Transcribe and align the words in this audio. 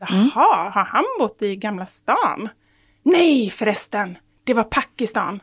Jaha, 0.00 0.70
har 0.70 0.84
han 0.84 1.04
bott 1.18 1.42
i 1.42 1.56
Gamla 1.56 1.86
stan? 1.86 2.48
Nej 3.02 3.50
förresten, 3.50 4.18
det 4.44 4.54
var 4.54 4.64
Pakistan. 4.64 5.40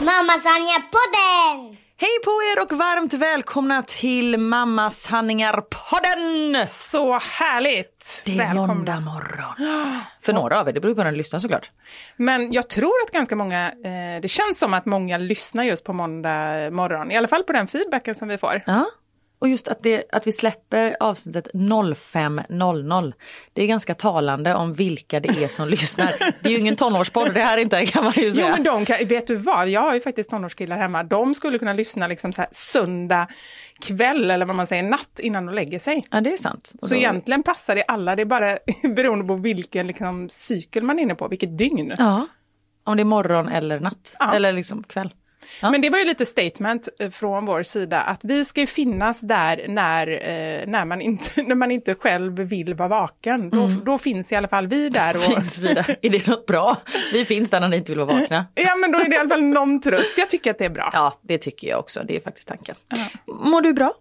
Mamma 0.00 0.32
Sanja-podden! 0.42 1.76
Hej 1.76 1.77
Hej 2.00 2.10
på 2.24 2.30
er 2.30 2.62
och 2.62 2.72
varmt 2.78 3.12
välkomna 3.12 3.82
till 3.82 4.38
Mamma 4.38 4.88
Sanningar-podden! 4.90 6.66
Så 6.68 7.18
härligt! 7.18 8.22
Det 8.26 8.32
är 8.32 8.38
Välkomna. 8.38 8.74
måndag 8.74 9.00
morgon. 9.00 9.54
För 10.22 10.32
några 10.32 10.60
av 10.60 10.68
er, 10.68 10.72
det 10.72 10.80
beror 10.80 10.94
på 10.94 11.04
när 11.04 11.10
ni 11.10 11.18
lyssnar 11.18 11.40
såklart. 11.40 11.70
Men 12.16 12.52
jag 12.52 12.68
tror 12.68 12.92
att 13.06 13.12
ganska 13.12 13.36
många, 13.36 13.66
eh, 13.68 14.20
det 14.22 14.28
känns 14.28 14.58
som 14.58 14.74
att 14.74 14.86
många 14.86 15.18
lyssnar 15.18 15.64
just 15.64 15.84
på 15.84 15.92
måndag 15.92 16.70
morgon. 16.70 17.10
I 17.10 17.16
alla 17.16 17.28
fall 17.28 17.42
på 17.44 17.52
den 17.52 17.68
feedbacken 17.68 18.14
som 18.14 18.28
vi 18.28 18.38
får. 18.38 18.62
Ja. 18.66 18.86
Och 19.40 19.48
just 19.48 19.68
att, 19.68 19.82
det, 19.82 20.04
att 20.12 20.26
vi 20.26 20.32
släpper 20.32 20.96
avsnittet 21.00 21.48
05.00. 21.54 23.12
Det 23.52 23.62
är 23.62 23.66
ganska 23.66 23.94
talande 23.94 24.54
om 24.54 24.74
vilka 24.74 25.20
det 25.20 25.28
är 25.44 25.48
som 25.48 25.68
lyssnar. 25.78 26.14
Det 26.42 26.48
är 26.48 26.52
ju 26.52 26.58
ingen 26.58 26.76
tonårspodd 26.76 27.34
det 27.34 27.40
här 27.42 27.58
inte 27.58 27.86
kan 27.86 28.04
man 28.04 28.12
ju 28.16 28.26
Jo 28.26 28.32
säga. 28.32 28.48
men 28.50 28.62
de 28.64 28.84
kan, 28.84 28.96
vet 29.08 29.26
du 29.26 29.36
vad, 29.36 29.68
jag 29.68 29.80
har 29.80 29.94
ju 29.94 30.00
faktiskt 30.00 30.30
tonårskillar 30.30 30.76
hemma. 30.76 31.02
De 31.02 31.34
skulle 31.34 31.58
kunna 31.58 31.72
lyssna 31.72 32.06
liksom 32.06 32.32
så 32.32 32.40
här 32.40 32.48
söndag 32.52 33.26
kväll 33.80 34.30
eller 34.30 34.46
vad 34.46 34.56
man 34.56 34.66
säger, 34.66 34.82
natt 34.82 35.20
innan 35.22 35.46
de 35.46 35.54
lägger 35.54 35.78
sig. 35.78 36.04
Ja 36.10 36.20
det 36.20 36.32
är 36.32 36.36
sant. 36.36 36.72
Och 36.82 36.88
Så 36.88 36.94
då- 36.94 36.98
egentligen 37.00 37.42
passar 37.42 37.74
det 37.76 37.82
alla, 37.84 38.16
det 38.16 38.22
är 38.22 38.26
bara 38.26 38.58
beroende 38.94 39.24
på 39.24 39.34
vilken 39.34 39.86
liksom, 39.86 40.28
cykel 40.28 40.82
man 40.82 40.98
är 40.98 41.02
inne 41.02 41.14
på, 41.14 41.28
vilket 41.28 41.58
dygn. 41.58 41.94
Ja. 41.98 42.26
Om 42.84 42.96
det 42.96 43.02
är 43.02 43.04
morgon 43.04 43.48
eller 43.48 43.80
natt. 43.80 44.16
Ja. 44.18 44.32
Eller 44.34 44.52
liksom 44.52 44.82
kväll. 44.82 45.14
Ja. 45.62 45.70
Men 45.70 45.80
det 45.80 45.90
var 45.90 45.98
ju 45.98 46.04
lite 46.04 46.26
statement 46.26 46.88
eh, 46.98 47.10
från 47.10 47.46
vår 47.46 47.62
sida 47.62 48.00
att 48.00 48.20
vi 48.24 48.44
ska 48.44 48.60
ju 48.60 48.66
finnas 48.66 49.20
där 49.20 49.64
när, 49.68 50.06
eh, 50.08 50.66
när, 50.66 50.84
man, 50.84 51.00
inte, 51.00 51.42
när 51.42 51.54
man 51.54 51.70
inte 51.70 51.94
själv 51.94 52.32
vill 52.40 52.74
vara 52.74 52.88
vaken. 52.88 53.50
Då, 53.50 53.68
då 53.84 53.98
finns 53.98 54.32
i 54.32 54.36
alla 54.36 54.48
fall 54.48 54.66
vi 54.66 54.88
där. 54.88 55.16
Och, 55.16 55.22
Mm. 55.28 55.40
Finns 55.42 55.58
vi 55.58 55.74
där? 55.74 55.96
Är 56.02 56.10
det 56.10 56.26
något 56.26 56.46
bra? 56.46 56.76
Vi 57.12 57.24
finns 57.24 57.50
där 57.50 57.60
när 57.60 57.68
ni 57.68 57.76
inte 57.76 57.92
vill 57.92 57.98
vara 57.98 58.20
vakna. 58.20 58.46
ja 58.54 58.76
men 58.76 58.92
då 58.92 58.98
är 58.98 59.08
det 59.08 59.14
i 59.14 59.18
alla 59.18 59.28
fall 59.28 59.42
någon 59.42 59.80
tröst. 59.80 60.18
Jag 60.18 60.30
tycker 60.30 60.50
att 60.50 60.58
det 60.58 60.64
är 60.64 60.70
bra. 60.70 60.90
Ja, 60.92 61.18
det 61.22 61.38
tycker 61.38 61.68
jag 61.68 61.78
också. 61.78 62.02
Det 62.04 62.16
är 62.16 62.20
faktiskt 62.20 62.48
tanken. 62.48 62.76
Mår 63.26 63.62
du 63.62 63.72
bra? 63.72 63.92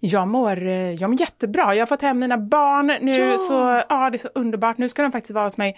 Jag 0.00 0.28
mår, 0.28 0.66
eh, 0.68 0.74
jag 0.92 1.10
mår 1.10 1.20
jättebra. 1.20 1.74
Jag 1.74 1.80
har 1.80 1.86
fått 1.86 2.02
hem 2.02 2.18
mina 2.18 2.38
barn 2.38 2.86
nu, 3.00 3.16
Ja. 3.18 3.38
så 3.38 3.82
ja, 3.88 4.10
det 4.10 4.16
är 4.16 4.18
så 4.18 4.28
underbart. 4.34 4.78
Nu 4.78 4.88
ska 4.88 5.02
de 5.02 5.12
faktiskt 5.12 5.34
vara 5.34 5.44
hos 5.44 5.58
mig 5.58 5.76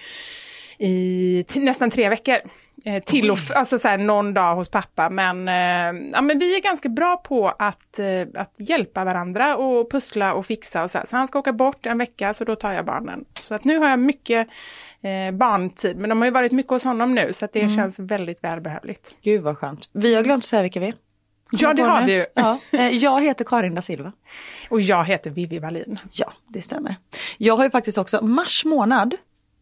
i 0.78 1.44
nästan 1.54 1.90
tre 1.90 2.08
veckor. 2.08 2.36
Eh, 2.86 3.02
till 3.02 3.30
och 3.30 3.38
alltså 3.54 3.78
så 3.78 3.88
här, 3.88 3.98
någon 3.98 4.34
dag 4.34 4.54
hos 4.54 4.68
pappa. 4.68 5.10
Men, 5.10 5.48
eh, 5.48 6.10
ja, 6.12 6.22
men 6.22 6.38
vi 6.38 6.56
är 6.56 6.62
ganska 6.62 6.88
bra 6.88 7.16
på 7.16 7.48
att, 7.48 7.98
eh, 7.98 8.40
att 8.42 8.54
hjälpa 8.58 9.04
varandra 9.04 9.56
och 9.56 9.90
pussla 9.90 10.34
och 10.34 10.46
fixa 10.46 10.84
och 10.84 10.90
så. 10.90 10.98
här. 10.98 11.06
Så 11.06 11.16
han 11.16 11.28
ska 11.28 11.38
åka 11.38 11.52
bort 11.52 11.86
en 11.86 11.98
vecka, 11.98 12.34
så 12.34 12.44
då 12.44 12.56
tar 12.56 12.72
jag 12.72 12.84
barnen. 12.84 13.24
Så 13.38 13.54
att 13.54 13.64
nu 13.64 13.78
har 13.78 13.88
jag 13.88 13.98
mycket 13.98 14.48
eh, 15.02 15.34
barntid. 15.34 15.96
Men 15.96 16.08
de 16.08 16.18
har 16.18 16.26
ju 16.26 16.30
varit 16.32 16.52
mycket 16.52 16.70
hos 16.70 16.84
honom 16.84 17.14
nu, 17.14 17.32
så 17.32 17.44
att 17.44 17.52
det 17.52 17.70
känns 17.74 17.98
väldigt 17.98 18.44
välbehövligt. 18.44 19.14
Gud 19.22 19.42
vad 19.42 19.58
skönt. 19.58 19.88
Vi 19.92 20.14
har 20.14 20.22
glömt 20.22 20.44
att 20.44 20.48
säga 20.48 20.62
vilka 20.62 20.80
vi 20.80 20.86
är. 20.86 20.94
Ja, 21.50 21.74
det 21.74 21.82
har 21.82 22.00
nu? 22.00 22.06
vi 22.06 22.12
ju. 22.12 22.26
Ja. 22.34 22.58
Eh, 22.72 22.88
Jag 22.88 23.22
heter 23.22 23.44
Karin 23.44 23.74
da 23.74 23.82
Silva. 23.82 24.12
Och 24.70 24.80
jag 24.80 25.04
heter 25.04 25.30
Vivi 25.30 25.58
Wallin. 25.58 25.98
Ja, 26.12 26.32
det 26.48 26.62
stämmer. 26.62 26.96
Jag 27.38 27.56
har 27.56 27.64
ju 27.64 27.70
faktiskt 27.70 27.98
också, 27.98 28.24
mars 28.24 28.64
månad 28.64 29.14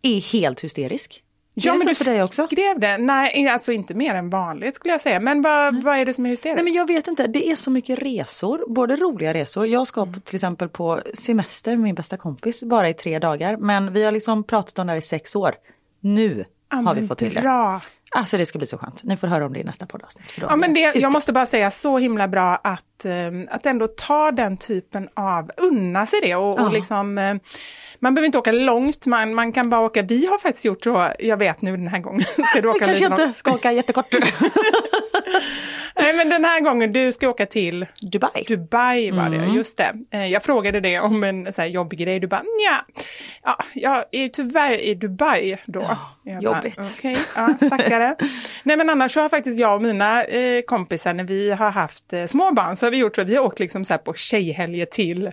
är 0.02 0.20
helt 0.32 0.60
hysterisk. 0.64 1.22
Ja, 1.54 1.74
är 1.74 1.78
det 1.78 1.84
men 1.84 1.94
så 1.94 2.04
för 2.04 2.12
dig 2.12 2.22
också? 2.22 2.46
skrev 2.46 2.80
det. 2.80 2.98
Nej, 2.98 3.48
alltså 3.48 3.72
inte 3.72 3.94
mer 3.94 4.14
än 4.14 4.30
vanligt 4.30 4.74
skulle 4.76 4.92
jag 4.94 5.00
säga. 5.00 5.20
Men 5.20 5.42
vad, 5.42 5.82
vad 5.82 5.96
är 5.96 6.04
det 6.06 6.14
som 6.14 6.26
är 6.26 6.30
hysteriskt? 6.30 6.56
Nej 6.56 6.64
men 6.64 6.72
jag 6.72 6.86
vet 6.86 7.08
inte, 7.08 7.26
det 7.26 7.50
är 7.50 7.56
så 7.56 7.70
mycket 7.70 7.98
resor, 7.98 8.64
både 8.68 8.96
roliga 8.96 9.34
resor. 9.34 9.66
Jag 9.66 9.86
ska 9.86 10.06
på, 10.06 10.20
till 10.20 10.34
exempel 10.34 10.68
på 10.68 11.00
semester 11.14 11.70
med 11.70 11.80
min 11.80 11.94
bästa 11.94 12.16
kompis 12.16 12.62
bara 12.64 12.88
i 12.88 12.94
tre 12.94 13.18
dagar. 13.18 13.56
Men 13.56 13.92
vi 13.92 14.04
har 14.04 14.12
liksom 14.12 14.44
pratat 14.44 14.78
om 14.78 14.86
det 14.86 14.92
här 14.92 14.98
i 14.98 15.02
sex 15.02 15.36
år. 15.36 15.54
Nu 16.00 16.44
Ja, 16.70 16.76
har 16.76 16.94
vi 16.94 17.06
fått 17.08 17.18
till 17.18 17.34
det. 17.34 17.40
Alltså 18.16 18.36
det 18.38 18.46
ska 18.46 18.58
bli 18.58 18.66
så 18.66 18.78
skönt. 18.78 19.04
Ni 19.04 19.16
får 19.16 19.26
höra 19.26 19.46
om 19.46 19.52
det 19.52 19.60
i 19.60 19.64
nästa 19.64 19.86
poddavsnitt. 19.86 20.32
Ja, 20.40 20.56
men 20.56 20.74
det, 20.74 20.80
jag 20.80 21.12
måste 21.12 21.32
bara 21.32 21.46
säga 21.46 21.70
så 21.70 21.98
himla 21.98 22.28
bra 22.28 22.54
att, 22.64 23.04
eh, 23.04 23.12
att 23.50 23.66
ändå 23.66 23.86
ta 23.86 24.30
den 24.30 24.56
typen 24.56 25.08
av, 25.14 25.50
unna 25.56 26.06
sig 26.06 26.20
det 26.22 26.34
och, 26.34 26.60
Ja. 26.60 26.66
och 26.66 26.72
liksom, 26.72 27.18
eh, 27.18 27.34
man 27.98 28.14
behöver 28.14 28.26
inte 28.26 28.38
åka 28.38 28.52
långt, 28.52 29.06
man, 29.06 29.34
man 29.34 29.52
kan 29.52 29.70
bara 29.70 29.80
åka, 29.80 30.02
vi 30.02 30.26
har 30.26 30.38
faktiskt 30.38 30.64
gjort 30.64 30.84
så, 30.84 31.12
jag 31.18 31.36
vet 31.36 31.62
nu 31.62 31.76
den 31.76 31.88
här 31.88 31.98
gången, 31.98 32.24
ska 32.50 32.60
du 32.60 32.60
Vi 32.60 32.68
åka 32.68 32.78
kanske 32.86 33.08
lite 33.08 33.22
inte 33.22 33.38
ska 33.38 33.52
åka 33.52 33.72
jättekort. 33.72 34.06
Nej 36.02 36.16
men 36.16 36.28
den 36.28 36.44
här 36.44 36.60
gången, 36.60 36.92
du 36.92 37.12
ska 37.12 37.28
åka 37.28 37.46
till 37.46 37.86
Dubai. 38.00 38.44
Dubai 38.48 39.10
var 39.10 39.26
Mm. 39.26 39.40
det, 39.40 39.46
just 39.56 39.76
det. 39.76 39.92
Eh, 40.10 40.26
Jag 40.26 40.42
frågade 40.42 40.80
det 40.80 41.00
om 41.00 41.24
en 41.24 41.52
så 41.52 41.60
här 41.62 41.68
jobbig 41.68 41.98
grej, 41.98 42.20
du 42.20 42.26
bara 42.26 42.42
nja, 42.42 43.04
ja, 43.42 43.58
jag 43.74 44.04
är 44.12 44.28
tyvärr 44.28 44.80
i 44.80 44.94
Dubai 44.94 45.58
då. 45.66 45.80
Ja, 45.80 45.98
Jag 46.24 46.42
jobbigt. 46.42 46.78
Okej, 46.98 47.16
ja, 47.36 47.48
stackare. 47.66 48.16
Nej 48.62 48.76
men 48.76 48.90
annars 48.90 49.12
så 49.12 49.20
har 49.20 49.28
faktiskt 49.28 49.60
jag 49.60 49.74
och 49.74 49.82
mina 49.82 50.24
eh, 50.24 50.62
kompisar 50.62 51.14
när 51.14 51.24
vi 51.24 51.50
har 51.50 51.70
haft 51.70 52.12
eh, 52.12 52.26
små 52.26 52.52
barn 52.52 52.76
så 52.76 52.86
har 52.86 52.90
vi 52.90 52.96
gjort 52.96 53.16
så, 53.16 53.24
vi 53.24 53.36
har 53.36 53.44
åkt 53.44 53.58
liksom 53.60 53.84
så 53.84 53.92
här 53.94 53.98
på 53.98 54.14
tjejhelger 54.14 54.86
till 54.86 55.30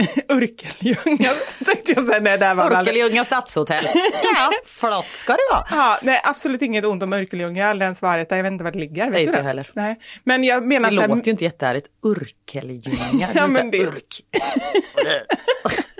Örkelljunga. 0.28 1.30
Tänkte 1.64 1.92
jag 1.92 2.06
säga, 2.06 2.20
nej 2.20 2.38
det 2.38 2.44
här 2.44 2.54
var 2.54 2.70
Örkelljunga 2.72 3.24
stadshotell. 3.24 3.84
Ja, 4.34 4.50
flott 4.66 5.12
ska 5.12 5.32
det 5.32 5.38
vara. 5.50 5.66
Ja, 5.70 5.98
nej, 6.02 6.20
absolut 6.24 6.62
inget 6.62 6.84
ont 6.84 7.02
om 7.02 7.12
har 7.64 7.70
aldrig 7.70 7.86
ens 7.86 8.02
varit 8.02 8.28
där, 8.28 8.36
jag 8.36 8.42
vet 8.42 8.52
inte 8.52 8.64
var 8.64 8.70
det 8.70 8.78
ligger. 8.78 9.04
Vet 9.04 9.12
Nej, 9.12 9.22
inte 9.24 9.38
jag 9.38 9.44
heller. 9.44 9.70
Nej. 9.74 9.96
Men 10.24 10.44
jag 10.44 10.66
menar 10.66 10.90
Det 10.90 10.96
så 10.96 11.00
här, 11.00 11.08
låter 11.08 11.24
ju 11.24 11.30
inte 11.30 11.44
jättehärligt. 11.44 11.86
Är 13.22 13.28
Ja, 13.34 13.46
men 13.46 13.70
det- 13.70 13.78
Urk. 13.86 14.20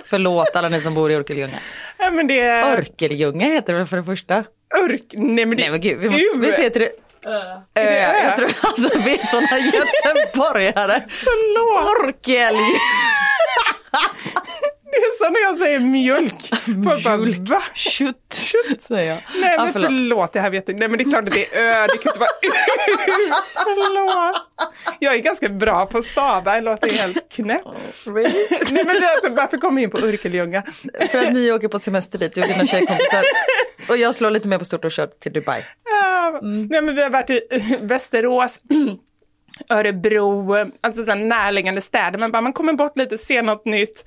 Förlåt 0.05 0.55
alla 0.55 0.69
ni 0.69 0.81
som 0.81 0.93
bor 0.93 1.11
i 1.11 1.15
Örkelljunga. 1.15 1.53
ja, 1.97 2.11
men 2.11 2.27
det 2.27 2.39
är 2.39 2.77
Örkelljunga 2.77 3.47
heter 3.47 3.73
det 3.73 3.85
för 3.85 3.97
det 3.97 4.03
första? 4.03 4.43
Örk... 4.83 5.03
Nej 5.13 5.45
men 5.45 5.49
det... 5.57 5.63
Nej 5.63 5.69
men 5.71 5.81
gud, 5.81 5.99
vi 5.99 6.05
måste, 6.09 6.37
visst 6.37 6.59
heter 6.59 6.79
det 6.79 6.89
Ö? 7.25 7.41
Ö? 7.75 8.23
Jag 8.23 8.37
tror 8.37 8.51
alltså 8.61 8.99
vi 8.99 9.13
är 9.13 9.17
såna 9.17 9.59
göteborgare. 9.73 11.03
Förlåt! 11.09 12.05
Örkelljunga. 12.05 12.79
Det 14.91 14.97
är 14.97 15.23
som 15.25 15.33
när 15.33 15.39
jag 15.41 15.57
säger 15.57 15.79
mjölk. 15.79 16.49
Folk 16.85 17.03
bara, 17.03 17.17
Mjölk. 17.17 17.49
va? 17.49 17.63
Kött. 17.73 18.33
Kött 18.33 18.81
säger 18.81 19.09
jag. 19.09 19.17
Nej 19.41 19.57
men 19.57 19.73
förlåt. 19.73 20.33
det 20.33 20.39
här 20.39 20.49
vet 20.49 20.63
jag 20.67 20.77
Nej 20.77 20.87
men 20.87 20.97
det 20.97 21.03
är 21.03 21.09
klart 21.09 21.27
att 21.27 21.33
det 21.33 21.55
är 21.55 21.63
ö, 21.63 21.87
det 21.87 21.97
kan 21.97 22.09
inte 22.09 22.19
vara 22.19 22.29
u. 22.43 22.49
Förlåt. 23.55 24.35
Jag 24.99 25.13
är 25.13 25.17
ganska 25.17 25.49
bra 25.49 25.85
på 25.85 25.97
att 25.97 26.05
stava, 26.05 26.55
jag 26.55 26.63
låter 26.63 26.89
helt 26.89 27.31
knäpp. 27.31 27.61
Really? 28.05 28.47
Nej 28.71 28.85
men 28.85 28.95
det, 28.95 29.29
varför 29.29 29.57
kom 29.57 29.75
vi 29.75 29.81
in 29.81 29.89
på 29.91 29.97
Örkelljunga? 29.97 30.63
För 31.11 31.17
att 31.25 31.33
ni 31.33 31.51
åker 31.51 31.67
på 31.67 31.79
semester 31.79 32.19
dit, 32.19 32.37
jag 32.37 32.43
och 32.47 32.53
dina 32.53 32.65
tjejkompisar. 32.67 33.23
Och 33.89 33.97
jag 33.97 34.15
slår 34.15 34.29
lite 34.29 34.47
mer 34.47 34.57
på 34.57 34.65
stort 34.65 34.85
och 34.85 34.91
kör 34.91 35.07
till 35.07 35.33
Dubai. 35.33 35.63
Ja, 36.33 36.39
Nej 36.41 36.81
men 36.81 36.95
vi 36.95 37.03
har 37.03 37.09
varit 37.09 37.29
i 37.29 37.77
Västerås. 37.81 38.61
Örebro, 39.69 40.55
alltså 40.81 41.03
så 41.03 41.15
närliggande 41.15 41.81
städer. 41.81 42.19
Man 42.19 42.31
bara, 42.31 42.41
man 42.41 42.53
kommer 42.53 42.73
bort 42.73 42.97
lite, 42.97 43.17
ser 43.17 43.41
något 43.41 43.65
nytt. 43.65 44.05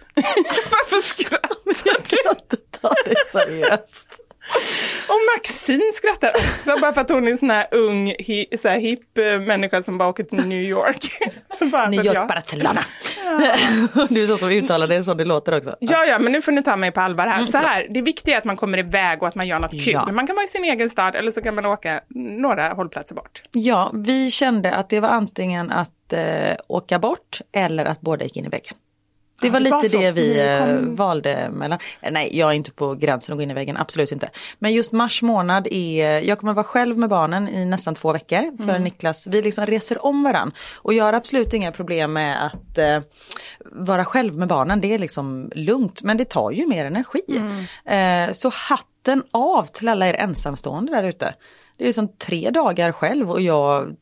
Varför 0.70 1.02
skrattar 1.02 1.56
du? 1.64 1.74
kan 2.02 2.36
inte 2.36 2.56
ta 2.80 2.94
det 3.04 3.14
seriöst. 3.32 4.08
Och 5.08 5.20
Maxine 5.36 5.92
skrattar 5.94 6.28
också 6.28 6.76
bara 6.80 6.92
för 6.94 7.00
att 7.00 7.08
hon 7.10 7.26
är 7.26 7.30
en 7.32 7.38
sån 7.38 7.50
här 7.50 7.66
ung, 7.70 8.14
hi, 8.18 8.46
så 8.58 8.68
här 8.68 8.78
hipp 8.78 9.18
eh, 9.18 9.40
människa 9.40 9.82
som 9.82 9.98
bara 9.98 10.08
åker 10.08 10.24
till 10.24 10.46
New 10.46 10.62
York. 10.62 11.10
Så 11.58 11.66
bara, 11.66 11.88
New 11.88 12.04
York 12.04 12.16
jag- 12.16 12.28
Barcelona. 12.28 12.80
Du 14.08 14.22
är 14.22 14.26
så 14.26 14.36
som 14.36 14.48
uttalar 14.50 14.86
det, 14.86 15.02
så 15.04 15.14
det 15.14 15.24
låter 15.24 15.56
också. 15.56 15.76
Ja, 15.80 16.04
ja, 16.04 16.18
men 16.18 16.32
nu 16.32 16.42
får 16.42 16.52
ni 16.52 16.62
ta 16.62 16.76
mig 16.76 16.92
på 16.92 17.00
allvar 17.00 17.26
här. 17.26 17.44
Så 17.44 17.58
här, 17.58 17.86
det 17.90 18.02
viktiga 18.02 18.34
är 18.34 18.38
att 18.38 18.44
man 18.44 18.56
kommer 18.56 18.78
iväg 18.78 19.22
och 19.22 19.28
att 19.28 19.34
man 19.34 19.46
gör 19.46 19.58
något 19.58 19.70
kul. 19.70 19.92
Ja. 19.92 20.12
Man 20.12 20.26
kan 20.26 20.36
vara 20.36 20.44
i 20.44 20.48
sin 20.48 20.64
egen 20.64 20.90
stad 20.90 21.14
eller 21.16 21.30
så 21.30 21.42
kan 21.42 21.54
man 21.54 21.66
åka 21.66 22.00
några 22.14 22.68
hållplatser 22.68 23.14
bort. 23.14 23.42
Ja, 23.52 23.90
vi 23.94 24.30
kände 24.30 24.74
att 24.74 24.88
det 24.90 25.00
var 25.00 25.08
antingen 25.08 25.70
att 25.70 26.12
eh, 26.12 26.56
åka 26.68 26.98
bort 26.98 27.40
eller 27.52 27.84
att 27.84 28.00
båda 28.00 28.24
gick 28.24 28.36
in 28.36 28.44
i 28.44 28.48
väggen. 28.48 28.74
Det 29.40 29.50
var 29.50 29.60
det 29.60 29.64
lite 29.64 29.76
var 29.76 29.84
så. 29.84 29.98
det 29.98 30.12
vi 30.12 30.34
Ni 30.34 30.38
eh, 30.40 30.58
kom- 30.80 30.96
valde 30.96 31.48
mellan. 31.52 31.78
Eh, 32.00 32.12
Nej, 32.12 32.38
jag 32.38 32.48
är 32.50 32.52
inte 32.54 32.72
på 32.72 32.94
gränsen 32.94 33.32
att 33.32 33.38
gå 33.38 33.42
in 33.42 33.50
i 33.50 33.54
väggen, 33.54 33.76
absolut 33.76 34.12
inte. 34.12 34.30
Men 34.58 34.72
just 34.72 34.92
mars 34.92 35.22
månad 35.22 35.68
är, 35.70 36.20
jag 36.20 36.38
kommer 36.38 36.52
vara 36.52 36.64
själv 36.64 36.98
med 36.98 37.08
barnen 37.08 37.48
i 37.48 37.64
nästan 37.64 37.94
två 37.94 38.12
veckor. 38.12 38.56
För 38.56 38.70
Mm. 38.70 38.82
Niklas, 38.84 39.26
vi 39.26 39.42
liksom 39.42 39.66
reser 39.66 40.06
om 40.06 40.22
varann. 40.22 40.52
Och 40.74 40.94
jag 40.94 41.04
har 41.04 41.12
absolut 41.12 41.54
inga 41.54 41.72
problem 41.72 42.12
med 42.12 42.46
att 42.46 42.78
eh, 42.78 43.00
vara 43.64 44.04
själv 44.04 44.36
med 44.36 44.48
barnen, 44.48 44.80
det 44.80 44.94
är 44.94 44.98
liksom 44.98 45.50
lugnt. 45.54 46.02
Men 46.02 46.16
det 46.16 46.24
tar 46.24 46.50
ju 46.50 46.66
mer 46.66 46.84
energi. 46.86 47.22
Mm. 47.86 48.28
Eh, 48.28 48.32
så 48.32 48.48
hatten 48.68 49.22
av 49.30 49.66
till 49.66 49.88
alla 49.88 50.08
er 50.08 50.14
ensamstående 50.14 50.92
där 50.92 51.04
ute. 51.04 51.34
Det 51.76 51.84
är 51.84 51.86
liksom 51.86 52.08
tre 52.08 52.50
dagar 52.50 52.92
själv 52.92 53.30
och 53.30 53.40
jag 53.40 53.96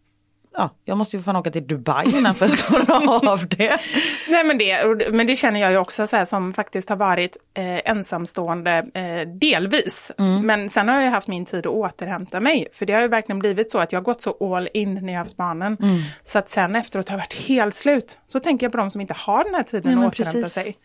Ja, 0.54 0.70
jag 0.84 0.98
måste 0.98 1.16
ju 1.16 1.22
fan 1.22 1.36
åka 1.36 1.50
till 1.50 1.66
Dubai 1.66 2.16
innan 2.16 2.34
för 2.34 2.46
att 2.46 2.56
klara 2.56 3.10
av 3.32 3.48
det. 3.48 3.80
Nej 4.28 4.44
men 4.44 4.58
det, 4.58 5.12
men 5.12 5.26
det 5.26 5.36
känner 5.36 5.60
jag 5.60 5.70
ju 5.70 5.78
också 5.78 6.06
så 6.06 6.16
här, 6.16 6.24
som 6.24 6.54
faktiskt 6.54 6.88
har 6.88 6.96
varit 6.96 7.36
eh, 7.54 7.90
ensamstående 7.90 8.86
eh, 8.94 9.28
delvis. 9.28 10.12
Men 10.42 10.70
sen 10.70 10.88
har 10.88 10.94
jag 10.94 11.04
ju 11.04 11.10
haft 11.10 11.28
min 11.28 11.44
tid 11.44 11.66
att 11.66 11.72
återhämta 11.72 12.40
mig. 12.40 12.68
För 12.72 12.86
det 12.86 12.92
har 12.92 13.00
ju 13.00 13.08
verkligen 13.08 13.38
blivit 13.38 13.70
så 13.70 13.78
att 13.78 13.92
jag 13.92 14.00
har 14.00 14.04
gått 14.04 14.22
så 14.22 14.54
all 14.54 14.68
in 14.74 14.94
när 14.94 15.12
jag 15.12 15.20
haft 15.20 15.36
barnen. 15.36 15.76
Så 16.24 16.38
att 16.38 16.50
sen 16.50 16.76
efteråt 16.76 17.08
har 17.08 17.16
jag 17.16 17.20
varit 17.20 17.34
helt 17.34 17.74
slut. 17.74 18.18
Så 18.26 18.40
tänker 18.40 18.66
jag 18.66 18.72
på 18.72 18.78
de 18.78 18.90
som 18.90 19.00
inte 19.00 19.14
har 19.14 19.44
den 19.44 19.54
här 19.54 19.62
tiden 19.62 19.94
men 19.94 20.04
att 20.04 20.14
återhämta 20.14 20.40
precis. 20.40 20.52
sig. 20.52 20.76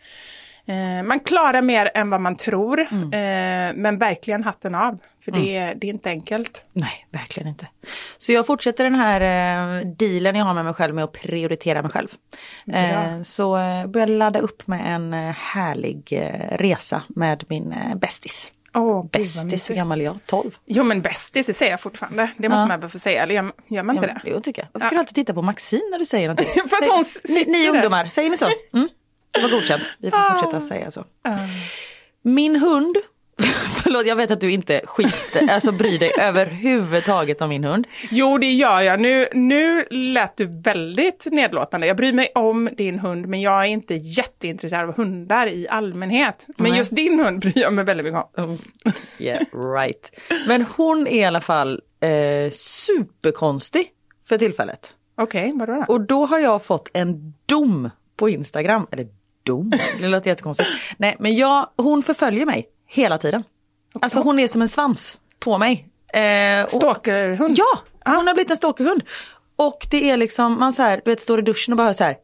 Eh, 0.68 1.04
man 1.04 1.20
klarar 1.20 1.62
mer 1.62 1.92
än 1.94 2.10
vad 2.10 2.22
man 2.22 2.36
tror, 2.36 2.88
Mm. 2.92 3.04
eh, 3.04 3.82
men 3.82 3.98
verkligen 3.98 4.44
hatten 4.44 4.76
av. 4.76 4.98
För 5.26 5.32
det, 5.32 5.58
är, 5.58 5.76
det 5.76 5.88
är 5.88 5.90
inte 5.90 6.10
enkelt. 6.10 6.66
Nej, 6.74 7.08
verkligen 7.12 7.50
inte. 7.50 7.68
Så 8.18 8.34
jag 8.34 8.46
fortsätter 8.48 8.84
den 8.84 8.96
här 8.96 9.22
eh, 9.22 9.88
dealen 9.88 10.36
jag 10.36 10.46
har 10.46 10.54
med 10.54 10.66
mig 10.66 10.74
själv 10.74 10.96
med 10.96 11.04
att 11.04 11.12
prioritera 11.12 11.82
mig 11.82 11.92
själv. 11.92 12.08
Eh, 12.74 13.22
så 13.22 13.58
eh, 13.58 13.88
börjar 13.88 14.08
ladda 14.08 14.40
upp 14.40 14.68
med 14.68 14.96
en 14.96 15.14
eh, 15.14 15.32
härlig 15.36 16.08
eh, 16.14 16.58
resa 16.58 17.04
med 17.08 17.44
min 17.50 17.72
eh, 17.72 17.96
bästis. 17.96 18.52
Vad 18.74 19.10
Bästis, 19.10 19.70
hur 19.70 19.76
gammal 19.76 20.02
är 20.02 20.06
jag? 20.06 20.18
12? 20.26 20.52
Jo 20.66 20.84
men 20.84 21.02
bästis, 21.02 21.46
det 21.48 21.54
säger 21.54 21.72
jag 21.72 21.82
fortfarande. 21.82 22.32
Det 22.38 22.50
måste 22.50 22.62
Ja. 22.64 22.68
man 22.68 22.80
väl 22.80 22.90
få 22.90 23.00
säga, 23.00 23.24
eller 23.24 23.36
gör, 23.36 23.52
gör 23.68 23.84
man 23.84 23.96
inte 23.96 24.08
Ja, 24.08 24.14
det? 24.24 24.32
Jo, 24.36 24.42
tycker 24.42 24.62
jag. 24.62 24.68
Varför 24.72 24.86
ska 24.88 24.96
du 24.96 25.00
alltid 25.00 25.16
titta 25.16 25.34
på 25.34 25.42
Maxine 25.42 25.82
när 25.92 26.00
du 26.00 26.06
säger 26.06 26.28
någonting? 26.28 26.48
För 26.54 26.62
att 26.62 26.84
Säg- 26.84 26.90
hon 26.90 27.00
ni, 27.00 27.06
sitter 27.34 27.52
ni 27.52 27.64
där. 27.66 27.70
ungdomar, 27.72 28.06
säger 28.06 28.30
ni 28.30 28.38
så? 28.38 28.46
Mm? 28.74 28.90
Det 29.38 29.48
var 29.48 29.50
godkänt. 29.50 29.96
Vi 29.98 30.12
får 30.12 30.32
fortsätta 30.32 30.62
säga 30.62 30.92
så. 30.92 31.06
Min 32.22 32.56
hund, 32.56 32.98
förlåt 33.84 34.06
jag 34.06 34.16
vet 34.16 34.32
att 34.32 34.42
du 34.42 34.52
inte 34.52 34.82
skiter, 34.86 35.54
alltså 35.54 35.72
bryr 35.72 36.00
dig 36.00 36.12
överhuvudtaget 36.22 37.42
om 37.42 37.50
min 37.50 37.64
hund. 37.64 37.88
Jo, 38.12 38.38
det 38.38 38.52
gör 38.52 38.82
jag. 38.82 39.00
Nu, 39.00 39.28
nu 39.34 39.86
lät 39.90 40.38
du 40.38 40.62
väldigt 40.62 41.28
nedlåtande. 41.32 41.88
Jag 41.88 41.98
bryr 41.98 42.14
mig 42.14 42.32
om 42.36 42.70
din 42.78 43.00
hund, 43.00 43.28
men 43.28 43.42
jag 43.42 43.62
är 43.62 43.68
inte 43.68 43.94
jätteintresserad 43.96 44.90
av 44.90 44.96
hundar 44.96 45.48
i 45.48 45.68
allmänhet. 45.70 46.48
Men 46.58 46.76
just 46.76 46.96
din 46.96 47.20
hund 47.20 47.40
bryr 47.40 47.58
jag 47.58 47.74
mig 47.74 47.86
väldigt 47.86 48.06
mycket 48.06 48.22
om. 48.38 48.44
Mm. 48.44 48.58
Yeah, 49.20 49.42
right. 49.54 50.20
Men 50.48 50.66
hon 50.78 51.08
är 51.08 51.22
i 51.22 51.26
alla 51.26 51.42
fall 51.42 51.82
eh, 52.00 52.50
superkonstig 52.52 53.88
för 54.30 54.38
tillfället. 54.38 54.94
Okej, 55.18 55.54
vadå 55.56 55.74
då? 55.74 55.94
Och 55.94 56.02
då 56.02 56.26
har 56.26 56.40
jag 56.40 56.64
fått 56.64 56.90
en 56.94 57.34
dom 57.46 57.90
på 58.18 58.30
Instagram. 58.30 58.88
Eller 58.92 59.08
dom, 59.48 59.72
det 60.02 60.08
låter 60.08 60.30
jättekonstigt. 60.30 60.70
Nej 60.98 61.16
men 61.20 61.36
jag, 61.36 61.70
hon 61.78 62.04
förföljer 62.04 62.46
mig 62.46 62.68
hela 62.88 63.18
tiden. 63.18 63.44
Alltså 64.02 64.20
hon 64.20 64.40
är 64.40 64.48
som 64.48 64.62
en 64.62 64.70
svans 64.70 65.18
på 65.40 65.58
mig. 65.58 65.88
Eh, 66.14 66.64
och- 66.64 66.72
Stalkerhund? 66.72 67.58
Ja, 67.58 67.80
hon 68.16 68.28
har 68.28 68.34
blivit 68.34 68.52
en 68.52 68.58
stalkerhund. 68.58 69.04
Och 69.56 69.88
det 69.92 70.10
är 70.10 70.18
liksom, 70.18 70.60
man 70.60 70.74
så 70.74 70.82
här, 70.82 71.02
du 71.06 71.12
vet 71.12 71.22
står 71.22 71.40
i 71.40 71.42
duschen 71.42 71.74
och 71.74 71.78
bara 71.78 71.88
hör 71.88 71.94
så 71.94 72.04
här 72.04 72.18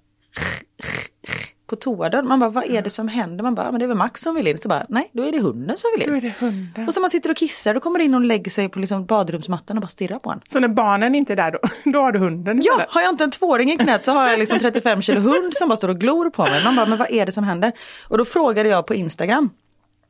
på 1.76 1.80
toadörren. 1.80 2.28
Man 2.28 2.40
bara, 2.40 2.50
vad 2.50 2.64
är 2.64 2.82
det 2.82 2.90
som 2.90 3.08
händer? 3.08 3.44
Man 3.44 3.56
bara, 3.56 3.72
men 3.72 3.80
det 3.80 3.86
är 3.86 3.88
väl 3.88 3.98
Max 3.98 4.22
som 4.22 4.36
vill 4.36 4.48
in. 4.48 4.58
Så 4.58 4.70
bara, 4.70 4.86
nej, 4.90 5.10
då 5.14 5.24
är 5.24 5.32
det 5.32 5.40
hunden 5.40 5.78
som 5.78 5.90
vill 5.98 6.08
Då 6.08 6.14
är 6.14 6.16
in. 6.16 6.22
det 6.40 6.46
hunden. 6.46 6.88
Och 6.88 6.94
så 6.94 7.02
man 7.02 7.10
sitter 7.10 7.30
och 7.30 7.38
kissar, 7.38 7.74
då 7.74 7.80
kommer 7.80 8.00
det 8.00 8.06
in 8.06 8.14
och 8.14 8.22
lägger 8.22 8.52
sig 8.52 8.70
på 8.70 8.80
liksom 8.80 9.06
badrumsmattan 9.06 9.78
och 9.78 9.82
bara 9.82 9.88
stirrar 9.88 10.20
på 10.20 10.32
en. 10.32 10.42
Så 10.50 10.60
när 10.60 10.68
barnen 10.68 11.16
inte 11.16 11.34
är 11.34 11.38
där, 11.38 11.52
då, 11.52 11.60
då 11.92 12.00
har 12.00 12.12
du 12.12 12.20
hunden 12.20 12.62
Ja, 12.64 12.86
har 12.90 13.02
jag 13.02 13.10
inte 13.10 13.24
en 13.24 13.32
tvååring 13.32 13.72
i 13.72 13.78
knät 13.78 14.04
så 14.04 14.12
har 14.12 14.30
jag 14.30 14.40
liksom 14.40 14.60
35 14.60 15.02
kilo 15.02 15.20
hund 15.20 15.54
som 15.54 15.70
bara 15.70 15.76
står 15.76 15.90
och 15.90 16.00
glor 16.00 16.30
på 16.30 16.44
mig. 16.44 16.64
Man 16.64 16.76
bara, 16.76 16.86
men 16.86 16.98
vad 16.98 17.12
är 17.12 17.26
det 17.26 17.32
som 17.32 17.44
händer? 17.44 17.72
Och 18.10 18.18
då 18.18 18.26
frågade 18.26 18.70
jag 18.70 18.88
på 18.88 18.94
Instagram. 18.96 19.50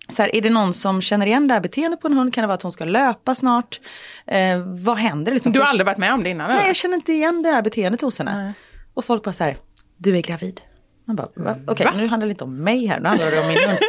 Så 0.10 0.22
här, 0.22 0.36
är 0.36 0.42
det 0.42 0.50
någon 0.50 0.74
som 0.74 1.02
känner 1.02 1.26
igen 1.26 1.48
det 1.48 1.54
här 1.54 1.62
beteendet 1.62 2.02
på 2.02 2.08
en 2.08 2.14
hund? 2.14 2.34
Kan 2.34 2.42
det 2.42 2.48
vara 2.48 2.56
att 2.56 2.62
hon 2.62 2.72
ska 2.72 2.86
löpa 2.86 3.36
snart? 3.36 3.82
Eh, 4.28 4.60
vad 4.86 4.98
händer? 4.98 5.32
Liksom? 5.32 5.52
Du 5.52 5.60
har 5.60 5.68
aldrig 5.68 5.86
varit 5.86 5.98
med 5.98 6.14
om 6.14 6.24
det 6.24 6.30
innan? 6.30 6.48
Nej, 6.48 6.58
eller? 6.58 6.68
jag 6.68 6.76
känner 6.76 6.96
inte 6.96 7.14
igen 7.14 7.44
det 7.44 7.50
här 7.50 7.62
beteendet 7.62 8.02
hos 8.02 8.20
henne. 8.20 8.54
Och 8.94 9.06
folk 9.06 9.24
bara 9.24 9.34
så 9.34 9.44
här, 9.44 9.58
du 9.98 10.18
är 10.18 10.22
gravid. 10.22 10.62
Man 11.06 11.16
bara, 11.16 11.28
va? 11.36 11.56
Okej, 11.68 11.88
nu 11.96 12.08
handlar 12.08 12.28
det 12.28 12.32
inte 12.32 12.44
om 12.44 12.64
mig 12.64 12.86
här, 12.86 13.00
nu 13.00 13.08
handlar 13.08 13.32
det 13.32 13.42
om 13.42 13.48
min 13.48 13.58
hund. 13.58 13.80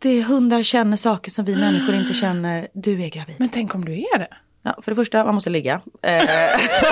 Det 0.00 0.08
är 0.08 0.22
hundar 0.22 0.62
känner 0.62 0.96
saker 0.96 1.30
som 1.30 1.44
vi 1.44 1.56
människor 1.56 1.94
inte 1.94 2.14
känner. 2.14 2.68
Du 2.74 3.02
är 3.02 3.08
gravid. 3.08 3.36
Men 3.38 3.48
tänk 3.48 3.74
om 3.74 3.84
du 3.84 3.92
är 3.92 4.18
det? 4.18 4.28
Ja, 4.76 4.82
för 4.82 4.90
det 4.92 4.96
första, 4.96 5.24
man 5.24 5.34
måste 5.34 5.50
ligga. 5.50 5.80
Eh, 6.02 6.20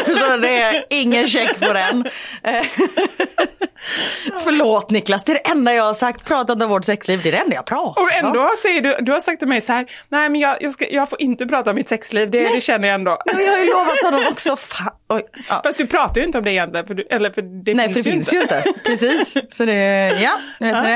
så 0.30 0.36
det 0.36 0.60
är 0.62 0.84
ingen 0.90 1.26
check 1.28 1.60
på 1.60 1.72
den. 1.72 2.06
Eh, 2.44 2.64
förlåt 4.44 4.90
Niklas, 4.90 5.24
det 5.24 5.32
är 5.32 5.34
det 5.34 5.50
enda 5.50 5.74
jag 5.74 5.84
har 5.84 5.94
sagt. 5.94 6.24
Pratat 6.26 6.62
om 6.62 6.68
vårt 6.70 6.84
sexliv, 6.84 7.20
det 7.22 7.28
är 7.28 7.32
det 7.32 7.38
enda 7.38 7.54
jag 7.54 7.66
pratar 7.66 8.02
Och 8.02 8.12
ändå 8.12 8.40
om. 8.40 8.48
säger 8.62 8.80
du, 8.80 8.96
du 9.00 9.12
har 9.12 9.20
sagt 9.20 9.38
till 9.38 9.48
mig 9.48 9.60
så 9.60 9.72
här, 9.72 9.86
nej 10.08 10.28
men 10.28 10.40
jag, 10.40 10.56
jag, 10.60 10.72
ska, 10.72 10.86
jag 10.90 11.10
får 11.10 11.22
inte 11.22 11.46
prata 11.46 11.70
om 11.70 11.76
mitt 11.76 11.88
sexliv, 11.88 12.30
det, 12.30 12.54
det 12.54 12.60
känner 12.60 12.88
jag 12.88 12.94
ändå. 12.94 13.18
Men 13.34 13.44
jag 13.44 13.52
har 13.52 13.58
ju 13.58 13.66
lovat 13.66 14.02
honom 14.04 14.20
också. 14.32 14.50
Fa- 14.54 14.92
Oj, 15.08 15.22
ja. 15.48 15.60
Fast 15.64 15.78
du 15.78 15.86
pratar 15.86 16.20
ju 16.20 16.26
inte 16.26 16.38
om 16.38 16.44
det 16.44 16.52
egentligen, 16.52 16.86
för 16.86 16.94
du, 16.94 17.06
eller 17.10 17.30
för 17.30 17.42
det 17.64 17.74
Nej, 17.74 17.84
finns 17.92 18.04
för 18.04 18.10
det 18.10 18.14
finns 18.14 18.32
ju 18.32 18.40
inte. 18.42 18.64
Precis. 18.86 19.36
Så 19.48 19.64
det, 19.64 19.74
ja, 20.22 20.30
jag 20.58 20.66
vet 20.66 20.84
det. 20.84 20.92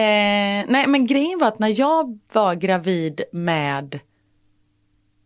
Eh, 0.00 0.64
nej, 0.68 0.84
men 0.86 1.06
grejen 1.06 1.38
var 1.38 1.48
att 1.48 1.58
när 1.58 1.80
jag 1.80 2.18
var 2.32 2.54
gravid 2.54 3.20
med 3.32 4.00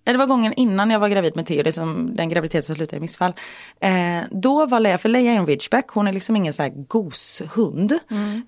Ja, 0.08 0.12
det 0.12 0.18
var 0.18 0.26
gången 0.26 0.52
innan 0.52 0.90
jag 0.90 1.00
var 1.00 1.08
gravid 1.08 1.36
med 1.36 1.46
Theo, 1.46 1.62
det 1.62 1.70
är 1.70 1.72
som 1.72 2.16
den 2.16 2.28
graviditet 2.28 2.64
som 2.64 2.74
slutade 2.74 2.96
i 2.96 3.00
missfall. 3.00 3.32
Eh, 3.80 4.22
då 4.30 4.66
var 4.66 4.80
Leia, 4.80 4.98
för 4.98 5.08
Leia 5.08 5.32
är 5.32 5.36
en 5.36 5.46
ridgeback, 5.46 5.88
hon 5.88 6.08
är 6.08 6.12
liksom 6.12 6.36
ingen 6.36 6.52
så 6.52 6.62
här 6.62 6.70
goshund. 6.70 7.98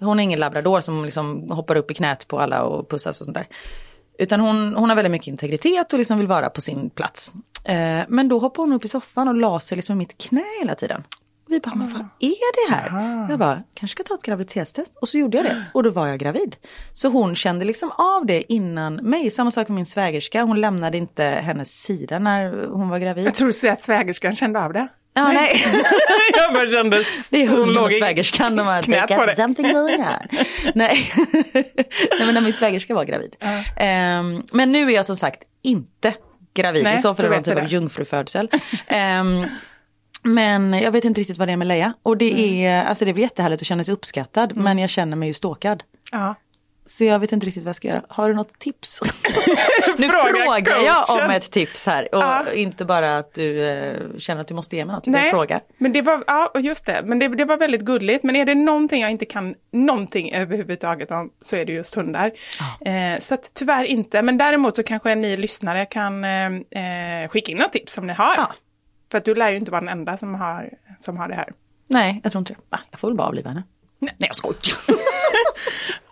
Hon 0.00 0.20
är 0.20 0.24
ingen 0.24 0.40
labrador 0.40 0.80
som 0.80 1.04
liksom 1.04 1.50
hoppar 1.50 1.76
upp 1.76 1.90
i 1.90 1.94
knät 1.94 2.28
på 2.28 2.40
alla 2.40 2.62
och 2.62 2.90
pussas 2.90 3.20
och 3.20 3.24
sånt 3.24 3.36
där. 3.36 3.46
Utan 4.18 4.40
hon, 4.40 4.74
hon 4.74 4.88
har 4.88 4.96
väldigt 4.96 5.12
mycket 5.12 5.28
integritet 5.28 5.92
och 5.92 5.98
liksom 5.98 6.18
vill 6.18 6.26
vara 6.26 6.50
på 6.50 6.60
sin 6.60 6.90
plats. 6.90 7.32
Eh, 7.64 8.02
men 8.08 8.28
då 8.28 8.38
hoppade 8.38 8.68
hon 8.68 8.72
upp 8.72 8.84
i 8.84 8.88
soffan 8.88 9.28
och 9.28 9.34
la 9.34 9.60
sig 9.60 9.76
liksom 9.76 9.96
i 9.96 9.98
mitt 9.98 10.18
knä 10.18 10.44
hela 10.60 10.74
tiden. 10.74 11.04
Och 11.50 11.54
vi 11.54 11.60
bara, 11.60 11.74
men 11.74 11.88
vad 11.88 12.06
är 12.18 12.68
det 12.68 12.74
här? 12.74 12.90
Jag 13.30 13.38
bara, 13.38 13.62
kanske 13.74 13.94
ska 13.94 14.02
ta 14.02 14.14
ett 14.14 14.22
graviditetstest. 14.22 14.92
Och 15.00 15.08
så 15.08 15.18
gjorde 15.18 15.36
jag 15.36 15.46
det 15.46 15.64
och 15.74 15.82
då 15.82 15.90
var 15.90 16.06
jag 16.06 16.18
gravid. 16.18 16.56
Så 16.92 17.08
hon 17.08 17.36
kände 17.36 17.64
liksom 17.64 17.90
av 17.90 18.26
det 18.26 18.52
innan 18.52 18.94
mig. 18.94 19.30
Samma 19.30 19.50
sak 19.50 19.68
med 19.68 19.74
min 19.74 19.86
svägerska, 19.86 20.42
hon 20.42 20.60
lämnade 20.60 20.98
inte 20.98 21.24
hennes 21.24 21.82
sida 21.82 22.18
när 22.18 22.66
hon 22.66 22.88
var 22.88 22.98
gravid. 22.98 23.26
Jag 23.26 23.34
tror 23.34 23.46
du 23.46 23.52
säger 23.52 23.74
att 23.74 23.82
svägerskan 23.82 24.36
kände 24.36 24.64
av 24.64 24.72
det. 24.72 24.88
Ja, 25.14 25.32
nej. 25.32 25.64
jag 26.32 26.54
bara 26.54 26.66
kände... 26.66 27.04
Det 27.30 27.42
är 27.42 27.48
hon 27.48 27.72
låg 27.72 27.84
och 27.84 27.92
i 27.92 27.94
svägerskan. 27.94 28.56
De 28.56 28.66
har 28.66 28.82
knät 28.82 29.08
på 29.08 29.26
det. 29.26 29.36
something 29.36 29.72
going 29.72 30.00
on. 30.00 30.06
Nej. 30.74 30.98
Nej, 31.52 32.26
men 32.26 32.34
när 32.34 32.40
min 32.40 32.52
svägerska 32.52 32.94
var 32.94 33.04
gravid. 33.04 33.36
Ehm, 33.76 34.42
men 34.52 34.72
nu 34.72 34.90
är 34.90 34.94
jag 34.94 35.06
som 35.06 35.16
sagt 35.16 35.42
inte 35.62 36.14
gravid. 36.54 36.84
Nej, 36.84 36.94
I 36.94 36.98
så 36.98 37.14
fall 37.14 37.24
är 37.24 37.30
det 37.30 37.36
någon 37.36 37.44
typ 37.44 37.58
av 37.58 37.68
jungfrufödsel. 37.68 38.50
Ehm, 38.86 39.46
men 40.22 40.72
jag 40.72 40.90
vet 40.92 41.04
inte 41.04 41.20
riktigt 41.20 41.38
vad 41.38 41.48
det 41.48 41.52
är 41.52 41.56
med 41.56 41.66
Leia. 41.68 41.92
Och 42.02 42.16
det 42.16 42.64
är, 42.66 42.84
alltså 42.84 43.04
det 43.04 43.10
är 43.10 43.12
väl 43.12 43.22
jättehärligt 43.22 43.62
att 43.62 43.66
känna 43.66 43.84
sig 43.84 43.94
uppskattad. 43.94 44.56
Men 44.56 44.78
jag 44.78 44.90
känner 44.90 45.16
mig 45.16 45.28
ju 45.28 45.34
stalkad. 45.34 45.82
Ja. 46.12 46.34
Så 46.86 47.04
jag 47.04 47.18
vet 47.18 47.32
inte 47.32 47.46
riktigt 47.46 47.62
vad 47.64 47.68
jag 47.68 47.76
ska 47.76 47.88
göra. 47.88 48.02
Har 48.08 48.28
du 48.28 48.34
något 48.34 48.58
tips? 48.58 49.00
nu 49.98 50.08
Fråga 50.08 50.40
frågar 50.44 50.76
jag 50.84 51.06
coachen. 51.06 51.24
om 51.24 51.30
ett 51.30 51.50
tips 51.50 51.86
här. 51.86 52.14
Och 52.14 52.22
Ja. 52.22 52.44
inte 52.54 52.84
bara 52.84 53.18
att 53.18 53.34
du 53.34 53.68
eh, 53.68 53.96
känner 54.18 54.40
att 54.40 54.48
du 54.48 54.54
måste 54.54 54.76
ge 54.76 54.84
mig 54.84 54.94
något. 54.94 55.06
jag 55.06 55.30
frågar. 55.30 55.60
men 55.78 55.92
det 55.92 56.02
var, 56.02 56.24
ja 56.26 56.52
just 56.58 56.86
det, 56.86 57.02
men 57.04 57.18
det, 57.18 57.28
det 57.28 57.44
var 57.44 57.56
väldigt 57.56 57.80
gulligt. 57.80 58.24
Men 58.24 58.36
är 58.36 58.44
det 58.44 58.54
någonting 58.54 59.02
jag 59.02 59.10
inte 59.10 59.24
kan 59.24 59.54
någonting 59.72 60.32
överhuvudtaget 60.32 61.10
om 61.10 61.30
så 61.42 61.56
är 61.56 61.64
det 61.64 61.72
just 61.72 61.94
hundar. 61.94 62.32
Eh, 62.86 63.20
så 63.20 63.34
att 63.34 63.54
tyvärr 63.54 63.84
inte, 63.84 64.22
men 64.22 64.38
däremot 64.38 64.76
så 64.76 64.82
kanske 64.82 65.14
ni 65.14 65.36
lyssnare 65.36 65.86
kan 65.86 66.24
eh, 66.24 66.46
eh, 67.24 67.28
skicka 67.28 67.52
in 67.52 67.58
något 67.58 67.72
tips 67.72 67.92
som 67.92 68.06
ni 68.06 68.12
har. 68.12 68.34
Ja. 68.36 68.52
För 69.10 69.18
att 69.18 69.24
du 69.24 69.34
lär 69.34 69.50
ju 69.50 69.56
inte 69.56 69.70
vara 69.70 69.80
den 69.80 69.88
enda 69.88 70.16
som 70.16 70.34
har, 70.34 70.70
som 70.98 71.16
har 71.16 71.28
det 71.28 71.34
här. 71.34 71.52
Nej, 71.86 72.20
jag 72.22 72.32
tror 72.32 72.40
inte 72.40 72.52
det. 72.52 72.78
Jag 72.90 73.00
får 73.00 73.08
väl 73.08 73.16
bara 73.16 73.28
avliva 73.28 73.48
henne. 73.50 73.62
Nej, 73.98 74.14
jag 74.18 74.36
skojar. 74.36 74.56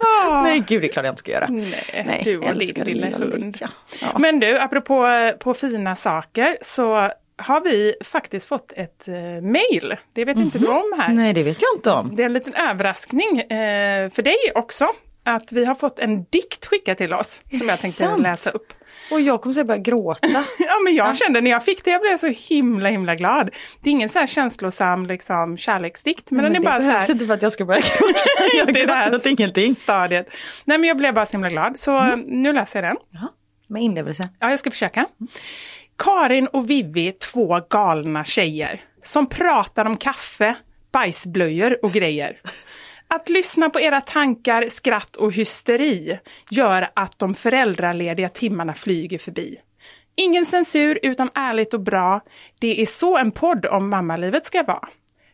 Ah. 0.00 0.42
Nej, 0.42 0.64
gud 0.68 0.82
det 0.82 0.86
är 0.86 0.92
klart 0.92 1.04
jag 1.04 1.12
inte 1.12 1.20
ska 1.20 1.30
göra. 1.30 1.46
Nej, 1.48 2.22
du 2.24 2.38
och 2.38 2.54
din 2.58 2.84
lilla 2.84 3.18
hund. 3.18 3.58
Ja. 4.00 4.18
Men 4.18 4.40
du, 4.40 4.58
apropå 4.58 5.06
på 5.40 5.54
fina 5.54 5.96
saker 5.96 6.58
så 6.62 7.10
har 7.36 7.60
vi 7.60 7.94
faktiskt 8.04 8.48
fått 8.48 8.72
ett 8.76 9.08
eh, 9.08 9.14
mail. 9.42 9.96
Det 10.12 10.24
vet 10.24 10.36
inte 10.36 10.58
du 10.58 10.66
om 10.66 10.94
här. 10.98 11.08
Nej, 11.12 11.32
det 11.32 11.42
vet 11.42 11.62
jag 11.62 11.78
inte 11.78 11.90
om. 11.90 12.16
Det 12.16 12.22
är 12.22 12.26
en 12.26 12.32
liten 12.32 12.54
överraskning 12.54 13.40
eh, 13.40 14.10
för 14.10 14.22
dig 14.22 14.36
också. 14.54 14.88
Att 15.28 15.52
vi 15.52 15.64
har 15.64 15.74
fått 15.74 15.98
en 15.98 16.24
dikt 16.24 16.66
skickad 16.66 16.96
till 16.96 17.14
oss 17.14 17.42
som 17.50 17.58
det 17.58 17.64
jag 17.66 17.78
tänkte 17.78 18.04
sant? 18.04 18.22
läsa 18.22 18.50
upp. 18.50 18.72
Och 19.10 19.20
jag 19.20 19.42
kommer 19.42 19.52
säga 19.52 19.64
börja 19.64 19.80
gråta. 19.80 20.28
Ja 20.58 20.74
men 20.84 20.94
jag 20.94 21.16
kände 21.16 21.40
när 21.40 21.50
jag 21.50 21.64
fick 21.64 21.84
det, 21.84 21.90
jag 21.90 22.00
blev 22.00 22.18
så 22.18 22.26
himla 22.26 22.88
himla 22.88 23.14
glad. 23.14 23.50
Det 23.82 23.90
är 23.90 23.92
ingen 23.92 24.08
så 24.08 24.18
här 24.18 24.26
känslosam 24.26 25.06
liksom, 25.06 25.56
kärleksdikt 25.56 26.30
men 26.30 26.44
den 26.44 26.56
är 26.56 26.60
det 26.60 26.64
bara 26.64 26.80
så 26.80 26.86
behövs 26.86 27.08
här. 27.08 27.14
inte 27.14 27.26
för 27.26 27.34
att 27.34 27.42
jag 27.42 27.52
ska 27.52 27.64
börja 27.64 27.80
gråta. 27.98 28.20
Jag 28.56 28.66
det 28.66 28.80
är 28.80 28.86
det 28.86 28.92
gråter 29.10 29.14
åt 29.16 29.26
ingenting. 29.26 29.64
Mm. 29.64 29.74
stadiet. 29.74 30.28
Nej 30.64 30.78
men 30.78 30.88
jag 30.88 30.96
blev 30.96 31.14
bara 31.14 31.26
så 31.26 31.32
himla 31.32 31.48
glad 31.48 31.78
så 31.78 31.96
eh, 31.98 32.16
nu 32.16 32.52
läser 32.52 32.82
jag 32.82 32.90
den. 32.90 32.96
Ja, 33.10 33.32
med 33.66 33.82
inlevelse. 33.82 34.22
Ja, 34.38 34.50
jag 34.50 34.58
ska 34.58 34.70
försöka. 34.70 35.06
Karin 35.98 36.46
och 36.46 36.70
Vivi, 36.70 37.12
två 37.12 37.60
galna 37.70 38.24
tjejer 38.24 38.80
som 39.02 39.26
pratar 39.26 39.84
om 39.84 39.96
kaffe, 39.96 40.54
bajsblöjor 40.92 41.84
och 41.84 41.92
grejer. 41.92 42.40
Att 43.08 43.28
lyssna 43.28 43.70
på 43.70 43.80
era 43.80 44.00
tankar, 44.00 44.68
skratt 44.68 45.16
och 45.16 45.32
hysteri 45.32 46.18
gör 46.50 46.90
att 46.94 47.18
de 47.18 47.34
föräldralediga 47.34 48.28
timmarna 48.28 48.74
flyger 48.74 49.18
förbi. 49.18 49.60
Ingen 50.16 50.46
censur 50.46 50.98
utan 51.02 51.30
ärligt 51.34 51.74
och 51.74 51.80
bra. 51.80 52.20
Det 52.60 52.82
är 52.82 52.86
så 52.86 53.16
en 53.16 53.30
podd 53.30 53.66
om 53.66 53.90
mammalivet 53.90 54.46
ska 54.46 54.62
vara. 54.62 54.88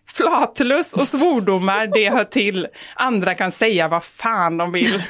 Flatlus 0.07 0.93
och 0.93 1.09
svordomar, 1.09 1.87
det 1.87 2.11
hör 2.11 2.25
till. 2.25 2.69
Andra 2.95 3.35
kan 3.35 3.53
säga 3.53 3.89
vad 3.89 4.05
fan 4.05 4.57
de 4.57 4.73
vill. 4.73 5.03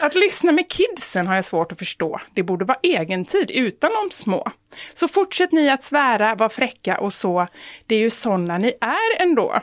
Att 0.00 0.14
lyssna 0.14 0.52
med 0.52 0.70
kidsen 0.70 1.26
har 1.26 1.34
jag 1.34 1.44
svårt 1.44 1.72
att 1.72 1.78
förstå. 1.78 2.20
Det 2.34 2.42
borde 2.42 2.64
vara 2.64 2.78
egentid 2.82 3.50
utan 3.50 3.90
de 3.92 4.14
små. 4.14 4.52
Så 4.94 5.08
fortsätt 5.08 5.52
ni 5.52 5.70
att 5.70 5.84
svära, 5.84 6.34
vara 6.34 6.48
fräcka 6.48 6.98
och 6.98 7.12
så. 7.12 7.46
Det 7.86 7.94
är 7.94 7.98
ju 7.98 8.10
sådana 8.10 8.58
ni 8.58 8.72
är 8.80 9.22
ändå. 9.22 9.62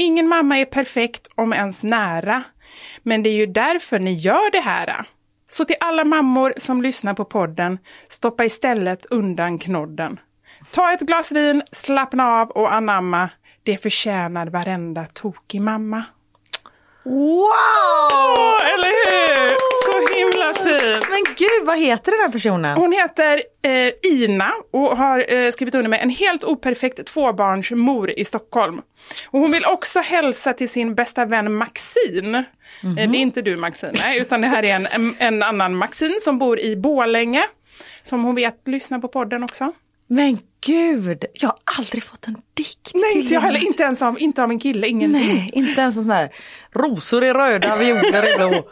Ingen 0.00 0.28
mamma 0.28 0.58
är 0.58 0.64
perfekt, 0.64 1.28
om 1.34 1.52
ens 1.52 1.82
nära. 1.82 2.44
Men 3.02 3.22
det 3.22 3.30
är 3.30 3.34
ju 3.34 3.46
därför 3.46 3.98
ni 3.98 4.12
gör 4.12 4.50
det 4.50 4.60
här. 4.60 5.06
Så 5.48 5.64
till 5.64 5.76
alla 5.80 6.04
mammor 6.04 6.54
som 6.56 6.82
lyssnar 6.82 7.14
på 7.14 7.24
podden, 7.24 7.78
stoppa 8.08 8.44
istället 8.44 9.06
undan 9.06 9.58
knodden. 9.58 10.20
Ta 10.74 10.92
ett 10.92 11.00
glas 11.00 11.32
vin, 11.32 11.62
slappna 11.72 12.26
av 12.26 12.50
och 12.50 12.74
anamma. 12.74 13.30
Det 13.62 13.82
förtjänar 13.82 14.46
varenda 14.46 15.04
tokig 15.04 15.60
mamma. 15.60 16.04
Wow! 17.08 18.56
Eller 18.74 18.88
hur? 18.88 19.56
Så 19.84 20.14
himla 20.18 20.54
fint! 20.54 21.06
Men 21.10 21.24
gud, 21.36 21.66
vad 21.66 21.78
heter 21.78 22.12
den 22.12 22.20
här 22.20 22.28
personen? 22.28 22.78
Hon 22.78 22.92
heter 22.92 23.42
eh, 23.62 24.12
Ina 24.12 24.52
och 24.72 24.96
har 24.96 25.32
eh, 25.32 25.50
skrivit 25.50 25.74
under 25.74 25.88
med 25.90 26.02
en 26.02 26.10
helt 26.10 26.44
operfekt 26.44 27.06
tvåbarnsmor 27.06 28.10
i 28.10 28.24
Stockholm. 28.24 28.80
Och 29.30 29.40
hon 29.40 29.50
vill 29.50 29.64
också 29.64 30.00
hälsa 30.00 30.52
till 30.52 30.68
sin 30.68 30.94
bästa 30.94 31.24
vän 31.24 31.54
Maxine. 31.54 32.38
Eh, 32.82 32.94
det 32.94 33.02
är 33.02 33.14
inte 33.14 33.42
du 33.42 33.56
Maxine, 33.56 34.16
utan 34.16 34.40
det 34.40 34.48
här 34.48 34.62
är 34.62 34.74
en, 34.74 34.86
en, 34.86 35.14
en 35.18 35.42
annan 35.42 35.76
Maxine 35.76 36.20
som 36.22 36.38
bor 36.38 36.60
i 36.60 36.76
Bålänge. 36.76 37.42
Som 38.02 38.24
hon 38.24 38.34
vet 38.34 38.68
lyssnar 38.68 38.98
på 38.98 39.08
podden 39.08 39.42
också. 39.42 39.72
Men 40.10 40.38
gud, 40.66 41.24
jag 41.34 41.48
har 41.48 41.56
aldrig 41.78 42.02
fått 42.02 42.26
en 42.28 42.36
dikt 42.54 42.90
Nej, 42.94 43.12
till 43.12 43.20
inte 43.22 43.34
jag 43.34 43.40
heller. 43.40 43.66
Inte 43.66 43.82
ens 43.82 44.02
av, 44.02 44.20
inte 44.20 44.42
av 44.42 44.50
en 44.50 44.58
kille, 44.58 44.86
ingenting. 44.88 45.34
Nej, 45.34 45.50
inte 45.54 45.80
ens 45.80 45.96
en 45.96 46.02
sån 46.02 46.12
här 46.12 46.34
rosor 46.72 47.24
är 47.24 47.34
röda, 47.34 47.76
violer 47.76 48.22
är 48.22 48.36
blå. 48.48 48.68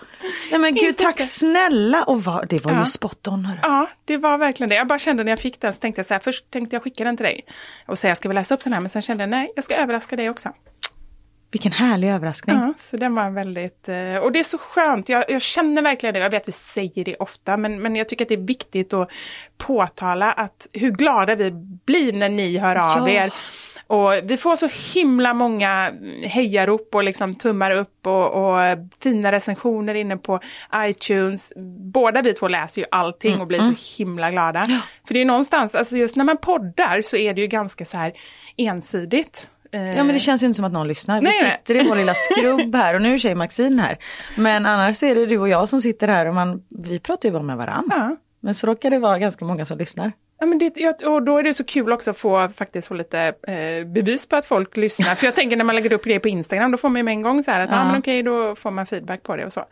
Nej 0.51 0.61
men 0.61 0.75
gud, 0.75 0.85
Inte 0.85 1.03
tack 1.05 1.17
det. 1.17 1.23
snälla! 1.23 2.03
Och 2.05 2.25
vad, 2.25 2.49
det 2.49 2.65
var 2.65 2.73
Ja. 2.73 2.79
ju 2.81 2.87
spot 2.87 3.29
on. 3.29 3.45
Hörru. 3.45 3.59
Ja, 3.63 3.91
det 4.05 4.17
var 4.17 4.39
verkligen 4.39 4.69
det. 4.71 4.75
Jag 4.77 4.87
bara 4.87 4.99
kände 4.99 5.25
när 5.25 5.33
jag 5.33 5.39
fick 5.41 5.61
den 5.61 5.73
så 5.73 5.79
tänkte 5.81 5.99
jag 5.99 6.07
så 6.07 6.15
här, 6.15 6.21
först 6.25 6.51
tänkte 6.51 6.77
jag 6.77 6.83
skicka 6.83 7.05
den 7.05 7.17
till 7.17 7.25
dig 7.25 7.45
och 7.87 7.99
säga 7.99 8.15
ska 8.15 8.29
vi 8.29 8.35
läsa 8.35 8.55
upp 8.55 8.65
den 8.65 8.73
här, 8.73 8.81
men 8.81 8.91
sen 8.91 9.03
kände 9.03 9.23
jag 9.23 9.31
nej, 9.31 9.53
jag 9.57 9.65
ska 9.65 9.75
överraska 9.77 10.17
dig 10.17 10.31
också. 10.31 10.53
Vilken 11.51 11.73
härlig 11.73 12.11
överraskning. 12.11 12.57
Ja, 12.57 12.75
så 12.81 12.97
den 12.97 13.15
var 13.15 13.31
väldigt, 13.31 13.89
eh, 13.89 14.17
och 14.17 14.33
det 14.33 14.39
är 14.39 14.45
så 14.45 14.59
skönt, 14.59 15.09
jag, 15.09 15.25
jag 15.29 15.43
känner 15.43 15.83
verkligen 15.83 16.15
det, 16.15 16.21
jag 16.21 16.31
vet 16.31 16.43
att 16.43 16.49
vi 16.49 16.53
säger 16.53 17.05
det 17.05 17.17
ofta, 17.17 17.57
men, 17.57 17.83
men 17.83 17.97
jag 17.97 18.09
tycker 18.09 18.25
att 18.25 18.29
det 18.29 18.35
är 18.35 18.47
viktigt 18.47 18.93
att 18.93 19.11
påtala 19.59 20.33
att 20.33 20.69
hur 20.73 20.91
glada 20.91 21.35
vi 21.35 21.51
blir 21.85 22.13
när 22.13 22.29
ni 22.29 22.59
hör 22.59 22.77
av 22.77 23.09
Ja. 23.09 23.25
er. 23.25 23.33
Och 23.89 24.13
vi 24.25 24.37
får 24.37 24.57
så 24.57 24.69
himla 24.95 25.35
många 25.35 25.93
hejarop 26.23 26.95
och 26.95 27.05
liksom 27.05 27.35
tummar 27.35 27.71
upp 27.71 28.07
och, 28.07 28.33
och 28.33 28.79
fina 29.03 29.33
recensioner 29.33 29.95
inne 29.95 30.17
på 30.17 30.41
iTunes. 30.77 31.53
Båda 31.93 32.23
vi 32.23 32.33
två 32.33 32.49
läser 32.49 32.81
ju 32.81 32.87
allting 32.91 33.41
och 33.41 33.47
blir 33.47 33.59
så 33.59 33.75
himla 33.99 34.31
glada. 34.31 34.67
För 35.07 35.15
det 35.15 35.21
är 35.21 35.25
någonstans, 35.25 35.75
alltså 35.75 35.97
just 35.97 36.17
när 36.17 36.25
man 36.25 36.37
poddar 36.37 37.03
så 37.03 37.17
är 37.17 37.35
det 37.35 37.41
ju 37.41 37.47
ganska 37.47 37.85
så 37.85 37.97
här 37.97 38.13
ensidigt. 38.57 39.51
Eh, 39.77 39.97
Ja 39.97 40.05
men 40.05 40.15
det 40.15 40.19
känns 40.19 40.43
ju 40.43 40.47
inte 40.47 40.57
som 40.57 40.65
att 40.65 40.73
någon 40.73 40.89
lyssnar. 40.89 41.21
Nej, 41.21 41.33
vi 41.43 41.51
sitter 41.51 41.75
i 41.85 41.89
vår 41.89 41.97
lilla 41.97 42.15
skrubb 42.15 42.75
här 42.75 42.95
och 42.95 43.03
nu 43.03 43.15
är 43.15 43.19
tjej 43.19 43.35
Maxine 43.35 43.83
här. 43.83 43.99
Men 44.37 44.67
annars 44.67 45.03
är 45.03 45.15
det 45.15 45.27
du 45.27 45.39
och 45.39 45.49
jag 45.49 45.69
som 45.69 45.81
sitter 45.81 46.09
här 46.09 46.27
och 46.29 46.35
man, 46.35 46.63
vi 46.69 47.01
pratar 47.01 47.29
ju 47.29 47.33
bara 47.33 47.43
med 47.43 47.57
varandra. 47.57 47.97
Ja. 47.97 48.17
Men 48.41 48.55
så 48.55 48.67
råkar 48.67 48.91
det 48.91 48.99
vara 48.99 49.19
ganska 49.19 49.45
många 49.45 49.67
som 49.67 49.79
lyssnar. 49.79 50.13
Ja, 50.41 50.47
men 50.47 50.59
det, 50.59 51.03
och 51.07 51.23
då 51.23 51.39
är 51.39 51.43
det 51.43 51.55
så 51.55 51.65
kul 51.65 51.93
också 51.93 52.11
att 52.11 52.19
få, 52.19 52.49
faktiskt 52.57 52.89
få 52.89 52.95
lite 52.95 53.21
eh, 53.49 53.87
bevis 53.87 54.29
på 54.29 54.37
att 54.37 54.47
folk 54.47 54.77
lyssnar. 54.77 55.15
För 55.15 55.27
jag 55.27 55.35
tänker 55.35 55.57
när 55.57 55.65
man 55.65 55.75
lägger 55.75 55.93
upp 55.93 56.05
grejer 56.05 56.21
på 56.21 56.29
Instagram, 56.29 56.71
då 56.71 56.79
får 56.79 56.89
man 56.89 56.97
ju 56.97 57.03
med 57.03 57.13
en 57.13 57.23
gång 57.23 57.43
så 57.45 57.51
här 57.51 57.61
att, 57.61 57.71
ja 57.71 57.77
Ja. 57.77 57.85
men 57.85 57.99
okej, 57.99 58.23
då 58.23 58.57
får 58.57 58.71
man 58.71 58.87
feedback 58.87 59.23
på 59.23 59.37
det 59.37 59.47
och 59.47 59.53
så. 59.53 59.65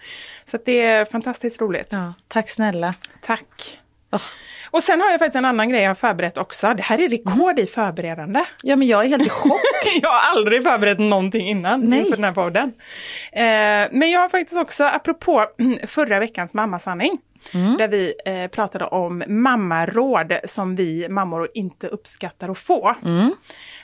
Så 0.44 0.56
att 0.56 0.64
det 0.64 0.80
är 0.82 1.04
fantastiskt 1.04 1.60
roligt. 1.60 1.88
Ja. 1.92 2.14
Tack 2.28 2.50
snälla. 2.50 2.94
Tack. 3.20 3.78
Åh. 4.14 4.20
Och 4.74 4.82
sen 4.82 5.00
har 5.00 5.10
jag 5.10 5.18
faktiskt 5.18 5.36
en 5.36 5.44
annan 5.44 5.68
grej 5.68 5.82
jag 5.82 5.90
har 5.90 5.94
förberett 5.94 6.38
också. 6.38 6.74
Det 6.74 6.82
här 6.82 7.00
är 7.00 7.08
rekord 7.08 7.58
i 7.58 7.66
förberedande. 7.66 8.44
Ja 8.62 8.76
men 8.76 8.88
jag 8.88 9.04
är 9.04 9.08
helt 9.08 9.26
i 9.26 9.28
chock. 9.28 9.60
jag 10.02 10.08
har 10.08 10.36
aldrig 10.36 10.62
förberett 10.64 10.98
någonting 10.98 11.48
innan 11.48 11.80
Nej. 11.80 11.98
inför 11.98 12.16
den 12.16 12.24
här 12.24 12.32
podden. 12.32 12.72
Eh, 13.32 13.88
men 13.98 14.10
jag 14.10 14.20
har 14.20 14.28
faktiskt 14.28 14.60
också, 14.60 14.84
apropå 14.84 15.46
förra 15.86 16.18
veckans 16.20 16.54
mammasanning, 16.54 17.18
där 17.78 17.88
vi 17.88 18.14
eh, 18.26 18.46
pratade 18.46 18.84
om 18.84 19.24
mammaråd 19.26 20.32
som 20.44 20.76
vi 20.76 21.08
mammor 21.08 21.48
inte 21.54 21.88
uppskattar 21.88 22.48
att 22.48 22.58
få. 22.58 22.94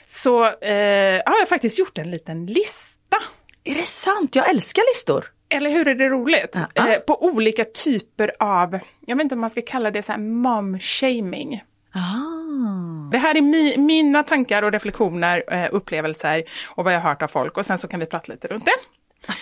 Så 0.05 0.45
eh, 0.45 1.21
har 1.25 1.39
jag 1.39 1.49
faktiskt 1.49 1.79
gjort 1.79 1.97
en 1.97 2.11
liten 2.11 2.45
lista. 2.45 3.17
är 3.63 3.75
det 3.75 3.87
sant? 3.87 4.35
Jag 4.35 4.49
älskar 4.49 4.83
listor. 4.93 5.25
Eller 5.51 5.69
hur 5.69 5.87
är 5.87 5.95
det 5.95 6.09
roligt? 6.09 6.59
Ja. 6.73 6.87
Eh, 6.87 6.99
på 6.99 7.23
olika 7.23 7.63
typer 7.63 8.31
av, 8.39 8.79
jag 9.05 9.15
vet 9.15 9.23
inte 9.23 9.35
om 9.35 9.41
man 9.41 9.49
ska 9.49 9.61
kalla 9.61 9.91
det 9.91 10.01
så 10.01 10.11
här 10.11 10.19
mom-shaming. 10.19 11.61
Ah. 11.93 13.11
Det 13.11 13.17
här 13.17 13.35
är 13.35 13.41
mi, 13.41 13.77
mina 13.77 14.23
tankar 14.23 14.63
och 14.63 14.71
reflektioner, 14.71 15.43
eh, 15.53 15.69
upplevelser 15.71 16.43
och 16.67 16.83
vad 16.83 16.93
jag 16.93 16.99
har 16.99 17.09
hört 17.09 17.21
av 17.21 17.27
folk 17.27 17.57
och 17.57 17.65
sen 17.65 17.77
så 17.77 17.87
kan 17.87 17.99
vi 17.99 18.05
prata 18.05 18.31
lite 18.31 18.47
runt 18.47 18.65
det. 18.65 18.71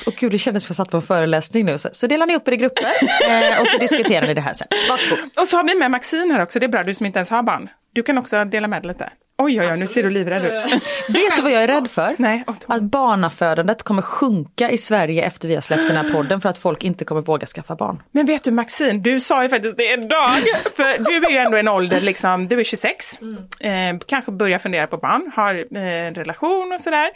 Och 0.06 0.13
gud 0.13 0.32
det 0.32 0.38
kändes 0.38 0.63
som 0.63 0.67
att 0.67 0.78
jag 0.78 0.86
satt 0.86 0.91
på 0.91 0.98
en 0.98 1.04
föreläsning 1.04 1.65
nu. 1.65 1.78
Så, 1.78 1.89
så 1.91 2.08
delar 2.08 2.26
ni 2.26 2.36
upp 2.36 2.48
er 2.48 2.52
i 2.52 2.58
grupper 2.58 2.84
eh, 3.30 3.62
och 3.62 3.67
så 3.67 3.78
diskuterar 3.78 4.28
ni 4.28 4.34
det 4.34 4.41
här 4.41 4.54
sen. 4.54 4.67
Varsågod. 4.89 5.19
Och 5.36 5.48
så 5.48 5.58
har 5.58 5.63
vi 5.63 5.76
med 5.76 5.91
Maxine 5.91 6.34
här 6.34 6.41
också, 6.43 6.60
det 6.60 6.65
är 6.65 6.67
bra 6.67 6.84
du 6.84 6.95
som 6.95 7.06
inte 7.06 7.19
ens 7.19 7.30
har 7.30 7.43
barn. 7.43 7.69
Du 7.93 8.04
kan 8.04 8.17
också 8.17 8.45
dela 8.45 8.67
med 8.67 8.82
dig 8.84 8.88
lite. 8.88 9.10
Oj, 9.41 9.62
oj, 9.62 9.71
oj, 9.71 9.80
nu 9.80 9.88
ser 9.88 10.04
du 10.04 10.10
livrädd 10.10 10.45
ut. 10.45 10.73
Vet 11.10 11.36
du 11.36 11.41
vad 11.41 11.52
jag 11.52 11.63
är 11.63 11.67
rädd 11.67 11.91
för? 11.91 12.15
Nej, 12.17 12.43
Att 12.67 12.82
barnafödandet 12.82 13.84
kommer 13.84 14.02
sjunka 14.02 14.71
i 14.71 14.78
Sverige 14.78 15.23
efter 15.23 15.47
vi 15.47 15.56
har 15.56 15.62
släppt 15.62 15.88
den 15.88 15.97
här 15.97 16.13
podden 16.13 16.41
för 16.41 16.49
att 16.49 16.58
folk 16.58 16.84
inte 16.84 17.06
kommer 17.06 17.21
våga 17.21 17.47
skaffa 17.47 17.75
barn. 17.75 18.02
Men 18.12 18.25
vet 18.25 18.43
du 18.43 18.52
Maxine, 18.52 18.99
du 18.99 19.19
sa 19.19 19.43
ju 19.43 19.49
faktiskt 19.49 19.78
det 19.78 19.93
idag. 19.93 20.30
För 20.75 21.04
du 21.04 21.25
är 21.28 21.32
ju 21.32 21.38
ändå 21.38 21.58
en 21.58 21.67
ålder, 21.67 22.02
liksom, 22.02 22.47
du 22.47 22.60
är 22.60 22.63
26. 22.63 23.19
Eh, 23.60 23.69
kanske 24.06 24.32
börjar 24.32 24.60
fundera 24.60 24.88
på 24.88 24.97
barn, 24.97 25.32
har 25.36 25.56
eh, 25.56 26.08
en 26.08 26.15
relation 26.15 26.71
och 26.73 26.82
sådär. 26.82 27.10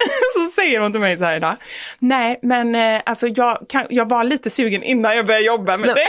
Så 0.34 0.50
säger 0.54 0.80
hon 0.80 0.92
till 0.92 1.00
mig 1.00 1.18
så 1.18 1.24
här 1.24 1.36
idag. 1.36 1.56
Nej, 1.98 2.38
men 2.42 2.74
eh, 2.74 3.00
alltså 3.06 3.26
jag, 3.28 3.58
kan, 3.68 3.86
jag 3.90 4.08
var 4.08 4.24
lite 4.24 4.50
sugen 4.50 4.82
innan 4.82 5.16
jag 5.16 5.26
började 5.26 5.44
jobba 5.46 5.76
med 5.76 5.94
dig. 5.94 6.04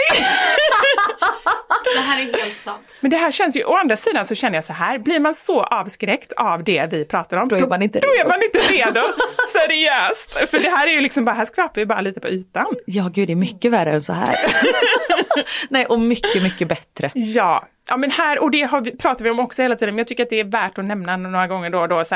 Det 1.96 2.00
här 2.02 2.20
är 2.20 2.24
helt 2.44 2.58
sant. 2.58 2.98
Men 3.00 3.12
det 3.12 3.18
här 3.18 3.32
känns 3.32 3.56
ju, 3.56 3.64
å 3.64 3.76
andra 3.76 3.96
sidan 3.96 4.26
så 4.26 4.36
känner 4.36 4.56
jag 4.58 4.64
så 4.64 4.74
här, 4.74 4.98
blir 5.00 5.20
man 5.20 5.36
så 5.36 5.64
avskräckt 5.64 6.34
av 6.34 6.64
det 6.64 6.88
vi 6.92 7.06
pratar 7.06 7.38
om, 7.38 7.50
Då 7.50 7.56
är 7.56 7.68
man 7.68 7.82
inte 7.82 8.00
då 8.00 8.08
är 8.08 8.18
redo. 8.18 8.30
man 8.30 8.44
inte 8.44 8.58
redo. 8.60 9.02
Seriöst. 9.54 10.50
För 10.52 10.60
det 10.60 10.70
här 10.70 10.88
är 10.88 10.92
ju 10.92 11.02
liksom 11.02 11.26
bara, 11.26 11.36
här 11.36 11.46
skrapar 11.46 11.82
vi 11.82 11.86
bara 11.86 12.02
lite 12.02 12.20
på 12.20 12.28
ytan. 12.28 12.76
Ja 12.86 13.12
gud 13.14 13.28
det 13.28 13.32
är 13.32 13.36
mycket 13.36 13.72
värre 13.72 13.92
än 13.92 14.02
så 14.02 14.14
här. 14.14 14.36
Nej 15.70 15.86
och 15.86 16.00
mycket 16.00 16.44
mycket 16.44 16.68
bättre. 16.68 17.12
Ja, 17.14 17.68
ja 17.92 17.98
men 17.98 18.12
här, 18.12 18.44
och 18.44 18.52
det 18.52 18.70
vi, 18.84 18.98
pratar 18.98 19.24
vi 19.24 19.30
om 19.32 19.40
också 19.40 19.62
hela 19.62 19.76
tiden, 19.76 19.94
men 19.96 19.98
jag 20.00 20.08
tycker 20.08 20.24
att 20.24 20.30
det 20.30 20.40
är 20.40 20.44
värt 20.44 20.78
att 20.78 20.86
nämna 20.86 21.18
några 21.18 21.48
gånger 21.48 21.70
då 21.70 21.80
och 21.80 21.90
då. 21.90 22.06
Så. 22.06 22.16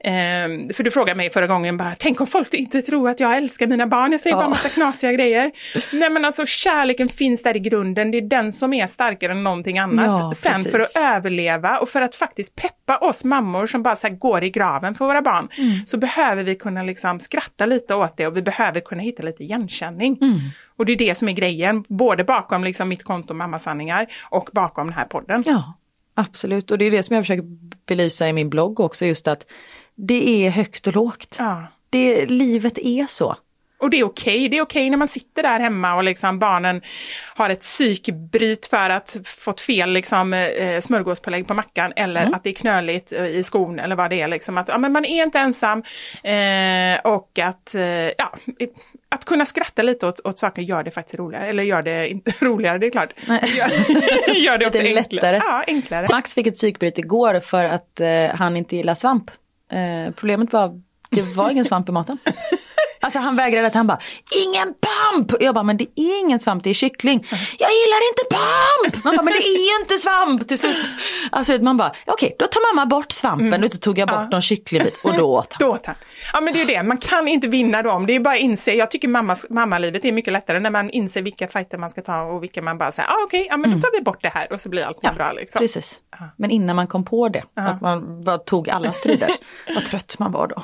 Ehm, 0.00 0.68
för 0.74 0.82
du 0.82 0.90
frågade 0.90 1.16
mig 1.16 1.30
förra 1.30 1.46
gången 1.46 1.76
bara, 1.76 1.94
tänk 1.98 2.20
om 2.20 2.26
folk 2.26 2.54
inte 2.54 2.82
tror 2.82 3.08
att 3.08 3.20
jag 3.20 3.36
älskar 3.36 3.66
mina 3.66 3.86
barn, 3.86 4.12
jag 4.12 4.20
säger 4.20 4.36
Ja. 4.36 4.40
bara 4.40 4.48
massa 4.48 4.68
knasiga 4.68 5.12
grejer. 5.12 5.50
Nej 5.92 6.10
men 6.10 6.24
alltså 6.24 6.46
kärleken 6.46 7.08
finns 7.08 7.42
där 7.42 7.56
i 7.56 7.60
grunden, 7.60 8.10
det 8.10 8.18
är 8.18 8.22
den 8.22 8.52
som 8.52 8.72
är 8.72 8.86
starkare 8.86 9.32
än 9.32 9.42
någonting 9.44 9.78
annat. 9.78 10.06
Ja, 10.06 10.32
Sen 10.36 10.52
precis. 10.52 10.70
för 10.72 10.78
att 10.78 11.16
överleva 11.16 11.78
och 11.78 11.88
för 11.88 12.02
att 12.02 12.14
faktiskt 12.14 12.54
peppa 12.56 12.98
oss 12.98 13.24
mammor 13.24 13.66
som 13.66 13.82
bara 13.82 13.96
så 13.96 14.08
går 14.08 14.44
i 14.44 14.50
graven 14.50 14.94
för 14.94 15.04
våra 15.04 15.22
barn, 15.22 15.48
Mm. 15.58 15.86
så 15.86 15.96
behöver 15.98 16.42
vi 16.42 16.54
kunna 16.54 16.82
liksom 16.82 17.20
skratta 17.20 17.66
lite 17.66 17.94
åt 17.94 18.16
det 18.16 18.26
och 18.26 18.36
vi 18.36 18.42
behöver 18.42 18.80
kunna 18.80 19.02
hitta 19.02 19.22
lite 19.22 19.42
igenkänning. 19.44 20.18
Mm. 20.20 20.38
Och 20.76 20.86
det 20.86 20.92
är 20.92 20.96
det 20.96 21.14
som 21.14 21.28
är 21.28 21.32
grejen, 21.32 21.84
både 21.88 22.24
bakom 22.24 22.64
liksom 22.64 22.88
mitt 22.88 23.04
konto 23.04 23.34
Mammasanningar 23.34 24.06
och 24.30 24.48
bakom 24.52 24.86
den 24.86 24.94
här 24.94 25.04
podden. 25.04 25.42
Ja 25.46 25.74
absolut 26.14 26.70
och 26.70 26.78
det 26.78 26.84
är 26.84 26.90
det 26.90 27.02
som 27.02 27.16
jag 27.16 27.24
försöker 27.24 27.44
belysa 27.86 28.28
i 28.28 28.32
min 28.32 28.50
blogg 28.50 28.80
också 28.80 29.06
just 29.06 29.28
att 29.28 29.52
det 29.94 30.46
är 30.46 30.50
högt 30.50 30.86
och 30.86 30.94
lågt. 30.94 31.36
Ja. 31.38 31.66
Det, 31.90 32.26
livet 32.26 32.78
är 32.78 33.06
så. 33.06 33.36
Och 33.78 33.90
det 33.90 33.96
är 33.96 34.04
okej, 34.04 34.48
det 34.48 34.58
är 34.58 34.62
okej 34.62 34.90
när 34.90 34.96
man 34.96 35.08
sitter 35.08 35.42
där 35.42 35.60
hemma 35.60 35.94
och 35.94 36.04
liksom 36.04 36.38
barnen 36.38 36.82
har 37.34 37.50
ett 37.50 37.60
psykbryt 37.60 38.66
för 38.66 38.90
att 38.90 39.16
fått 39.24 39.60
fel 39.60 39.90
liksom, 39.92 40.34
eh, 40.34 40.80
smörgåspålägg 40.80 41.46
på 41.46 41.54
mackan 41.54 41.92
eller 41.96 42.34
att 42.34 42.42
det 42.42 42.50
är 42.50 42.54
knöligt 42.54 43.12
eh, 43.12 43.26
i 43.26 43.42
skon 43.42 43.78
eller 43.78 43.96
vad 43.96 44.10
det 44.10 44.20
är. 44.20 44.28
Liksom. 44.28 44.58
Att, 44.58 44.68
ja, 44.68 44.78
men 44.78 44.92
man 44.92 45.04
är 45.04 45.22
inte 45.22 45.38
ensam 45.38 45.82
eh, 46.22 47.12
och 47.12 47.38
att, 47.38 47.74
eh, 47.74 47.82
ja, 47.82 48.38
att 49.12 49.24
kunna 49.24 49.44
skratta 49.44 49.82
lite 49.82 50.06
åt, 50.06 50.20
åt 50.24 50.38
saker 50.38 50.62
gör 50.62 50.82
det 50.82 50.90
faktiskt 50.90 51.18
roligare. 51.18 51.46
Eller 51.48 51.62
gör 51.62 51.82
det 51.82 52.08
inte 52.08 52.32
roligare, 52.40 52.78
det 52.78 52.86
är 52.86 52.90
klart. 52.90 53.12
Gör, 53.28 53.68
gör 54.44 54.58
det 54.58 54.66
också 54.66 54.82
Lite 54.82 54.98
enklare. 55.00 55.32
lättare. 55.32 55.36
Ja, 55.36 55.64
enklare. 55.66 56.06
Max 56.10 56.34
fick 56.34 56.46
ett 56.46 56.54
psykbryt 56.54 56.98
igår 56.98 57.40
för 57.40 57.64
att 57.64 58.00
eh, 58.00 58.08
han 58.34 58.56
inte 58.56 58.76
gillar 58.76 58.94
svamp. 58.94 59.30
Eh, 59.72 60.14
problemet 60.14 60.52
var 60.52 60.80
det 61.10 61.22
var 61.22 61.50
ingen 61.50 61.64
svamp 61.64 61.88
i 61.88 61.92
maten. 61.92 62.18
Alltså 63.02 63.18
han 63.18 63.36
vägrade 63.36 63.66
att 63.66 63.74
han 63.74 63.86
bara, 63.86 63.98
ingen 64.46 64.74
pamp! 64.74 65.32
Jag 65.42 65.54
bara, 65.54 65.64
men 65.64 65.76
det 65.76 65.84
är 65.84 66.20
ingen 66.20 66.38
svamp, 66.38 66.64
det 66.64 66.70
är 66.70 66.74
kyckling. 66.74 67.26
Jag 67.58 67.70
gillar 67.70 68.08
inte 68.10 68.22
pamp! 68.30 69.04
Man 69.04 69.16
bara, 69.16 69.22
men 69.22 69.32
det 69.32 69.38
är 69.38 69.76
ju 69.76 69.82
inte 69.82 69.94
svamp! 69.94 70.48
Till 70.48 70.58
slut, 70.58 70.86
alltså 71.32 71.52
man 71.52 71.76
bara, 71.76 71.88
okej 71.88 72.12
okay, 72.12 72.36
då 72.38 72.46
tar 72.46 72.74
mamma 72.74 72.86
bort 72.86 73.12
svampen 73.12 73.64
och 73.64 73.72
så 73.72 73.78
tog 73.78 73.98
jag 73.98 74.08
bort 74.08 74.30
någon 74.30 74.42
kycklingbit 74.42 75.00
och 75.04 75.16
då 75.16 75.24
åt 75.24 75.52
han. 75.52 75.68
Då 75.68 75.74
åt 75.74 75.86
han. 75.86 75.94
Ja 76.32 76.40
men 76.40 76.52
det 76.52 76.60
är 76.60 76.66
det, 76.66 76.82
man 76.82 76.98
kan 76.98 77.28
inte 77.28 77.48
vinna 77.48 77.82
dem. 77.82 78.06
Det 78.06 78.12
är 78.12 78.20
bara 78.20 78.34
att 78.34 78.40
inse, 78.40 78.72
jag 78.72 78.90
tycker 78.90 79.08
mammas, 79.08 79.46
mammalivet 79.50 80.04
är 80.04 80.12
mycket 80.12 80.32
lättare 80.32 80.60
när 80.60 80.70
man 80.70 80.90
inser 80.90 81.22
vilka 81.22 81.48
fighter 81.48 81.78
man 81.78 81.90
ska 81.90 82.02
ta 82.02 82.22
och 82.22 82.42
vilka 82.42 82.62
man 82.62 82.78
bara 82.78 82.92
säger, 82.92 83.08
ah, 83.08 83.24
okej, 83.24 83.40
okay, 83.40 83.48
ja 83.50 83.56
men 83.56 83.70
då 83.70 83.80
tar 83.80 83.98
vi 83.98 84.02
bort 84.02 84.22
det 84.22 84.28
här 84.28 84.52
och 84.52 84.60
så 84.60 84.68
blir 84.68 84.84
allting 84.84 85.00
Ja, 85.02 85.12
bra 85.12 85.32
liksom. 85.32 85.58
Precis. 85.58 86.00
Men 86.36 86.50
innan 86.50 86.76
man 86.76 86.86
kom 86.86 87.04
på 87.04 87.28
det, 87.28 87.44
att 87.54 87.80
man 87.80 88.24
bara 88.24 88.38
tog 88.38 88.70
alla 88.70 88.92
strider, 88.92 89.30
vad 89.74 89.84
trött 89.84 90.18
man 90.18 90.32
var 90.32 90.46
då. 90.46 90.62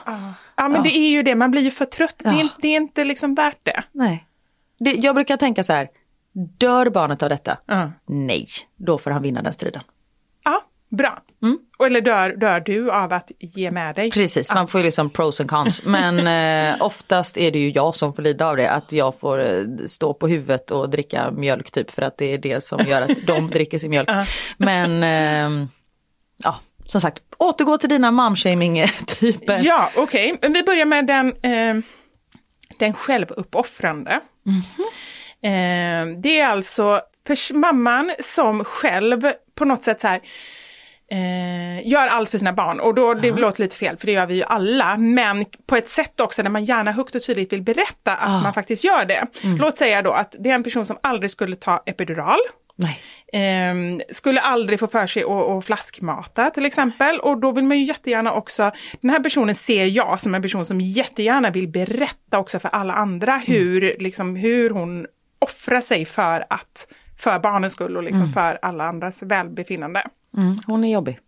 Ja 0.69 0.73
men 0.73 0.83
det 0.83 0.97
är 0.99 1.11
ju 1.11 1.23
det, 1.23 1.35
man 1.35 1.51
blir 1.51 1.63
ju 1.63 1.71
för 1.71 1.85
trött. 1.85 2.15
Det, 2.19 2.29
är, 2.29 2.39
Ja. 2.39 2.49
det 2.63 2.69
är 2.69 2.77
inte 2.77 3.05
liksom 3.05 3.35
värt 3.35 3.59
det. 3.63 3.83
Nej. 3.93 4.27
Det, 4.79 4.91
jag 4.91 5.15
brukar 5.15 5.37
tänka 5.37 5.63
så 5.65 5.73
här, 5.73 5.89
dör 6.59 6.91
barnet 6.91 7.23
av 7.23 7.29
detta? 7.29 7.59
Ja. 7.67 7.93
Nej, 8.07 8.49
då 8.77 8.99
får 8.99 9.11
han 9.11 9.23
vinna 9.23 9.43
den 9.43 9.53
striden. 9.53 9.83
Ja, 10.45 10.65
bra. 10.89 11.19
Och 11.79 11.87
Eller 11.87 12.01
dör, 12.01 12.31
dör 12.37 12.61
du 12.61 12.91
av 12.93 13.13
att 13.13 13.31
ge 13.39 13.71
med 13.71 13.95
dig? 13.95 14.11
Precis, 14.11 14.55
man 14.55 14.69
får 14.69 14.81
ju 14.81 14.85
liksom 14.85 15.11
pros 15.11 15.41
and 15.41 15.51
cons. 15.51 15.83
Men 15.85 16.27
eh, 16.73 16.77
oftast 16.87 17.37
är 17.37 17.51
det 17.53 17.59
ju 17.59 17.71
jag 17.71 17.95
som 17.95 18.13
får 18.15 18.23
lida 18.23 18.47
av 18.47 18.57
det. 18.57 18.71
Att 18.71 18.93
jag 18.93 19.21
får 19.21 19.39
eh, 19.41 19.63
stå 19.87 20.15
på 20.15 20.29
huvudet 20.29 20.71
och 20.71 20.91
dricka 20.91 21.31
mjölk 21.31 21.71
typ. 21.71 21.91
För 21.91 22.03
att 22.03 22.19
det 22.19 22.35
är 22.35 22.39
det 22.39 22.65
som 22.65 22.81
gör 22.87 23.03
att 23.03 23.27
de 23.27 23.51
dricker 23.53 23.79
sin 23.79 23.91
mjölk. 23.91 24.09
Men 24.57 25.03
eh, 25.03 25.69
ja, 26.45 26.61
som 26.89 27.01
sagt, 27.01 27.23
återgå 27.39 27.79
till 27.79 27.89
dina 27.89 28.11
momshaming-typer. 28.11 29.59
Ja, 29.63 29.91
okej. 29.97 30.39
Men 30.43 30.53
vi 30.53 30.63
börjar 30.63 30.87
med 30.87 31.07
den, 31.07 31.29
eh, 31.29 31.85
den 32.79 32.93
självuppoffrande. 32.93 34.21
Eh, 35.43 36.07
det 36.23 36.41
är 36.41 36.47
alltså 36.47 37.01
mamman 37.55 38.15
som 38.21 38.65
själv 38.65 39.33
på 39.55 39.65
något 39.65 39.85
sätt 39.85 40.01
så 40.01 40.09
här 40.09 40.21
eh, 41.11 41.89
gör 41.89 42.07
allt 42.07 42.31
för 42.31 42.39
sina 42.39 42.53
barn 42.53 42.81
och 42.81 42.95
då, 42.95 43.15
det 43.15 43.31
låter 43.31 43.63
lite 43.63 43.77
fel 43.77 43.97
för 43.97 44.07
det 44.07 44.13
gör 44.13 44.27
vi 44.27 44.35
ju 44.35 44.43
alla, 44.43 44.97
men 44.97 45.45
på 45.67 45.77
ett 45.77 45.89
sätt 45.89 46.21
också 46.21 46.43
där 46.43 46.51
man 46.51 46.65
gärna 46.65 46.93
högt 46.93 47.15
och 47.15 47.23
tydligt 47.23 47.53
vill 47.53 47.63
berätta 47.63 48.17
att 48.17 48.43
man 48.43 48.53
faktiskt 48.53 48.85
gör 48.85 49.05
det. 49.05 49.27
Låt 49.43 49.77
säga 49.79 50.03
då 50.03 50.13
att 50.13 50.35
det 50.39 50.51
är 50.51 50.55
en 50.55 50.65
person 50.65 50.87
som 50.87 50.99
aldrig 51.01 51.31
skulle 51.31 51.57
ta 51.57 51.83
epidural. 51.87 52.39
Ehm, 53.33 54.03
skulle 54.11 54.41
aldrig 54.41 54.81
få 54.81 54.87
för 54.87 55.07
sig 55.07 55.25
att, 55.25 55.65
flaskmata 55.65 56.51
till 56.51 56.65
exempel. 56.65 57.21
Och 57.21 57.41
då 57.41 57.53
vill 57.53 57.65
man 57.65 57.79
ju 57.79 57.85
jättegärna 57.85 58.33
också, 58.33 58.73
den 59.01 59.11
här 59.11 59.21
personen 59.21 59.55
ser 59.55 59.85
jag 59.85 60.21
som 60.21 60.35
en 60.35 60.43
person 60.43 60.67
som 60.67 60.81
jättegärna 60.81 61.51
vill 61.51 61.69
berätta 61.69 62.39
också 62.39 62.59
för 62.59 62.69
alla 62.69 62.93
andra 62.93 63.37
hur, 63.37 63.97
liksom, 64.01 64.37
hur 64.37 64.71
hon 64.71 65.07
offrar 65.39 65.81
sig 65.81 66.05
för 66.05 66.45
att, 66.51 66.89
för 67.19 67.39
barnens 67.39 67.73
skull 67.73 67.97
och 67.97 68.03
liksom 68.03 68.33
för 68.33 68.59
alla 68.63 68.85
andras 68.85 69.23
välbefinnande. 69.23 70.03
Mm, 70.37 70.59
hon 70.67 70.85
är 70.85 70.93
jobbig. 70.93 71.19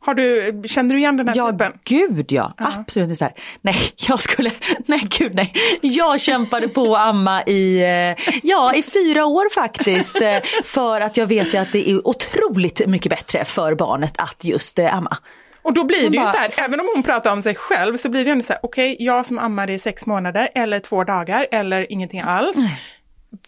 Har 0.00 0.14
du, 0.14 0.62
känner 0.68 0.94
du 0.94 1.00
igen 1.00 1.16
den 1.16 1.28
här 1.28 1.36
Ja, 1.36 1.50
typen? 1.52 1.72
gud 1.84 2.32
ja. 2.32 2.52
Absolut 2.56 3.08
inte 3.08 3.18
så 3.18 3.24
här. 3.24 3.34
Nej, 3.62 3.76
jag 4.08 4.20
skulle, 4.20 4.50
nej 4.86 5.00
gud 5.18 5.34
nej. 5.34 5.52
Jag 5.82 6.20
kämpade 6.20 6.68
på 6.68 6.94
att 6.94 7.00
amma 7.06 7.42
i, 7.42 7.82
eh, 7.82 8.38
ja 8.42 8.74
i 8.74 8.82
fyra 8.82 9.24
år 9.26 9.54
faktiskt. 9.54 10.20
eh, 10.20 10.38
För 10.64 11.00
att 11.00 11.16
jag 11.16 11.26
vet 11.26 11.54
ju 11.54 11.58
att 11.58 11.72
det 11.72 11.90
är 11.90 12.08
otroligt 12.08 12.86
mycket 12.86 13.10
bättre 13.10 13.44
för 13.44 13.74
barnet 13.74 14.14
att 14.20 14.44
just 14.44 14.78
eh, 14.78 14.96
amma. 14.96 15.16
Och 15.62 15.72
då 15.74 15.84
blir 15.84 16.02
Hon 16.02 16.10
det 16.12 16.16
ju 16.16 16.22
bara, 16.22 16.32
så 16.32 16.38
här, 16.38 16.48
fast- 16.48 16.58
även 16.58 16.80
om 16.80 16.86
hon 16.94 17.02
pratar 17.02 17.32
om 17.32 17.42
sig 17.42 17.54
själv 17.54 17.96
så 17.96 18.08
blir 18.08 18.24
det 18.24 18.30
ändå 18.30 18.42
så 18.44 18.52
här, 18.52 18.60
okej, 18.62 18.96
jag 18.98 19.26
som 19.26 19.38
ammade 19.38 19.72
i 19.72 19.78
sex 19.78 20.06
månader 20.06 20.48
eller 20.54 20.80
två 20.80 21.04
dagar 21.04 21.46
eller 21.50 21.92
ingenting 21.92 22.20
alls. 22.20 22.56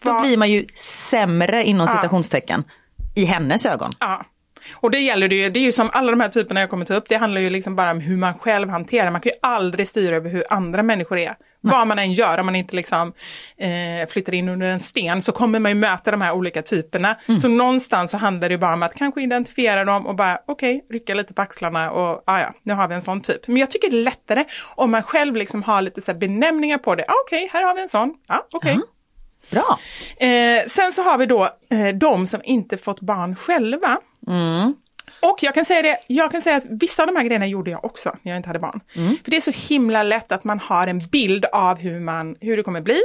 Då 0.03 0.13
Vad- 0.13 0.21
blir 0.21 0.37
man 0.37 0.51
ju 0.51 0.65
sämre 0.75 1.63
inom 1.63 1.87
Ja. 1.89 1.95
citationstecken 1.95 2.63
i 3.15 3.25
hennes 3.25 3.65
ögon. 3.65 3.89
Ja. 3.99 4.25
Och 4.75 4.91
det 4.91 4.99
gäller 4.99 5.27
det 5.27 5.35
ju, 5.35 5.49
det 5.49 5.59
är 5.59 5.63
ju 5.63 5.71
som 5.71 5.89
alla 5.93 6.11
de 6.11 6.19
här 6.19 6.29
typerna 6.29 6.59
jag 6.59 6.69
kommer 6.69 6.85
ta 6.85 6.93
upp, 6.93 7.09
det 7.09 7.15
handlar 7.15 7.41
ju 7.41 7.49
liksom 7.49 7.75
bara 7.75 7.91
om 7.91 7.99
hur 7.99 8.17
man 8.17 8.33
själv 8.39 8.69
hanterar, 8.69 9.11
man 9.11 9.21
kan 9.21 9.31
ju 9.31 9.37
aldrig 9.41 9.87
styra 9.87 10.15
över 10.15 10.29
hur 10.29 10.43
andra 10.49 10.83
människor 10.83 11.17
är. 11.17 11.35
Vad 11.63 11.87
man 11.87 11.99
än 11.99 12.13
gör, 12.13 12.37
om 12.37 12.45
man 12.45 12.55
inte 12.55 12.75
liksom 12.75 13.13
eh, 13.57 14.09
flyttar 14.09 14.33
in 14.33 14.49
under 14.49 14.67
en 14.67 14.79
sten 14.79 15.21
så 15.21 15.31
kommer 15.31 15.59
man 15.59 15.71
ju 15.71 15.75
möta 15.75 16.11
de 16.11 16.21
här 16.21 16.31
olika 16.31 16.61
typerna. 16.61 17.15
Så 17.41 17.47
någonstans 17.47 18.11
så 18.11 18.17
handlar 18.17 18.49
det 18.49 18.53
ju 18.53 18.57
bara 18.57 18.73
om 18.73 18.83
att 18.83 18.95
kanske 18.95 19.21
identifiera 19.23 19.85
dem 19.85 20.07
och 20.07 20.15
bara 20.15 20.39
okej, 20.47 20.85
rycka 20.89 21.13
lite 21.13 21.33
på 21.33 21.41
axlarna 21.41 21.91
och 21.91 22.23
ah, 22.25 22.39
ja, 22.39 22.53
nu 22.63 22.73
har 22.73 22.87
vi 22.87 22.95
en 22.95 23.01
sån 23.01 23.21
typ. 23.21 23.47
Men 23.47 23.57
jag 23.57 23.71
tycker 23.71 23.91
det 23.91 23.97
är 23.97 24.03
lättare 24.03 24.43
om 24.75 24.91
man 24.91 25.03
själv 25.03 25.35
liksom 25.35 25.63
har 25.63 25.81
lite 25.81 26.01
så 26.01 26.13
benämningar 26.13 26.77
på 26.77 26.95
det. 26.95 27.05
Ah, 27.07 27.13
okej, 27.25 27.49
här 27.53 27.63
har 27.63 27.75
vi 27.75 27.81
en 27.81 27.89
sån. 27.89 28.13
Ja, 28.27 28.47
okej. 28.51 28.79
Bra. 29.51 29.79
Eh, 30.27 30.65
sen 30.67 30.93
så 30.93 31.03
har 31.03 31.17
vi 31.17 31.25
då 31.25 31.43
eh, 31.71 31.95
de 31.95 32.27
som 32.27 32.41
inte 32.43 32.77
fått 32.77 32.99
barn 33.01 33.35
själva. 33.35 33.97
Och 35.19 35.37
jag 35.43 35.53
kan, 35.53 35.65
säga 35.65 35.81
det, 35.81 35.97
jag 36.07 36.31
kan 36.31 36.41
säga 36.41 36.55
att 36.57 36.65
vissa 36.69 37.03
av 37.03 37.07
de 37.07 37.15
här 37.15 37.23
grejerna 37.23 37.47
gjorde 37.47 37.71
jag 37.71 37.85
också 37.85 38.15
när 38.21 38.31
jag 38.31 38.37
inte 38.39 38.49
hade 38.49 38.59
barn. 38.59 38.81
För 39.23 39.31
det 39.31 39.37
är 39.37 39.41
så 39.41 39.51
himla 39.73 40.03
lätt 40.03 40.31
att 40.31 40.43
man 40.43 40.59
har 40.59 40.87
en 40.87 40.99
bild 40.99 41.45
av 41.45 41.77
hur, 41.77 41.99
man, 41.99 42.35
hur 42.39 42.57
det 42.57 42.63
kommer 42.63 42.81
bli 42.81 43.01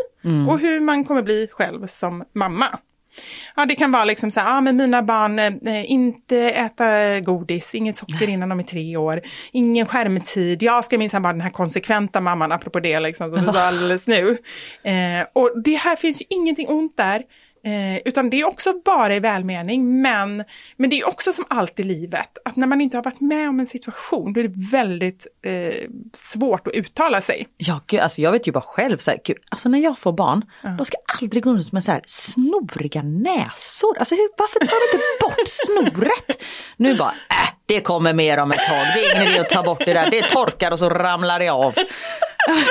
och 0.49 0.59
hur 0.59 0.81
man 0.81 1.05
kommer 1.05 1.23
bli 1.23 1.49
själv 1.53 1.87
som 1.87 2.25
mamma. 2.33 2.79
Ja, 3.57 3.67
det 3.67 3.75
kan 3.75 3.93
vara 3.93 4.05
liksom 4.05 4.31
så 4.31 4.41
här, 4.41 4.57
ah, 4.59 4.61
men 4.61 4.77
mina 4.77 5.03
barn, 5.03 5.39
eh, 5.39 5.91
inte 5.91 6.39
äta 6.39 7.21
godis, 7.21 7.75
inget 7.75 7.97
socker 7.97 8.29
innan 8.29 8.49
de 8.49 8.59
är 8.59 8.65
tre 8.65 8.97
år, 8.97 9.21
ingen 9.53 9.87
skärmtid, 9.87 10.63
jag 10.63 10.85
ska 10.85 10.99
minsann 10.99 11.23
vara 11.23 11.33
den 11.33 11.41
här 11.41 11.51
konsekventa 11.51 12.21
mamman, 12.21 12.53
apropå 12.53 12.81
det 12.81 13.01
liksom, 13.01 13.31
som 13.31 13.45
du 13.47 13.53
sa 13.53 13.61
alldeles 13.67 14.07
nu. 14.07 14.31
Eh, 14.83 15.27
och 15.33 15.63
det 15.65 15.75
här 15.75 15.97
finns 15.97 16.21
ju 16.21 16.25
ingenting 16.29 16.69
ont 16.69 16.97
där, 16.97 17.23
eh, 17.67 17.99
utan 18.05 18.31
det 18.31 18.41
är 18.41 18.45
också 18.45 18.73
bara 18.85 19.15
i 19.17 19.21
välmening, 19.21 20.03
men, 20.03 20.45
men 20.77 20.91
det 20.91 21.01
är 21.01 21.09
också 21.09 21.33
som 21.33 21.45
allt 21.51 21.81
i 21.81 21.83
livet, 21.83 22.39
att 22.45 22.57
när 22.57 22.67
man 22.67 22.81
inte 22.81 22.97
har 22.97 23.05
varit 23.05 23.21
med 23.21 23.49
om 23.49 23.61
en 23.61 23.67
situation, 23.67 24.33
då 24.33 24.41
är 24.41 24.45
det 24.49 24.71
väldigt 24.71 25.27
eh, 25.43 25.89
svårt 26.15 26.67
att 26.67 26.75
uttala 26.75 27.21
sig. 27.21 27.49
Ja, 27.57 27.81
gud, 27.87 28.01
alltså 28.01 28.21
jag 28.21 28.33
vet 28.33 28.49
ju 28.49 28.53
bara 28.53 28.65
själv, 28.67 28.99
så 28.99 29.11
här, 29.11 29.19
gud, 29.25 29.37
alltså 29.51 29.69
när 29.69 29.79
jag 29.79 29.99
får 29.99 30.13
barn, 30.13 30.45
de 30.77 30.85
ska 30.85 30.97
aldrig 31.23 31.43
gå 31.43 31.51
runt 31.51 31.73
med 31.73 31.85
så 31.85 31.91
här 31.93 32.03
snoriga 32.07 33.03
näsor. 33.03 33.99
Alltså 33.99 34.15
hur, 34.15 34.29
varför 34.39 34.59
tar 34.59 34.67
de 34.67 34.97
inte 34.97 35.21
bort 35.21 35.49
snoret? 35.49 36.43
Nu 36.77 36.97
bara, 36.97 37.15
äh, 37.31 37.51
det 37.67 37.81
kommer 37.81 38.13
mer 38.13 38.39
om 38.39 38.53
ett 38.53 38.59
tag, 38.69 38.87
det 38.95 39.05
är 39.05 39.17
ingen 39.17 39.33
idé 39.33 39.41
att 39.41 39.51
ta 39.51 39.63
bort 39.63 39.83
det 39.85 39.93
där, 39.93 40.11
det 40.11 40.23
torkar 40.23 40.71
och 40.71 40.79
så 40.79 40.89
ramlar 40.89 41.39
det 41.39 41.49
av. 41.49 41.75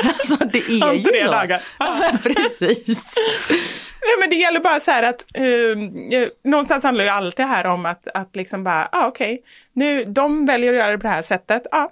Alltså 0.03 0.35
det 0.35 0.57
är 0.57 0.89
Om 0.89 0.95
ju 0.95 1.03
så. 1.03 1.59
Ja, 1.79 2.11
precis. 2.23 3.15
Nej, 4.05 4.15
men 4.19 4.29
det 4.29 4.35
gäller 4.35 4.59
bara 4.59 4.79
så 4.79 4.91
här 4.91 5.03
att 5.03 5.25
eh, 5.33 6.19
eh, 6.19 6.29
någonstans 6.43 6.83
handlar 6.83 7.03
ju 7.03 7.09
allt 7.09 7.37
det 7.37 7.43
här 7.43 7.65
om 7.65 7.85
att, 7.85 8.07
att 8.13 8.35
liksom 8.35 8.63
bara, 8.63 8.89
ja 8.91 9.03
ah, 9.03 9.07
okej, 9.07 9.43
nu 9.73 10.05
de 10.05 10.45
väljer 10.45 10.73
att 10.73 10.79
göra 10.79 10.91
det 10.91 10.97
på 10.97 11.07
det 11.07 11.13
här 11.13 11.21
sättet, 11.21 11.67
ja, 11.71 11.77
ah, 11.77 11.91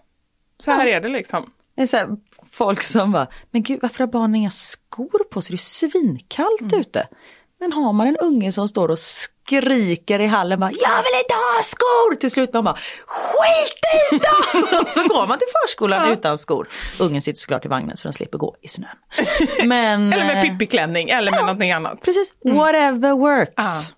så 0.57 0.71
här 0.71 0.87
är 0.87 1.01
det 1.01 1.07
liksom. 1.07 1.51
Det 1.75 1.81
är 1.81 1.85
så 1.87 1.97
här, 1.97 2.07
folk 2.51 2.83
som 2.83 3.11
bara, 3.11 3.27
men 3.51 3.63
gud 3.63 3.79
varför 3.81 3.99
har 3.99 4.11
barnen 4.11 4.35
inga 4.35 4.51
skor 4.51 5.23
på 5.31 5.41
sig? 5.41 5.51
Det 5.51 5.53
är 5.53 5.57
ju 5.57 5.91
svinkallt 5.91 6.73
ute. 6.73 7.07
Men 7.63 7.73
har 7.73 7.93
man 7.93 8.07
en 8.07 8.17
unge 8.17 8.51
som 8.51 8.67
står 8.67 8.91
och 8.91 8.99
skriker 8.99 10.19
i 10.19 10.27
hallen 10.27 10.59
bara, 10.59 10.71
jag 10.71 11.03
vill 11.03 11.19
inte 11.19 11.33
ha 11.33 11.63
skor! 11.63 12.15
Till 12.15 12.31
slut 12.31 12.53
man 12.53 12.63
bara, 12.63 12.75
skit 13.05 13.79
i 14.11 14.17
dem! 14.17 14.79
och 14.81 14.87
så 14.97 15.07
går 15.07 15.27
man 15.27 15.37
till 15.37 15.47
förskolan 15.61 16.11
utan 16.11 16.37
skor. 16.37 16.67
Ungen 16.99 17.21
sitter 17.21 17.37
såklart 17.37 17.65
i 17.65 17.67
vagnen 17.67 17.97
så 17.97 18.07
den 18.07 18.13
slipper 18.13 18.37
gå 18.37 18.55
i 18.61 18.67
snön. 18.67 18.89
Men, 19.65 20.13
Eller 20.13 20.25
med 20.25 20.37
eh, 20.37 20.41
pippiklänning 20.41 21.09
eller 21.09 21.31
med 21.31 21.39
någonting 21.39 21.71
annat. 21.71 22.01
Precis, 22.01 22.33
whatever 22.43 23.11
works. 23.11 23.53
Ja. 23.55 23.95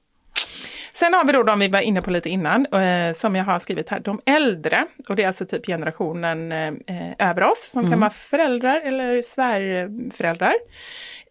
Sen 0.94 1.14
har 1.14 1.26
vi 1.26 1.32
då 1.32 1.44
de 1.44 1.60
vi 1.60 1.68
var 1.68 1.80
inne 1.80 2.02
på 2.02 2.12
lite 2.12 2.30
innan, 2.30 2.66
eh, 2.66 3.14
som 3.14 3.36
jag 3.36 3.44
har 3.46 3.60
skrivit 3.60 3.90
här, 3.90 4.00
de 4.00 4.22
äldre. 4.26 4.86
Och 5.10 5.16
det 5.16 5.24
är 5.24 5.28
alltså 5.28 5.46
typ 5.46 5.66
generationen 5.66 6.52
eh, 6.52 7.30
över 7.30 7.44
oss, 7.44 7.70
som 7.72 7.90
kan 7.90 8.00
vara 8.00 8.10
föräldrar 8.10 8.82
eller 8.82 9.22
svärföräldrar. 9.22 10.54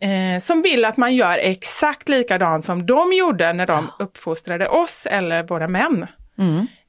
Eh, 0.04 0.38
som 0.40 0.62
vill 0.62 0.84
att 0.84 0.96
man 0.96 1.14
gör 1.14 1.38
exakt 1.38 2.08
likadant 2.08 2.64
som 2.64 2.86
de 2.86 3.12
gjorde 3.12 3.52
när 3.52 3.66
de 3.66 3.90
uppfostrade 3.98 4.68
oss 4.68 5.06
eller 5.10 5.42
våra 5.42 5.68
män. 5.68 6.06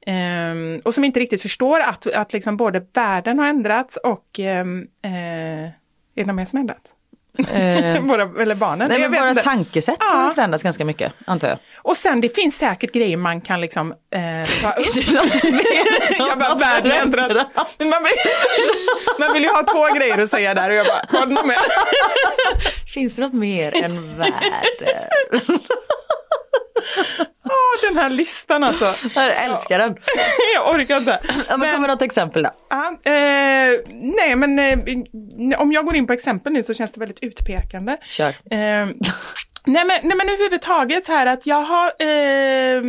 Eh, 0.06 0.80
och 0.84 0.94
som 0.94 1.04
inte 1.04 1.20
riktigt 1.20 1.42
förstår 1.42 1.80
att, 1.80 2.06
att 2.06 2.32
liksom 2.32 2.56
både 2.56 2.86
världen 2.92 3.38
har 3.38 3.46
ändrats 3.46 3.96
och 3.96 4.38
ehm, 4.38 4.86
eh, 5.02 5.64
är 6.14 6.24
något 6.24 6.36
mer 6.36 6.44
som 6.44 6.58
ändrats? 6.58 6.94
Våra, 8.00 8.42
eller 8.42 8.54
barnen? 8.54 8.88
Nej, 8.88 8.98
men 8.98 9.12
våra 9.12 9.30
inte. 9.30 9.42
tankesätt 9.42 9.96
Ja. 10.00 10.06
har 10.06 10.30
förändrats 10.32 10.62
ganska 10.64 10.84
mycket, 10.84 11.12
antar 11.26 11.48
jag. 11.48 11.58
Och 11.82 11.96
sen 11.96 12.20
det 12.20 12.34
finns 12.34 12.58
säkert 12.58 12.92
grejer 12.92 13.16
man 13.16 13.40
kan 13.40 13.60
liksom 13.60 13.92
eh, 13.92 14.62
ta 14.62 14.70
upp. 14.70 14.86
jag 16.18 16.38
bara, 16.38 16.54
världen. 16.54 17.10
Men 17.78 17.88
Man 17.88 18.02
vill, 18.02 18.12
man 19.18 19.32
vill 19.32 19.42
ju 19.42 19.48
ha 19.48 19.62
två 19.62 19.86
grejer 19.98 20.18
att 20.18 20.30
säga 20.30 20.54
där 20.54 20.70
och 20.70 20.76
jag 20.76 20.86
bara, 20.86 21.18
har 21.18 21.26
du 21.26 21.32
något 21.32 21.46
mer? 21.46 21.56
Finns 22.94 23.16
det 23.16 23.22
något 23.22 23.34
mer 23.34 23.84
än 23.84 24.18
världen? 24.18 25.60
Åh, 27.48 27.88
den 27.88 27.96
här 27.96 28.10
listan 28.10 28.64
alltså. 28.64 28.94
Jag 29.14 29.44
älskar 29.44 29.78
den. 29.78 29.96
Jag 30.54 30.74
orkar 30.74 30.96
inte. 30.96 31.20
Ja, 31.48 31.56
men 31.56 31.72
kommer 31.72 31.88
något 31.88 32.02
exempel 32.02 32.42
då? 32.42 32.50
Ja, 32.70 32.86
eh, 33.12 33.80
nej 33.92 34.36
men 34.36 34.58
eh, 34.58 34.78
om 35.58 35.72
jag 35.72 35.84
går 35.84 35.96
in 35.96 36.06
på 36.06 36.12
exempel 36.12 36.52
nu 36.52 36.62
så 36.62 36.74
känns 36.74 36.92
det 36.92 37.00
väldigt 37.00 37.22
utpekande. 37.22 37.96
Kör. 38.04 38.28
Eh, 38.28 38.86
Nej 39.68 39.84
men, 39.84 39.98
nej 40.02 40.16
men 40.16 40.28
överhuvudtaget 40.28 41.04
så 41.04 41.12
här 41.12 41.26
att 41.26 41.46
jag 41.46 41.62
har, 41.62 41.86
eh, 41.86 42.82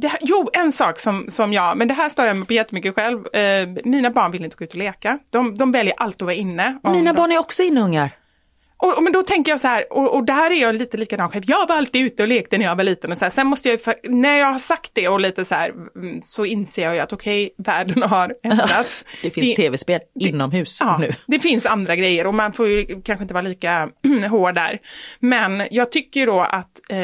det 0.00 0.08
här, 0.08 0.18
jo 0.22 0.50
en 0.52 0.72
sak 0.72 0.98
som, 0.98 1.26
som 1.30 1.52
jag, 1.52 1.76
men 1.76 1.88
det 1.88 1.94
här 1.94 2.08
stör 2.08 2.26
jag 2.26 2.36
mig 2.36 2.46
på 2.46 2.52
jättemycket 2.52 2.94
själv. 2.94 3.34
Eh, 3.34 3.68
mina 3.84 4.10
barn 4.10 4.32
vill 4.32 4.44
inte 4.44 4.56
gå 4.56 4.64
ut 4.64 4.70
och 4.70 4.76
leka. 4.76 5.18
De, 5.30 5.58
de 5.58 5.72
väljer 5.72 5.94
alltid 5.96 6.22
att 6.22 6.26
vara 6.26 6.34
inne. 6.34 6.78
Mina 6.82 7.12
de, 7.12 7.16
barn 7.16 7.32
är 7.32 7.38
också 7.38 7.62
inungar. 7.62 8.10
Och, 8.78 8.96
och, 8.96 9.02
men 9.02 9.12
då 9.12 9.22
tänker 9.22 9.52
jag 9.52 9.60
så 9.60 9.68
här, 9.68 9.92
och, 9.92 10.14
och 10.14 10.24
där 10.24 10.50
är 10.50 10.60
jag 10.60 10.74
lite 10.74 10.96
likadan 10.96 11.28
själv. 11.28 11.44
Jag 11.46 11.68
var 11.68 11.76
alltid 11.76 12.02
ute 12.02 12.22
och 12.22 12.28
lekte 12.28 12.58
när 12.58 12.64
jag 12.64 12.76
var 12.76 12.84
liten. 12.84 13.12
Och 13.12 13.18
så 13.18 13.24
här. 13.24 13.32
Sen 13.32 13.46
måste 13.46 13.68
jag, 13.68 13.80
när 14.02 14.38
jag 14.38 14.46
har 14.46 14.58
sagt 14.58 14.90
det 14.94 15.08
och 15.08 15.20
lite 15.20 15.44
så 15.44 15.54
här, 15.54 15.70
mm, 15.70 16.20
så 16.22 16.44
inser 16.44 16.82
jag 16.82 16.94
ju 16.94 17.00
att 17.00 17.12
okej, 17.12 17.50
världen 17.58 18.02
har 18.02 18.34
ändrats. 18.42 19.04
Det 19.22 19.30
finns 19.30 19.56
tv-spel 19.56 20.00
inomhus 20.20 20.78
Ja, 20.80 20.98
nu. 20.98 21.10
det 21.26 21.40
finns 21.40 21.66
andra 21.66 21.96
grejer 21.96 22.26
och 22.26 22.34
man 22.34 22.52
får 22.52 22.68
ju 22.68 23.02
kanske 23.02 23.22
inte 23.22 23.34
vara 23.34 23.42
lika 23.42 23.88
hård 24.30 24.54
där. 24.54 24.78
Men 25.20 25.62
jag 25.70 25.92
tycker 25.92 26.26
då 26.26 26.40
att 26.40 26.80
eh, 26.90 26.96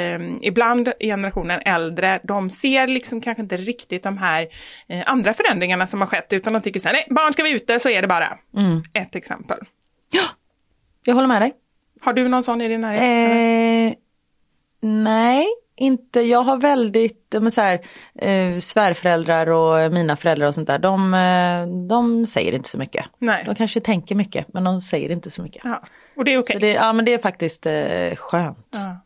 ibland 0.42 0.92
generationen 1.00 1.60
äldre, 1.64 2.20
de 2.24 2.50
ser 2.50 2.86
liksom 2.86 3.20
kanske 3.20 3.42
inte 3.42 3.56
riktigt 3.56 4.02
de 4.02 4.18
här 4.18 4.48
eh, 4.88 5.02
andra 5.06 5.34
förändringarna 5.34 5.86
som 5.86 6.00
har 6.00 6.08
skett, 6.08 6.32
utan 6.32 6.52
de 6.52 6.60
tycker 6.62 6.80
så 6.80 6.88
här, 6.88 6.94
nej, 6.94 7.06
barn 7.10 7.32
ska 7.32 7.42
vara 7.42 7.52
ute, 7.52 7.78
så 7.78 7.88
är 7.88 8.02
det 8.02 8.08
bara. 8.08 8.38
Mm. 8.56 8.82
Ett 8.94 9.16
exempel. 9.16 9.58
Jag 11.04 11.14
håller 11.14 11.28
med 11.28 11.42
dig. 11.42 11.52
Har 12.04 12.12
du 12.12 12.28
någon 12.28 12.42
sån 12.42 12.60
i 12.60 12.68
din 12.68 12.80
närhet? 12.80 13.92
Eh, 13.92 13.98
nej, 14.80 15.46
inte. 15.76 16.20
Jag 16.20 16.42
har 16.42 16.56
väldigt, 16.56 17.34
men 17.40 17.50
så 17.50 17.60
här, 17.60 17.80
eh, 18.14 18.58
svärföräldrar 18.58 19.46
och 19.46 19.92
mina 19.92 20.16
föräldrar 20.16 20.48
och 20.48 20.54
sånt 20.54 20.66
där. 20.66 20.78
De, 20.78 21.14
eh, 21.14 21.86
de 21.88 22.26
säger 22.26 22.52
inte 22.54 22.68
så 22.68 22.78
mycket. 22.78 23.04
Nej. 23.18 23.44
De 23.46 23.54
kanske 23.54 23.80
tänker 23.80 24.14
mycket 24.14 24.46
men 24.54 24.64
de 24.64 24.80
säger 24.80 25.10
inte 25.10 25.30
så 25.30 25.42
mycket. 25.42 25.64
Ja, 25.64 25.82
och 26.16 26.24
det 26.24 26.32
är 26.32 26.38
okej. 26.38 26.60
Det, 26.60 26.72
ja 26.72 26.92
men 26.92 27.04
det 27.04 27.14
är 27.14 27.18
faktiskt 27.18 27.66
eh, 27.66 28.16
skönt. 28.16 28.68
Ja. 28.70 28.96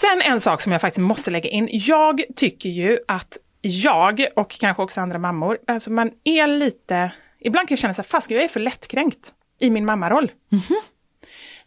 Sen 0.00 0.22
en 0.32 0.40
sak 0.40 0.60
som 0.60 0.72
jag 0.72 0.80
faktiskt 0.80 1.00
måste 1.00 1.30
lägga 1.30 1.50
in. 1.50 1.68
Jag 1.72 2.22
tycker 2.36 2.68
ju 2.68 2.98
att 3.08 3.36
jag 3.60 4.26
och 4.36 4.50
kanske 4.50 4.82
också 4.82 5.00
andra 5.00 5.18
mammor, 5.18 5.58
alltså 5.66 5.90
man 5.90 6.10
är 6.24 6.46
lite, 6.46 7.10
ibland 7.40 7.68
kan 7.68 7.74
jag 7.74 7.78
känna 7.78 7.94
så 7.94 8.02
här, 8.02 8.08
fast 8.08 8.30
jag 8.30 8.42
är 8.42 8.48
för 8.48 8.60
lättkränkt 8.60 9.32
i 9.58 9.70
min 9.70 9.84
mammaroll. 9.84 10.30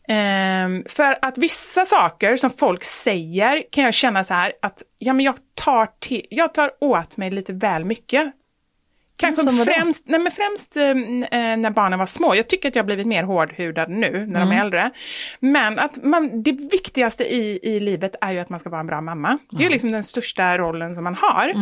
Um, 0.10 0.84
för 0.90 1.18
att 1.22 1.38
vissa 1.38 1.86
saker 1.86 2.38
som 2.38 2.50
folk 2.50 2.84
säger 2.84 3.64
kan 3.72 3.84
jag 3.84 3.94
känna 3.94 4.24
så 4.24 4.34
här 4.34 4.54
att 4.62 4.84
ja, 4.98 5.14
men 5.14 5.26
jag, 5.26 5.36
tar 5.56 5.90
till, 6.00 6.26
jag 6.30 6.54
tar 6.54 6.72
åt 6.82 7.18
mig 7.18 7.32
lite 7.32 7.54
väl 7.54 7.86
mycket. 7.86 8.34
Kanske 9.20 9.42
främst, 9.74 10.04
nej 10.06 10.20
men 10.20 10.32
främst 10.32 10.78
eh, 10.78 10.90
eh, 11.52 11.58
när 11.58 11.70
barnen 11.70 12.00
var 12.00 12.06
små. 12.06 12.36
Jag 12.36 12.48
tycker 12.48 12.70
att 12.70 12.76
jag 12.76 12.84
har 12.84 12.86
blivit 12.86 13.08
mer 13.08 13.24
hårdhudad 13.24 13.90
nu 13.90 14.26
när 14.28 14.40
de 14.40 14.52
är 14.52 14.62
äldre. 14.62 14.90
Men 15.40 15.80
att 15.80 16.04
man, 16.04 16.44
det 16.44 16.52
viktigaste 16.52 17.24
i, 17.24 17.60
i 17.64 17.80
livet 17.80 18.16
är 18.22 18.32
ju 18.34 18.40
att 18.40 18.50
man 18.50 18.60
ska 18.60 18.70
vara 18.70 18.82
en 18.82 18.88
bra 18.88 19.02
mamma. 19.02 19.38
Det 19.52 19.58
är 19.58 19.64
ju 19.64 19.70
liksom 19.70 19.92
den 19.92 20.04
största 20.04 20.58
rollen 20.58 20.96
som 20.96 21.04
man 21.04 21.16
har. 21.16 21.54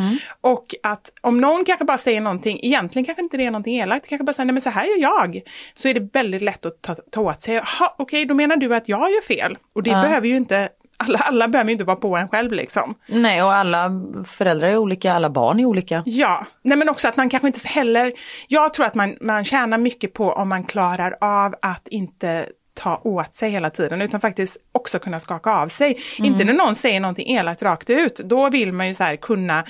Och 0.42 0.76
att 0.84 1.12
om 1.22 1.42
någon 1.42 1.66
kanske 1.66 1.86
bara 1.86 1.98
säger 1.98 2.22
någonting, 2.22 2.60
egentligen 2.64 3.06
kanske 3.06 3.22
inte 3.22 3.38
det 3.38 3.46
är 3.46 3.52
någonting 3.52 3.78
elakt, 3.78 4.08
kanske 4.08 4.24
bara 4.24 4.34
säger 4.34 4.46
nej 4.46 4.54
men 4.54 4.62
så 4.62 4.70
här 4.70 4.86
gör 4.86 4.98
jag. 5.02 5.42
Så 5.74 5.88
är 5.88 5.94
det 5.94 6.10
väldigt 6.14 6.42
lätt 6.42 6.66
att 6.66 6.82
ta, 6.82 6.96
ta 6.96 7.22
åt 7.22 7.42
sig. 7.42 7.58
"Ha, 7.80 7.96
Okej, 7.98 8.26
då 8.26 8.34
menar 8.34 8.58
du 8.58 8.76
att 8.76 8.90
jag 8.90 9.12
gör 9.12 9.22
fel. 9.22 9.58
Och 9.74 9.84
det 9.84 9.90
behöver 10.02 10.28
ju 10.28 10.38
inte, 10.38 10.70
alla, 10.98 11.20
alla 11.20 11.48
behöver 11.48 11.70
ju 11.70 11.74
inte 11.74 11.84
vara 11.84 11.98
på 11.98 12.18
en 12.18 12.30
själv 12.30 12.52
liksom. 12.52 12.96
Nej 13.08 13.44
och 13.44 13.54
alla 13.54 13.92
föräldrar 14.26 14.68
är 14.68 14.78
olika, 14.78 15.14
alla 15.14 15.30
barn 15.30 15.60
är 15.60 15.66
olika. 15.66 16.04
Ja, 16.06 16.46
nej 16.62 16.78
men 16.78 16.90
också 16.90 17.08
att 17.08 17.18
man 17.18 17.30
kanske 17.30 17.48
inte 17.48 17.68
heller, 17.68 18.14
jag 18.48 18.74
tror 18.74 18.86
att 18.86 18.96
man, 18.96 19.18
man 19.22 19.44
tjänar 19.44 19.78
mycket 19.78 20.14
på 20.14 20.32
om 20.32 20.50
man 20.50 20.64
klarar 20.64 21.18
av 21.22 21.56
att 21.62 21.88
inte 21.88 22.46
ta 22.74 23.02
åt 23.04 23.36
sig 23.36 23.50
hela 23.50 23.70
tiden 23.70 24.02
utan 24.02 24.22
faktiskt 24.22 24.58
också 24.72 25.00
kunna 25.00 25.20
skaka 25.20 25.52
av 25.52 25.68
sig. 25.68 25.98
Inte 26.18 26.44
när 26.44 26.54
någon 26.54 26.76
säger 26.76 27.00
någonting 27.00 27.36
elakt 27.36 27.62
rakt 27.62 27.90
ut, 27.90 28.16
då 28.16 28.50
vill 28.50 28.74
man 28.74 28.88
ju 28.88 28.94
så 28.94 29.04
här 29.04 29.16
kunna 29.16 29.66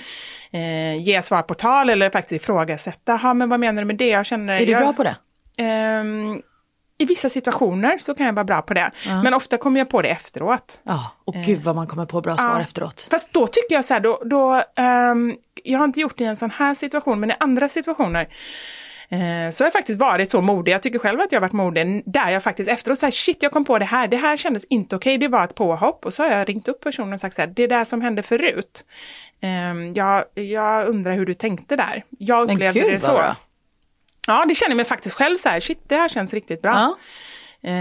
eh, 0.50 0.96
ge 1.02 1.22
svar 1.22 1.42
på 1.42 1.54
tal 1.54 1.90
eller 1.90 2.10
faktiskt 2.10 2.42
ifrågasätta. 2.42 3.20
Ja 3.22 3.34
men 3.34 3.48
vad 3.48 3.60
menar 3.60 3.82
du 3.82 3.86
med 3.86 3.96
det? 3.96 4.08
Jag 4.08 4.26
känner, 4.26 4.60
Är 4.60 4.66
du 4.66 4.72
jag, 4.72 4.80
bra 4.80 4.92
på 4.92 5.02
det? 5.02 5.16
Ehm, 5.62 6.42
I 7.00 7.04
vissa 7.04 7.28
situationer 7.28 7.98
så 7.98 8.14
kan 8.14 8.26
jag 8.26 8.32
vara 8.32 8.44
bra 8.44 8.62
på 8.62 8.74
det, 8.74 8.90
men 9.24 9.34
ofta 9.34 9.58
kommer 9.58 9.80
jag 9.80 9.88
på 9.88 10.02
det 10.02 10.08
efteråt. 10.08 10.80
Ja, 10.82 11.10
och 11.24 11.34
gud 11.34 11.58
vad 11.62 11.76
man 11.76 11.86
kommer 11.86 12.06
på 12.06 12.20
bra 12.20 12.36
svar 12.36 12.54
Ja. 12.54 12.60
efteråt. 12.60 13.08
Fast 13.10 13.32
då 13.32 13.46
tycker 13.46 13.74
jag 13.74 13.84
så 13.84 13.94
här, 13.94 14.00
då, 14.00 14.22
då 14.24 14.62
ehm, 14.76 15.36
jag 15.64 15.78
har 15.78 15.84
inte 15.84 16.00
gjort 16.00 16.18
det 16.18 16.24
i 16.24 16.26
en 16.26 16.36
sån 16.36 16.50
här 16.50 16.74
situation, 16.74 17.20
men 17.20 17.30
i 17.30 17.34
andra 17.40 17.68
situationer 17.68 18.28
eh, 19.08 19.50
så 19.52 19.64
har 19.64 19.66
jag 19.66 19.72
faktiskt 19.72 19.98
varit 19.98 20.30
så 20.30 20.40
modig. 20.40 20.72
Jag 20.72 20.82
tycker 20.82 20.98
själv 20.98 21.20
att 21.20 21.32
jag 21.32 21.36
har 21.36 21.42
varit 21.48 21.52
modig 21.52 22.02
där 22.06 22.30
jag 22.30 22.42
faktiskt 22.42 22.70
efteråt 22.70 22.98
säger 22.98 23.10
shit 23.12 23.42
jag 23.42 23.52
kom 23.52 23.64
på 23.64 23.78
det 23.78 23.84
här, 23.84 24.08
det 24.08 24.16
här 24.16 24.36
kändes 24.36 24.64
inte 24.64 24.96
okej, 24.96 25.18
det 25.18 25.28
var 25.28 25.44
ett 25.44 25.54
påhopp. 25.54 26.06
Och 26.06 26.14
så 26.14 26.22
har 26.22 26.30
jag 26.30 26.48
ringt 26.48 26.68
upp 26.68 26.80
personen 26.80 27.12
och 27.12 27.20
sagt 27.20 27.36
så 27.36 27.42
här, 27.42 27.48
det 27.48 27.62
är 27.62 27.68
det 27.68 27.84
som 27.84 28.00
hände 28.00 28.22
förut. 28.22 28.84
Ehm, 29.40 29.94
jag, 29.94 30.24
jag 30.34 30.88
undrar 30.88 31.14
hur 31.14 31.26
du 31.26 31.34
tänkte 31.34 31.76
där. 31.76 32.04
Jag 32.18 32.50
upplevde 32.50 32.90
det 32.90 33.00
så. 33.00 33.12
bra. 33.12 33.36
Ja, 34.28 34.44
det 34.48 34.54
känner 34.54 34.70
jag 34.70 34.76
mig 34.76 34.84
faktiskt 34.86 35.14
själv 35.14 35.36
så 35.36 35.48
här, 35.48 35.60
shit 35.60 35.82
det 35.88 35.96
här 35.96 36.08
känns 36.08 36.34
riktigt 36.34 36.62
bra. 36.62 36.72
Ja. 36.72 36.96
Eh, 37.62 37.72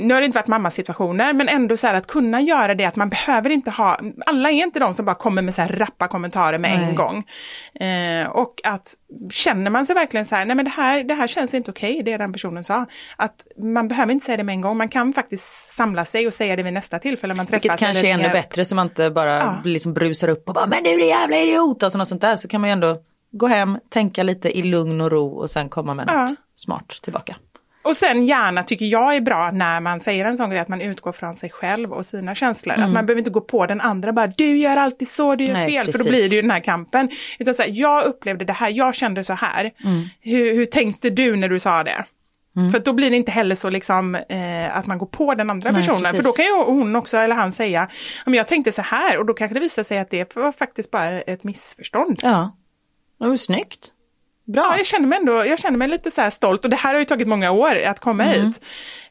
nu 0.00 0.14
har 0.14 0.20
det 0.20 0.26
inte 0.26 0.38
varit 0.38 0.46
mammasituationer, 0.46 1.32
men 1.32 1.48
ändå 1.48 1.76
så 1.76 1.86
här 1.86 1.94
att 1.94 2.06
kunna 2.06 2.40
göra 2.40 2.74
det 2.74 2.84
att 2.84 2.96
man 2.96 3.08
behöver 3.08 3.50
inte 3.50 3.70
ha, 3.70 4.00
alla 4.26 4.50
är 4.50 4.54
inte 4.54 4.78
de 4.78 4.94
som 4.94 5.04
bara 5.04 5.14
kommer 5.14 5.42
med 5.42 5.54
så 5.54 5.62
här 5.62 5.68
rappa 5.68 6.08
kommentarer 6.08 6.58
med 6.58 6.78
Nej. 6.78 6.88
en 6.88 6.94
gång. 6.94 7.24
Eh, 7.80 8.28
och 8.28 8.60
att 8.64 8.94
känner 9.30 9.70
man 9.70 9.86
sig 9.86 9.94
verkligen 9.94 10.26
så 10.26 10.34
här, 10.34 10.44
nej 10.44 10.56
men 10.56 10.64
det 10.64 10.70
här, 10.70 11.04
det 11.04 11.14
här 11.14 11.26
känns 11.26 11.54
inte 11.54 11.70
okej, 11.70 12.02
det 12.04 12.16
den 12.16 12.32
personen 12.32 12.64
sa. 12.64 12.86
Att 13.16 13.46
man 13.58 13.88
behöver 13.88 14.12
inte 14.12 14.26
säga 14.26 14.36
det 14.36 14.44
med 14.44 14.52
en 14.52 14.60
gång, 14.60 14.76
man 14.76 14.88
kan 14.88 15.12
faktiskt 15.12 15.70
samla 15.76 16.04
sig 16.04 16.26
och 16.26 16.34
säga 16.34 16.56
det 16.56 16.62
vid 16.62 16.72
nästa 16.72 16.98
tillfälle 16.98 17.34
man 17.34 17.46
träffas. 17.46 17.64
Vilket 17.64 17.78
kanske 17.78 18.08
är 18.08 18.14
ännu 18.14 18.28
bättre 18.28 18.64
så 18.64 18.74
man 18.74 18.86
inte 18.86 19.10
bara 19.10 19.36
Ja. 19.36 19.60
liksom 19.64 19.94
brusar 19.94 20.28
upp 20.28 20.48
och 20.48 20.54
bara 20.54 20.66
men 20.66 20.82
du 20.82 20.90
är 20.90 21.08
jävla 21.08 21.36
idiot, 21.36 21.82
alltså 21.82 21.98
något 21.98 22.08
sånt 22.08 22.20
där. 22.20 22.36
Så 22.36 22.48
kan 22.48 22.60
man 22.60 22.70
ju 22.70 22.72
ändå 22.72 22.96
gå 23.30 23.46
hem, 23.46 23.78
tänka 23.88 24.22
lite 24.22 24.58
i 24.58 24.62
lugn 24.62 25.00
och 25.00 25.10
ro 25.10 25.28
och 25.28 25.50
sen 25.50 25.68
komma 25.68 25.94
med 25.94 26.04
Ja. 26.08 26.20
något 26.20 26.30
smart 26.54 26.88
tillbaka. 27.02 27.36
Och 27.82 27.96
sen 27.96 28.24
gärna 28.26 28.62
tycker 28.62 28.86
jag 28.86 29.16
är 29.16 29.20
bra 29.20 29.50
när 29.50 29.80
man 29.80 30.00
säger 30.00 30.24
en 30.24 30.36
sån 30.36 30.50
grej 30.50 30.58
att 30.60 30.68
man 30.68 30.80
utgår 30.80 31.12
från 31.12 31.36
sig 31.36 31.50
själv 31.50 31.92
och 31.92 32.06
sina 32.06 32.34
känslor. 32.34 32.74
Att 32.78 32.92
man 32.92 33.06
behöver 33.06 33.18
inte 33.18 33.30
gå 33.30 33.40
på 33.40 33.66
den 33.66 33.80
andra 33.80 34.12
bara 34.12 34.26
du 34.26 34.58
gör 34.58 34.76
alltid 34.76 35.08
så, 35.08 35.34
du 35.34 35.44
gör 35.44 35.50
Mm. 35.50 35.62
Nej, 35.62 35.70
fel. 35.76 35.84
För 35.84 35.92
precis. 35.92 36.06
då 36.06 36.10
blir 36.10 36.28
det 36.28 36.34
ju 36.34 36.42
den 36.42 36.50
här 36.50 36.60
kampen. 36.60 37.10
Utan 37.38 37.54
så 37.54 37.62
här, 37.62 37.70
jag 37.74 38.04
upplevde 38.04 38.44
det 38.44 38.52
här, 38.52 38.70
jag 38.70 38.94
kände 38.94 39.24
så 39.24 39.32
här. 39.32 39.70
Mm. 39.84 40.04
Hur, 40.20 40.54
hur 40.54 40.64
tänkte 40.66 41.10
du 41.10 41.36
när 41.36 41.48
du 41.48 41.60
sa 41.60 41.84
det? 41.84 42.04
För 42.72 42.78
att 42.78 42.84
då 42.84 42.92
blir 42.92 43.10
det 43.10 43.16
inte 43.16 43.32
heller 43.32 43.54
så 43.54 43.70
liksom 43.70 44.14
eh, 44.14 44.76
att 44.76 44.86
man 44.86 44.98
går 44.98 45.06
på 45.06 45.34
den 45.34 45.50
andra 45.50 45.70
Nej, 45.70 45.80
personen. 45.82 46.02
precis. 46.02 46.16
För 46.16 46.24
då 46.24 46.32
kan 46.32 46.44
ju 46.44 46.64
hon 46.64 46.96
också, 46.96 47.16
eller 47.16 47.34
han 47.34 47.52
säga, 47.52 47.88
om 48.26 48.34
jag 48.34 48.48
tänkte 48.48 48.72
så 48.72 48.82
här 48.82 49.18
och 49.18 49.26
då 49.26 49.34
kanske 49.34 49.54
det 49.54 49.60
visar 49.60 49.82
sig 49.82 49.98
att 49.98 50.10
det 50.10 50.36
var 50.36 50.52
faktiskt 50.52 50.90
bara 50.90 51.08
ett 51.20 51.44
missförstånd. 51.44 52.18
Ja, 52.22 52.56
det 53.18 53.28
var 53.28 53.36
snyggt. 53.36 53.92
Bra. 54.44 54.62
Ja, 54.62 54.76
jag 54.76 54.86
känner 54.86 55.06
mig 55.08 55.18
ändå, 55.18 55.44
jag 55.46 55.58
känner 55.58 55.78
mig 55.78 55.88
lite 55.88 56.10
så 56.10 56.20
här 56.20 56.30
stolt 56.30 56.64
och 56.64 56.70
det 56.70 56.76
här 56.76 56.92
har 56.92 56.98
ju 56.98 57.04
tagit 57.04 57.28
många 57.28 57.50
år 57.50 57.76
att 57.82 58.00
komma 58.00 58.22
hit. 58.22 58.60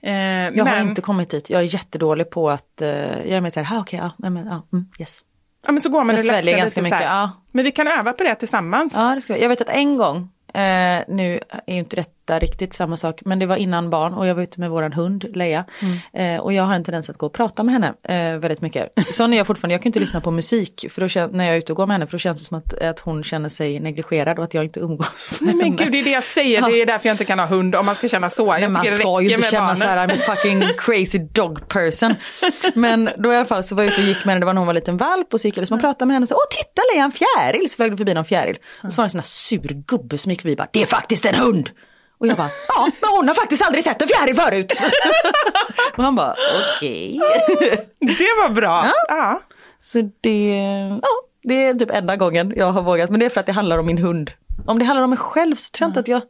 Eh, 0.01 0.11
Mm. 0.11 0.55
jag 0.57 0.65
men, 0.65 0.67
har 0.73 0.81
inte 0.81 1.01
kommit 1.01 1.29
dit, 1.29 1.49
jag 1.49 1.61
är 1.61 1.73
jättedålig 1.73 2.29
på 2.29 2.49
att, 2.49 2.81
uh, 2.81 2.87
jag 2.87 3.29
är 3.29 3.41
mer 3.41 3.49
såhär, 3.49 3.77
ah, 3.77 3.81
okej, 3.81 3.99
ja, 3.99 4.11
nej, 4.17 4.31
men, 4.31 4.45
ja, 4.47 4.67
mm, 4.73 4.85
yes. 4.99 5.19
ja, 5.65 5.71
men 5.71 5.81
så 5.81 5.89
går 5.89 6.03
man 6.03 6.15
Jag 6.15 6.25
och 6.25 6.31
läser 6.31 6.51
ganska 6.51 6.63
lite 6.63 6.75
så 6.75 6.81
mycket, 6.81 6.99
här. 7.09 7.19
ja. 7.21 7.31
Men 7.51 7.65
vi 7.65 7.71
kan 7.71 7.87
öva 7.87 8.13
på 8.13 8.23
det 8.23 8.35
tillsammans. 8.35 8.93
Ja, 8.95 9.15
det 9.15 9.21
ska 9.21 9.33
vi. 9.33 9.41
Jag 9.41 9.49
vet 9.49 9.61
att 9.61 9.69
en 9.69 9.97
gång, 9.97 10.17
eh, 10.53 11.03
nu 11.07 11.39
är 11.67 11.73
ju 11.73 11.79
inte 11.79 11.95
detta 12.27 12.39
riktigt 12.39 12.73
samma 12.73 12.97
sak, 12.97 13.21
men 13.25 13.39
det 13.39 13.45
var 13.45 13.55
innan 13.55 13.89
barn 13.89 14.13
och 14.13 14.27
jag 14.27 14.35
var 14.35 14.43
ute 14.43 14.59
med 14.59 14.69
våran 14.69 14.93
hund 14.93 15.25
Leia. 15.33 15.65
Eh, 16.13 16.37
och 16.37 16.53
jag 16.53 16.63
har 16.63 16.73
en 16.73 16.83
tendens 16.83 17.09
att 17.09 17.17
gå 17.17 17.25
och 17.25 17.33
prata 17.33 17.63
med 17.63 17.73
henne 17.73 17.93
eh, 18.03 18.39
väldigt 18.39 18.61
mycket. 18.61 18.93
Sån 19.11 19.33
är 19.33 19.37
jag 19.37 19.47
fortfarande, 19.47 19.73
jag 19.73 19.81
kan 19.81 19.89
inte 19.89 19.99
lyssna 19.99 20.21
på 20.21 20.31
musik 20.31 20.85
för 20.89 21.01
då 21.01 21.37
när 21.37 21.45
jag 21.45 21.53
är 21.53 21.57
ute 21.57 21.71
och 21.71 21.77
går 21.77 21.85
med 21.85 21.93
henne 21.93 22.05
för 22.07 22.11
då 22.11 22.17
känns 22.17 22.37
det 22.37 22.43
som 22.45 22.57
att, 22.57 22.73
att 22.73 22.99
hon 22.99 23.23
känner 23.23 23.49
sig 23.49 23.79
negligerad 23.79 24.37
och 24.37 24.43
att 24.43 24.53
jag 24.53 24.63
inte 24.63 24.79
umgås 24.79 25.29
med 25.31 25.41
Nej 25.41 25.55
men 25.55 25.65
henne. 25.65 25.75
gud, 25.83 25.91
det 25.91 25.99
är 25.99 26.03
det 26.03 26.11
jag 26.11 26.23
säger, 26.23 26.61
det 26.61 26.81
är 26.81 26.85
därför 26.85 27.09
jag 27.09 27.13
inte 27.13 27.25
kan 27.25 27.39
ha 27.39 27.45
hund 27.45 27.75
om 27.75 27.85
man 27.85 27.95
ska 27.95 28.09
känna 28.09 28.29
så. 28.29 28.45
Jag 28.45 28.61
Men 28.61 28.71
man 28.71 28.85
ska 28.85 29.21
ju 29.21 29.29
inte 29.29 29.43
känna 29.49 29.61
barnen. 29.61 29.77
så 29.77 29.83
här, 29.83 30.07
I'm 30.07 30.11
a 30.13 30.35
fucking 30.35 30.63
crazy 30.77 31.17
dog 31.19 31.67
person. 31.67 32.15
Men 32.75 33.09
då 33.17 33.33
i 33.33 33.35
alla 33.35 33.45
fall 33.45 33.63
så 33.63 33.75
var 33.75 33.83
jag 33.83 33.93
ute 33.93 34.01
och 34.01 34.07
gick 34.07 34.25
med 34.25 34.33
henne, 34.33 34.39
det 34.39 34.45
var 34.45 34.53
när 34.53 34.59
hon 34.59 34.67
var 34.67 34.73
en 34.73 34.75
liten 34.75 34.97
valp 34.97 35.33
och 35.33 35.41
så 35.41 35.47
gick 35.47 35.57
jag 35.57 35.61
liksom 35.61 35.75
och 35.75 35.81
pratade 35.81 36.05
med 36.05 36.15
henne 36.15 36.23
och 36.23 36.27
så, 36.27 36.35
åh 36.35 36.47
titta 36.49 36.81
Leia 36.93 37.03
en 37.05 37.11
fjäril, 37.11 37.69
så 37.69 37.75
flög 37.75 37.91
det 37.91 37.97
förbi 37.97 38.13
någon 38.13 38.25
fjäril. 38.25 38.57
Och 38.83 38.93
så 38.93 38.97
var 38.97 39.03
det 39.03 39.05
en 39.05 39.09
sån 39.09 39.19
här 39.19 39.23
sur 39.23 39.83
gubbe 39.87 40.17
som 40.17 40.29
gick 40.31 40.41
förbi 40.41 40.55
bara, 40.55 40.67
det 40.71 40.81
är 40.81 40.85
faktiskt 40.85 41.25
en 41.25 41.35
hund. 41.35 41.69
Och 42.19 42.27
jag 42.27 42.37
bara, 42.37 42.49
ja 42.67 42.89
men 43.01 43.09
hon 43.09 43.27
har 43.27 43.35
faktiskt 43.35 43.65
aldrig 43.65 43.83
sett 43.83 44.01
en 44.01 44.07
fjäril 44.07 44.35
förut. 44.35 44.73
och 45.97 46.03
han 46.03 46.15
bara, 46.15 46.33
okej. 46.75 47.19
Det 47.99 48.27
var 48.43 48.49
bra. 48.49 48.91
Ja. 49.07 49.41
Så 49.79 50.01
det, 50.21 50.57
ja, 51.01 51.09
det 51.43 51.53
är 51.67 51.73
typ 51.73 51.91
enda 51.93 52.15
gången 52.15 52.53
jag 52.55 52.71
har 52.71 52.81
vågat, 52.81 53.09
men 53.09 53.19
det 53.19 53.25
är 53.25 53.29
för 53.29 53.39
att 53.39 53.45
det 53.45 53.51
handlar 53.51 53.77
om 53.77 53.85
min 53.85 53.97
hund. 53.97 54.31
Om 54.65 54.79
det 54.79 54.85
handlar 54.85 55.03
om 55.03 55.09
mig 55.09 55.19
själv 55.19 55.55
så 55.55 55.71
tror 55.71 55.85
jag 55.85 55.89
inte 55.89 55.99
att 55.99 56.07
jag, 56.07 56.21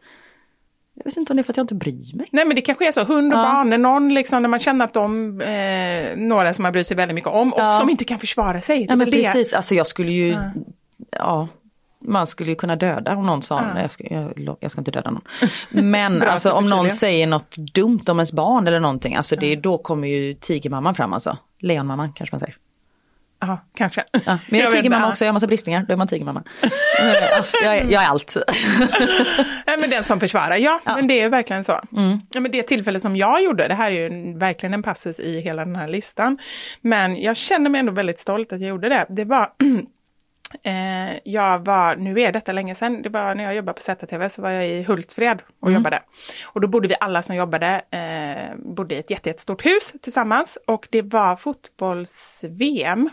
jag 0.93 1.05
vet 1.05 1.17
inte 1.17 1.33
om 1.33 1.37
det 1.37 1.41
är 1.41 1.43
för 1.43 1.53
att 1.53 1.57
jag 1.57 1.63
inte 1.63 1.75
bryr 1.75 2.15
mig. 2.17 2.27
Nej 2.31 2.45
men 2.45 2.55
det 2.55 2.61
kanske 2.61 2.87
är 2.87 2.91
så, 2.91 3.03
hund 3.03 3.33
och 3.33 3.39
Ja. 3.39 3.43
barn, 3.43 3.69
när 3.69 3.77
någon 3.77 4.13
liksom, 4.13 4.41
när 4.41 4.49
man 4.49 4.59
känner 4.59 4.85
att 4.85 4.93
de, 4.93 5.41
eh, 5.41 6.17
några 6.17 6.53
som 6.53 6.63
man 6.63 6.71
bryr 6.71 6.83
sig 6.83 6.97
väldigt 6.97 7.15
mycket 7.15 7.29
om 7.29 7.53
och 7.53 7.59
Ja. 7.61 7.71
som 7.71 7.89
inte 7.89 8.03
kan 8.03 8.19
försvara 8.19 8.61
sig. 8.61 8.85
Ja 8.85 8.91
är 8.93 8.95
men 8.95 9.09
det. 9.11 9.17
precis, 9.23 9.53
alltså 9.53 9.75
jag 9.75 9.87
skulle 9.87 10.11
ju, 10.11 10.35
ja. 11.11 11.47
Man 12.01 12.27
skulle 12.27 12.49
ju 12.49 12.55
kunna 12.55 12.75
döda 12.75 13.15
om 13.15 13.25
någon 13.25 13.41
sa, 13.41 13.61
Ja. 13.75 13.81
jag, 13.81 13.91
ska, 13.91 14.03
jag, 14.09 14.57
jag 14.59 14.71
ska 14.71 14.81
inte 14.81 14.91
döda 14.91 15.11
någon. 15.11 15.23
Men 15.69 16.21
alltså 16.23 16.51
om 16.51 16.65
någon 16.65 16.89
säger 16.89 17.27
något 17.27 17.55
dumt 17.57 18.01
om 18.07 18.19
ens 18.19 18.33
barn 18.33 18.67
eller 18.67 18.79
någonting, 18.79 19.15
alltså 19.15 19.35
det, 19.35 19.55
då 19.55 19.77
kommer 19.77 20.07
ju 20.07 20.33
tigermamman 20.33 20.95
fram 20.95 21.13
alltså. 21.13 21.37
Leonmamman 21.59 22.13
kanske 22.13 22.33
man 22.33 22.39
säger. 22.39 22.55
Ja, 23.39 23.57
kanske. 23.75 24.03
Ja, 24.11 24.37
men 24.49 24.59
jag 24.59 24.67
är 24.67 24.71
tigermamma 24.71 25.09
också, 25.09 25.25
jag 25.25 25.29
har 25.29 25.33
massa 25.33 25.47
bristningar, 25.47 25.85
då 25.87 25.93
är 25.93 25.97
man 25.97 26.07
tigermamma. 26.07 26.43
Ja, 26.99 27.43
jag, 27.63 27.91
jag 27.91 28.03
är 28.03 28.07
allt. 28.07 28.37
Nej, 29.67 29.77
men 29.79 29.89
den 29.89 30.03
som 30.03 30.19
försvarar, 30.19 30.55
ja, 30.55 30.81
Ja. 30.85 30.95
men 30.95 31.07
det 31.07 31.21
är 31.21 31.29
verkligen 31.29 31.63
så. 31.63 31.81
Mm. 31.91 32.19
Ja, 32.31 32.39
men 32.39 32.51
det 32.51 32.63
tillfälle 32.63 32.99
som 32.99 33.15
jag 33.15 33.43
gjorde, 33.43 33.67
det 33.67 33.73
här 33.73 33.91
är 33.91 33.95
ju 33.95 34.05
en, 34.07 34.39
verkligen 34.39 34.73
en 34.73 34.83
passus 34.83 35.19
i 35.19 35.39
hela 35.41 35.65
den 35.65 35.75
här 35.75 35.87
listan. 35.87 36.37
Men 36.81 37.21
jag 37.21 37.37
känner 37.37 37.69
mig 37.69 37.79
ändå 37.79 37.91
väldigt 37.91 38.19
stolt 38.19 38.53
att 38.53 38.61
jag 38.61 38.69
gjorde 38.69 38.89
det. 38.89 39.05
Det 39.09 39.23
var, 39.25 39.49
eh, 40.63 41.17
jag 41.23 41.59
var, 41.65 41.95
nu 41.95 42.21
är 42.21 42.31
detta 42.31 42.51
länge 42.51 42.75
sedan, 42.75 43.01
det 43.01 43.09
var 43.09 43.35
när 43.35 43.43
jag 43.43 43.55
jobbade 43.55 43.73
på 43.73 43.81
ZTV 43.81 44.29
så 44.29 44.41
var 44.41 44.49
jag 44.49 44.67
i 44.67 44.83
Hultsfred 44.83 45.41
och 45.59 45.71
jobbade. 45.71 46.01
Och 46.45 46.61
då 46.61 46.67
bodde 46.67 46.87
vi 46.87 46.95
alla 46.99 47.21
som 47.21 47.35
jobbade, 47.35 47.81
eh, 47.91 48.55
bodde 48.73 48.95
i 48.95 48.97
ett 48.99 49.09
jätte- 49.09 49.29
jättestort 49.29 49.65
hus 49.65 49.93
tillsammans 50.01 50.57
och 50.67 50.87
det 50.91 51.01
var 51.01 51.35
fotbolls-VM. 51.35 53.09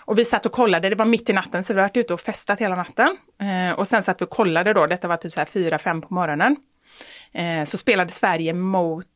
Och 0.00 0.18
vi 0.18 0.24
satt 0.24 0.46
och 0.46 0.52
kollade, 0.52 0.88
det 0.88 0.94
var 0.96 1.04
mitt 1.06 1.30
i 1.30 1.32
natten 1.32 1.64
så 1.64 1.74
vi 1.74 1.80
varit 1.80 1.96
ute 1.96 2.14
och 2.14 2.20
festat 2.20 2.60
hela 2.60 2.74
natten. 2.76 3.16
Eh, 3.40 3.78
och 3.78 3.88
sen 3.88 4.02
satt 4.02 4.20
vi 4.20 4.24
och 4.24 4.30
kollade 4.30 4.72
då, 4.72 4.86
detta 4.86 5.08
var 5.08 5.16
typ 5.16 5.32
så 5.32 5.40
här 5.40 5.46
4-5 5.46 6.00
på 6.02 6.14
morgonen. 6.14 6.56
Eh, 7.32 7.64
så 7.64 7.76
spelade 7.78 8.10
Sverige 8.12 8.52
mot, 8.52 9.06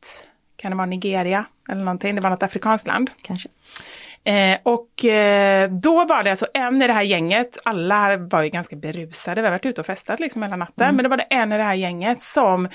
kan 0.55 0.71
det 0.71 0.77
vara 0.77 0.85
Nigeria 0.85 1.45
eller 1.69 1.83
någonting, 1.83 2.15
det 2.15 2.21
var 2.21 2.29
något 2.29 2.43
afrikanskt 2.43 2.87
land. 2.87 3.09
Kanske. 3.21 3.49
Eh, 4.25 4.57
och 4.63 5.05
eh, 5.05 5.71
då 5.71 6.05
var 6.05 6.23
det 6.23 6.29
alltså 6.29 6.47
en 6.53 6.81
i 6.81 6.87
det 6.87 6.93
här 6.93 7.01
gänget, 7.01 7.57
alla 7.65 8.17
var 8.17 8.41
ju 8.41 8.49
ganska 8.49 8.75
berusade, 8.75 9.41
vi 9.41 9.47
har 9.47 9.51
varit 9.51 9.65
ute 9.65 9.81
och 9.81 9.87
festat 9.87 10.19
liksom 10.19 10.43
hela 10.43 10.55
natten, 10.55 10.95
men 10.95 11.03
då 11.03 11.09
var 11.09 11.17
det 11.17 11.23
en 11.23 11.51
i 11.51 11.57
det 11.57 11.63
här 11.63 11.73
gänget 11.73 12.21
som 12.21 12.69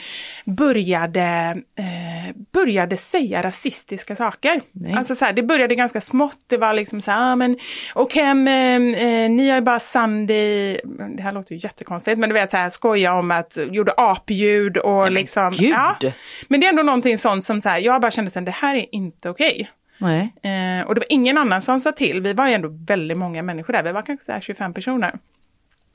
började, 0.44 1.56
eh, 1.78 2.36
började 2.52 2.96
säga 2.96 3.42
rasistiska 3.42 4.16
saker. 4.16 4.60
Nej. 4.72 4.92
Alltså 4.92 5.14
så 5.14 5.24
här, 5.24 5.32
det 5.32 5.42
började 5.42 5.74
ganska 5.74 6.00
smått, 6.00 6.38
det 6.46 6.56
var 6.56 6.72
liksom 6.72 7.00
så 7.00 7.10
här, 7.10 7.32
ah, 7.32 7.36
men 7.36 7.58
okej, 7.94 8.34
men, 8.34 8.94
eh, 8.94 9.30
ni 9.30 9.48
har 9.48 9.56
ju 9.56 9.62
bara 9.62 9.80
Sandy, 9.80 10.72
det 11.16 11.22
här 11.22 11.32
låter 11.32 11.54
ju 11.54 11.60
jättekonstigt, 11.62 12.18
men 12.18 12.28
du 12.28 12.34
vet 12.34 12.50
så 12.50 12.56
här, 12.56 12.70
skoja 12.70 13.14
om 13.14 13.30
att, 13.30 13.56
gjorde 13.70 13.92
apljud 13.96 14.76
och 14.76 15.12
liksom. 15.12 15.50
gud. 15.50 16.12
men 16.48 16.60
det 16.60 16.66
är 16.66 16.70
ändå 16.70 16.82
någonting 16.82 17.18
sånt 17.18 17.44
som 17.44 17.60
så 17.60 17.68
här, 17.68 17.78
jag 17.78 18.00
bara 18.00 18.10
kände 18.10 18.30
sen 18.30 18.44
det 18.44 18.50
här 18.50 18.76
är 18.76 18.86
inte 18.94 19.30
okej. 19.30 19.70
Nej. 19.98 20.32
Eh, 20.42 20.86
och 20.86 20.94
det 20.94 21.00
var 21.00 21.06
ingen 21.08 21.38
annan 21.38 21.62
som 21.62 21.80
sa 21.80 21.92
till. 21.92 22.20
Vi 22.20 22.32
var 22.32 22.48
ju 22.48 22.54
ändå 22.54 22.68
väldigt 22.86 23.18
många 23.18 23.42
människor 23.42 23.72
där. 23.72 23.82
Vi 23.82 23.92
var 23.92 24.02
kanske 24.02 24.24
så 24.24 24.32
här 24.32 24.40
25 24.40 24.74
personer. 24.74 25.18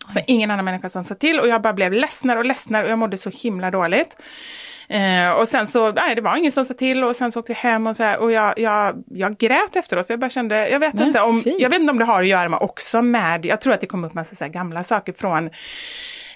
Det 0.07 0.13
var 0.13 0.23
ingen 0.27 0.51
annan 0.51 0.65
människa 0.65 0.89
som 0.89 1.03
sa 1.03 1.15
till 1.15 1.39
och 1.39 1.47
jag 1.47 1.61
bara 1.61 1.73
blev 1.73 1.93
ledsnare 1.93 2.39
och 2.39 2.45
ledsnare 2.45 2.85
och 2.85 2.91
jag 2.91 2.99
mådde 2.99 3.17
så 3.17 3.29
himla 3.29 3.71
dåligt. 3.71 4.17
Eh, 4.87 5.31
och 5.31 5.47
sen 5.47 5.67
så, 5.67 5.91
nej 5.91 6.15
det 6.15 6.21
var 6.21 6.37
ingen 6.37 6.51
som 6.51 6.65
sa 6.65 6.73
till 6.73 7.03
och 7.03 7.15
sen 7.15 7.31
så 7.31 7.39
åkte 7.39 7.51
jag 7.51 7.57
hem 7.57 7.87
och 7.87 7.95
så 7.95 8.03
här 8.03 8.17
och 8.17 8.31
jag, 8.31 8.59
jag, 8.59 9.03
jag 9.07 9.37
grät 9.37 9.75
efteråt. 9.75 10.07
För 10.07 10.13
jag 10.13 10.19
bara 10.19 10.29
kände, 10.29 10.69
jag 10.69 10.79
vet, 10.79 10.93
Men 10.93 11.07
inte 11.07 11.21
om, 11.21 11.43
jag 11.45 11.69
vet 11.69 11.79
inte 11.79 11.91
om 11.91 11.99
det 11.99 12.05
har 12.05 12.21
att 12.21 12.27
göra 12.27 12.49
med 12.49 12.59
också 12.59 13.01
med, 13.01 13.45
jag 13.45 13.61
tror 13.61 13.73
att 13.73 13.81
det 13.81 13.87
kom 13.87 14.03
upp 14.03 14.13
massa 14.13 14.35
så 14.35 14.47
gamla 14.47 14.83
saker 14.83 15.13
från 15.13 15.49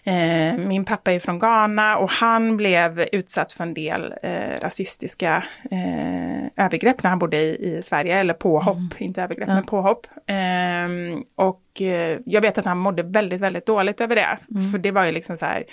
Eh, 0.08 0.58
min 0.58 0.86
pappa 0.86 1.12
är 1.12 1.20
från 1.20 1.40
Ghana 1.40 1.98
och 1.98 2.12
han 2.12 2.58
blev 2.58 3.00
utsatt 3.12 3.52
för 3.52 3.64
en 3.64 3.74
del 3.74 4.14
eh, 4.24 4.60
rasistiska 4.62 5.44
eh, 5.72 6.66
övergrepp 6.66 7.04
när 7.04 7.10
han 7.10 7.20
bodde 7.20 7.38
i, 7.38 7.78
i 7.78 7.82
Sverige, 7.82 8.20
eller 8.20 8.34
påhopp, 8.34 8.78
inte 8.98 9.24
övergrepp 9.24 9.48
men 9.48 9.66
påhopp. 9.66 10.08
Ehm, 10.28 11.24
och 11.36 11.82
eh, 11.82 12.20
jag 12.26 12.42
vet 12.42 12.58
att 12.58 12.66
han 12.66 12.78
mådde 12.78 13.04
väldigt, 13.04 13.42
väldigt 13.42 13.66
dåligt 13.66 14.02
över 14.02 14.16
det. 14.16 14.38
För 14.72 14.78
det 14.78 14.92
var 14.92 15.06
ju 15.06 15.12
liksom 15.12 15.38
så 15.38 15.46
här 15.46 15.64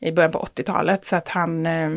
i 0.00 0.12
början 0.12 0.32
på 0.32 0.38
80-talet 0.38 1.04
så 1.04 1.16
att 1.16 1.28
han 1.28 1.66
eh, 1.66 1.90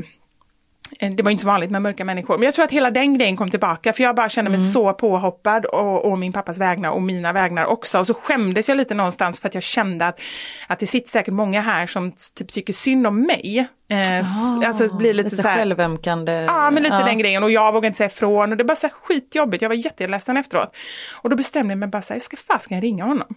det 1.17 1.23
var 1.23 1.31
inte 1.31 1.41
så 1.41 1.47
vanligt 1.47 1.71
med 1.71 1.81
mörka 1.81 2.05
människor. 2.05 2.37
Men 2.37 2.45
jag 2.45 2.53
tror 2.53 2.65
att 2.65 2.71
hela 2.71 2.91
den 2.91 3.17
grejen 3.17 3.37
kom 3.37 3.51
tillbaka 3.51 3.93
för 3.93 4.03
jag 4.03 4.15
bara 4.15 4.29
kände 4.29 4.51
mig 4.51 4.59
så 4.59 4.93
påhoppad 4.93 5.65
och, 5.65 6.05
och 6.11 6.19
min 6.19 6.33
pappas 6.33 6.57
vägnar 6.57 6.89
och 6.91 7.01
mina 7.01 7.33
vägnar 7.33 7.65
också. 7.65 7.99
Och 7.99 8.07
så 8.07 8.13
skämdes 8.13 8.69
jag 8.69 8.77
lite 8.77 8.93
någonstans 8.93 9.39
för 9.39 9.47
att 9.47 9.53
jag 9.53 9.63
kände 9.63 10.07
att, 10.07 10.19
att 10.67 10.79
det 10.79 10.87
sitter 10.87 11.09
säkert 11.09 11.33
många 11.33 11.61
här 11.61 11.87
som 11.87 12.11
typ 12.35 12.51
tycker 12.51 12.73
synd 12.73 13.07
om 13.07 13.21
mig. 13.21 13.67
Eh, 13.91 14.19
s- 14.19 14.27
alltså 14.65 14.87
det 14.87 14.95
blir 14.95 15.13
lite, 15.13 15.23
lite 15.29 15.35
så 15.41 15.47
här, 15.47 15.57
självömkande. 15.57 16.31
Ja, 16.31 16.71
men 16.71 16.83
lite 16.83 16.95
den 17.05 17.17
grejen 17.17 17.43
och 17.43 17.51
jag 17.51 17.71
vågade 17.71 17.87
inte 17.87 17.97
säga 17.97 18.07
ifrån 18.07 18.51
och 18.51 18.57
det 18.57 18.63
var 18.63 18.75
så 18.75 18.87
här 18.87 18.93
skitjobbigt. 18.93 19.61
Jag 19.61 19.69
var 19.69 19.75
jätteledsen 19.75 20.37
efteråt. 20.37 20.75
Och 21.21 21.29
då 21.29 21.35
bestämde 21.35 21.71
jag 21.71 21.77
mig 21.79 21.89
bara 21.89 22.01
så 22.01 22.13
här, 22.13 22.15
jag 22.15 22.21
ska 22.23 22.37
fasken 22.37 22.81
ringa 22.81 23.05
honom. 23.05 23.35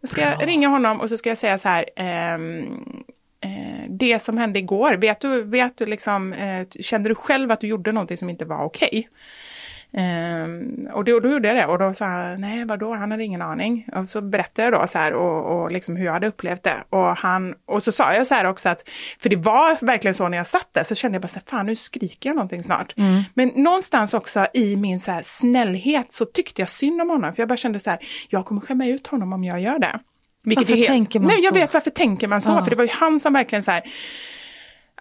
Jag 0.00 0.10
ska 0.10 0.30
ringa 0.30 0.68
honom 0.68 1.00
och 1.00 1.08
så 1.08 1.16
ska 1.16 1.28
jag 1.28 1.38
säga 1.38 1.58
så 1.58 1.68
här, 1.68 1.84
ehm, 1.96 2.58
eh, 2.62 2.64
det 3.88 4.22
som 4.22 4.38
hände 4.38 4.58
igår, 4.58 4.94
vet 4.94 5.20
du, 5.20 5.42
vet 5.42 5.76
du 5.76 5.86
liksom, 5.86 6.32
eh, 6.32 6.66
kände 6.80 7.08
du 7.08 7.14
själv 7.14 7.50
att 7.50 7.60
du 7.60 7.66
gjorde 7.66 7.92
någonting 7.92 8.16
som 8.16 8.30
inte 8.30 8.44
var 8.44 8.64
okej? 8.64 9.08
Ehm, 9.92 10.88
och 10.92 11.04
då, 11.04 11.20
då 11.20 11.28
gjorde 11.28 11.48
jag 11.48 11.56
det 11.56 11.66
och 11.66 11.78
då 11.78 11.94
sa 11.94 12.04
han, 12.04 12.40
nej 12.40 12.64
vadå, 12.64 12.94
han 12.94 13.10
hade 13.10 13.24
ingen 13.24 13.42
aning. 13.42 13.86
Och 13.94 14.08
så 14.08 14.20
berättade 14.20 14.68
jag 14.68 14.80
då 14.80 14.86
så 14.86 14.98
här 14.98 15.12
och, 15.12 15.62
och 15.62 15.72
liksom 15.72 15.96
hur 15.96 16.04
jag 16.04 16.12
hade 16.12 16.26
upplevt 16.26 16.62
det. 16.62 16.84
Och, 16.90 17.16
han, 17.16 17.54
och 17.66 17.82
så 17.82 17.92
sa 17.92 18.14
jag 18.14 18.26
så 18.26 18.34
här 18.34 18.44
också 18.44 18.68
att, 18.68 18.88
för 19.18 19.28
det 19.28 19.36
var 19.36 19.86
verkligen 19.86 20.14
så 20.14 20.28
när 20.28 20.36
jag 20.36 20.46
satt 20.46 20.68
där 20.72 20.84
så 20.84 20.94
kände 20.94 21.14
jag 21.14 21.22
bara 21.22 21.28
så 21.28 21.38
här, 21.38 21.46
fan 21.46 21.66
nu 21.66 21.76
skriker 21.76 22.30
jag 22.30 22.36
någonting 22.36 22.62
snart. 22.62 22.92
Men 23.34 23.48
någonstans 23.48 24.14
också 24.14 24.46
i 24.54 24.76
min 24.76 25.00
så 25.00 25.10
här 25.10 25.22
snällhet 25.24 26.12
så 26.12 26.24
tyckte 26.24 26.62
jag 26.62 26.68
synd 26.68 27.00
om 27.00 27.10
honom. 27.10 27.34
För 27.34 27.42
jag 27.42 27.48
bara 27.48 27.56
kände 27.56 27.78
så 27.78 27.90
här, 27.90 27.98
jag 28.28 28.46
kommer 28.46 28.60
skämma 28.60 28.86
ut 28.86 29.06
honom 29.06 29.32
om 29.32 29.44
jag 29.44 29.60
gör 29.60 29.78
det. 29.78 29.98
Vilket 30.44 30.68
Varför 30.68 30.76
helt, 30.76 30.88
tänker 30.88 31.20
man 31.20 31.26
nej, 31.28 31.36
jag 31.40 31.54
så? 31.54 31.60
vet 31.60 31.74
varför 31.74 31.90
tänker 31.90 32.28
man 32.28 32.40
så, 32.40 32.52
Ja. 32.52 32.62
för 32.64 32.70
det 32.70 32.76
var 32.76 32.84
ju 32.84 32.90
han 32.92 33.20
som 33.20 33.32
verkligen 33.32 33.62
så 33.62 33.70
här, 33.70 33.82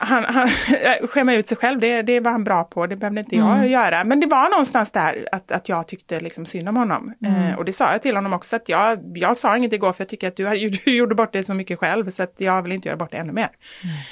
han, 0.01 0.23
han 0.23 0.47
skämma 1.09 1.33
ut 1.33 1.47
sig 1.47 1.57
själv, 1.57 1.79
det, 1.79 2.01
det 2.01 2.19
var 2.19 2.31
han 2.31 2.43
bra 2.43 2.63
på, 2.63 2.87
det 2.87 2.95
behövde 2.95 3.19
inte 3.19 3.35
jag 3.35 3.67
göra. 3.67 4.03
Men 4.03 4.19
det 4.19 4.27
var 4.27 4.49
någonstans 4.49 4.91
där 4.91 5.27
att, 5.31 5.51
att 5.51 5.69
jag 5.69 5.87
tyckte 5.87 6.19
liksom 6.19 6.45
synd 6.45 6.69
om 6.69 6.75
honom. 6.75 7.13
Eh, 7.25 7.57
och 7.57 7.65
det 7.65 7.73
sa 7.73 7.91
jag 7.91 8.01
till 8.01 8.15
honom 8.15 8.33
också, 8.33 8.55
att 8.55 8.69
jag, 8.69 9.17
jag 9.17 9.37
sa 9.37 9.57
inget 9.57 9.73
igår 9.73 9.93
för 9.93 10.01
jag 10.03 10.09
tycker 10.09 10.27
att 10.27 10.35
du, 10.35 10.69
du 10.85 10.95
gjorde 10.95 11.15
bort 11.15 11.33
det 11.33 11.43
så 11.43 11.53
mycket 11.53 11.79
själv 11.79 12.09
så 12.09 12.23
att 12.23 12.33
jag 12.37 12.61
vill 12.61 12.71
inte 12.71 12.87
göra 12.87 12.97
bort 12.97 13.11
det 13.11 13.17
ännu 13.17 13.33
mer. 13.33 13.49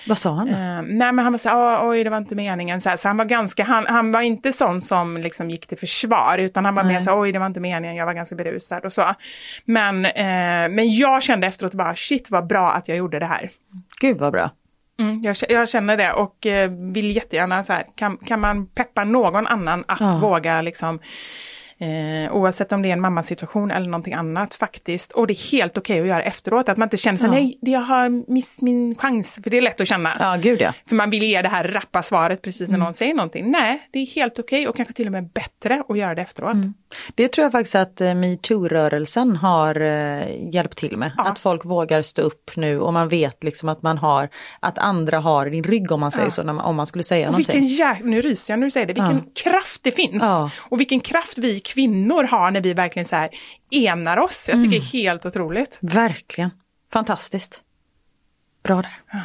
Vad 0.08 0.17
sa 0.17 0.34
han 0.34 0.47
då? 0.47 0.54
Eh, 0.54 0.82
nej 0.97 1.12
men 1.12 1.19
han 1.19 1.34
var 1.34 1.38
så 1.38 1.50
här, 1.50 1.58
"Åh, 1.84 1.89
oj 1.89 2.04
det 2.04 2.10
var 2.10 2.17
inte 2.17 2.36
meningen. 2.36 2.82
Så, 2.82 2.89
här, 2.89 2.97
så 2.97 3.08
han 3.08 3.17
var 3.17 3.26
ganska, 3.26 3.63
han, 3.63 3.86
han 3.88 4.12
var 4.12 4.21
inte 4.21 4.54
sån 4.54 4.82
som 4.82 5.17
liksom 5.17 5.50
gick 5.50 5.67
till 5.67 5.78
försvar 5.78 6.38
utan 6.38 6.65
han 6.65 6.76
var 6.76 6.84
mer 6.84 6.93
Nej. 6.93 7.02
så 7.02 7.10
här, 7.12 7.19
oj 7.21 7.32
det 7.32 7.39
var 7.39 7.45
inte 7.47 7.60
meningen, 7.60 7.95
jag 7.95 8.06
var 8.06 8.13
ganska 8.13 8.36
berusad 8.36 8.86
och 8.86 8.93
så. 8.93 9.15
Men, 9.65 10.06
eh, 10.06 10.69
men 10.69 10.95
jag 10.95 11.23
kände 11.23 11.47
efteråt 11.47 11.73
bara, 11.73 11.95
shit 11.95 12.32
vad 12.32 12.47
bra 12.47 12.71
att 12.71 12.88
jag 12.88 12.97
gjorde 12.97 13.19
det 13.19 13.26
här. 13.26 13.50
Gud 14.02 14.17
vad 14.17 14.34
bra. 14.34 14.50
Mm, 14.99 15.21
jag, 15.23 15.36
jag 15.49 15.69
känner 15.69 15.97
det 15.97 16.13
och 16.13 16.45
eh, 16.45 16.71
vill 16.71 17.15
jättegärna 17.15 17.63
så 17.63 17.73
här, 17.73 17.86
kan, 17.95 18.17
kan 18.17 18.39
man 18.39 18.67
peppa 18.67 19.03
någon 19.03 19.47
annan 19.47 19.83
att 19.88 19.99
Ja. 19.99 20.17
våga 20.17 20.62
liksom 20.62 20.99
Eh, 21.79 22.35
oavsett 22.35 22.71
om 22.71 22.81
det 22.81 22.89
är 22.89 22.93
en 22.93 23.01
mammasituation 23.01 23.71
eller 23.71 23.87
någonting 23.89 24.13
annat 24.13 24.53
faktiskt. 24.53 25.11
Och 25.11 25.27
det 25.27 25.33
är 25.33 25.51
helt 25.51 25.77
okej 25.77 26.01
att 26.01 26.07
göra 26.07 26.23
efteråt. 26.23 26.69
Att 26.69 26.77
man 26.77 26.85
inte 26.85 26.97
känner 26.97 27.17
sig, 27.17 27.27
Ja. 27.27 27.31
nej, 27.33 27.57
jag 27.61 27.79
har 27.79 28.31
miss 28.31 28.61
min 28.61 28.95
chans. 28.95 29.39
För 29.43 29.49
det 29.49 29.57
är 29.57 29.61
lätt 29.61 29.81
att 29.81 29.87
känna. 29.87 30.13
Ja, 30.19 30.35
gud 30.35 30.61
ja. 30.61 30.73
För 30.89 30.95
man 30.95 31.09
vill 31.09 31.23
ge 31.23 31.41
det 31.41 31.49
här 31.49 31.63
rappa 31.67 32.03
svaret 32.03 32.41
precis 32.41 32.69
när 32.69 32.77
någon 32.77 32.93
säger 32.93 33.13
någonting. 33.13 33.51
Nej, 33.51 33.87
det 33.93 33.99
är 33.99 34.05
helt 34.05 34.39
okej 34.39 34.67
och 34.67 34.75
kanske 34.75 34.93
till 34.93 35.05
och 35.05 35.11
med 35.11 35.29
bättre 35.29 35.83
att 35.89 35.97
göra 35.97 36.15
det 36.15 36.21
efteråt. 36.21 36.55
Det 37.15 37.27
tror 37.27 37.43
jag 37.45 37.51
faktiskt 37.51 37.75
att 37.75 38.01
eh, 38.01 38.13
metoo-rörelsen 38.13 39.35
har 39.35 39.81
eh, 39.81 40.53
hjälpt 40.53 40.77
till 40.77 40.97
med. 40.97 41.11
Ja. 41.17 41.23
Att 41.23 41.39
folk 41.39 41.65
vågar 41.65 42.01
stå 42.01 42.21
upp 42.21 42.51
nu 42.55 42.79
och 42.79 42.93
man 42.93 43.09
vet 43.09 43.43
liksom 43.43 43.69
att 43.69 43.81
man 43.81 43.97
har, 43.97 44.29
att 44.59 44.77
andra 44.77 45.17
har 45.19 45.45
din 45.49 45.63
rygg 45.63 45.91
om 45.91 45.99
man 45.99 46.11
säger 46.11 46.25
Ja. 46.25 46.31
så, 46.31 46.43
man, 46.43 46.59
om 46.59 46.75
man 46.75 46.85
skulle 46.85 47.03
säga 47.03 47.27
Och 47.27 47.31
någonting. 47.31 47.61
vilken 47.61 47.85
jä- 47.87 48.03
nu 48.03 48.21
ryser 48.21 48.53
jag 48.53 48.59
när 48.59 48.67
du 48.67 48.71
säger 48.71 48.85
det, 48.87 48.93
vilken 48.93 49.23
kraft 49.43 49.83
det 49.83 49.91
finns. 49.91 50.23
Och 50.57 50.79
vilken 50.79 50.99
kraft 50.99 51.37
vi 51.37 51.59
kvinnor 51.67 52.23
har 52.23 52.51
när 52.51 52.62
vi 52.62 52.73
verkligen 52.73 53.06
så 53.06 53.15
här 53.15 53.30
enar 53.71 54.17
oss. 54.19 54.49
Jag 54.49 54.58
tycker 54.58 54.71
det 54.71 54.77
är 54.77 55.03
helt 55.03 55.25
otroligt. 55.25 55.80
Verkligen. 55.82 56.49
Fantastiskt. 56.93 57.62
Bra 58.63 58.82
där. 58.82 59.23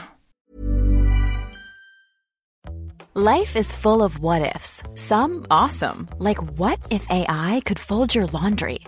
Life 3.15 3.59
is 3.59 3.73
full 3.73 4.01
of 4.01 4.19
what 4.21 4.57
ifs. 4.57 4.83
Some 4.95 5.45
awesome, 5.51 6.09
like 6.19 6.43
what 6.59 6.79
if 6.91 7.07
AI 7.11 7.61
could 7.67 7.79
fold 7.79 8.15
your 8.15 8.27
laundry? 8.27 8.79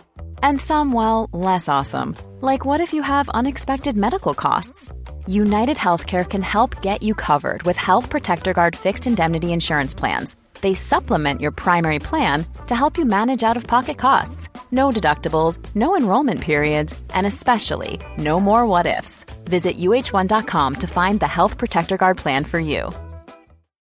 And 0.42 0.58
some, 0.58 0.92
well, 0.94 1.28
less 1.30 1.68
awesome, 1.68 2.16
like 2.40 2.64
what 2.64 2.80
if 2.80 2.94
you 2.94 3.02
have 3.02 3.28
unexpected 3.34 3.96
medical 3.96 4.32
costs? 4.32 4.92
United 5.26 5.76
Healthcare 5.76 6.24
can 6.24 6.42
help 6.42 6.80
get 6.80 7.02
you 7.02 7.14
covered 7.14 7.64
with 7.64 7.76
Health 7.76 8.08
Protector 8.08 8.54
Guard 8.54 8.76
fixed 8.76 9.06
indemnity 9.06 9.52
insurance 9.52 9.94
plans. 9.94 10.36
They 10.64 10.72
supplement 10.72 11.42
your 11.42 11.50
primary 11.52 11.98
plan 11.98 12.46
to 12.68 12.74
help 12.74 12.96
you 12.96 13.04
manage 13.04 13.42
out 13.44 13.58
of 13.58 13.66
pocket 13.66 13.98
costs. 13.98 14.48
No 14.72 14.88
deductibles, 14.88 15.58
no 15.76 15.94
enrollment 15.94 16.40
periods, 16.40 16.98
and 17.12 17.26
especially 17.26 18.00
no 18.16 18.40
more 18.40 18.66
what 18.66 18.86
ifs. 18.86 19.26
Visit 19.44 19.76
uh1.com 19.76 20.74
to 20.76 20.86
find 20.86 21.20
the 21.20 21.28
Health 21.28 21.58
Protector 21.58 21.98
Guard 21.98 22.16
plan 22.16 22.44
for 22.44 22.58
you. 22.58 22.90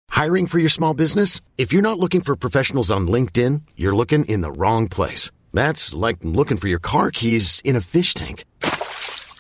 Hiring 0.10 0.48
for 0.48 0.58
your 0.58 0.70
small 0.70 0.96
business? 0.96 1.40
If 1.56 1.72
you're 1.72 1.84
not 1.84 2.00
looking 2.00 2.22
for 2.22 2.36
professionals 2.36 2.90
on 2.90 3.08
LinkedIn, 3.08 3.62
you're 3.78 3.96
looking 3.96 4.26
in 4.26 4.42
the 4.42 4.52
wrong 4.52 4.88
place. 4.88 5.30
That's 5.54 5.94
like 5.94 6.18
looking 6.24 6.58
for 6.58 6.68
your 6.68 6.80
car 6.80 7.12
keys 7.12 7.62
in 7.64 7.76
a 7.76 7.82
fish 7.82 8.16
tank. 8.16 8.46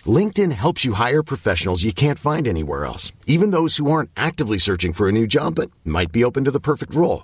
LinkedIn 0.06 0.51
helps 0.51 0.86
you 0.86 0.93
hire 0.93 1.23
professionals 1.23 1.84
you 1.84 1.91
can't 1.91 2.19
find 2.19 2.47
anywhere 2.47 2.86
else, 2.86 3.12
even 3.25 3.49
those 3.49 3.77
who 3.77 3.91
aren't 3.91 4.12
actively 4.15 4.60
searching 4.60 4.93
for 4.93 5.10
a 5.10 5.12
new 5.12 5.25
job 5.25 5.56
but 5.56 5.71
might 5.84 6.12
be 6.12 6.23
open 6.23 6.43
to 6.43 6.51
the 6.51 6.60
perfect 6.60 6.93
role. 6.93 7.23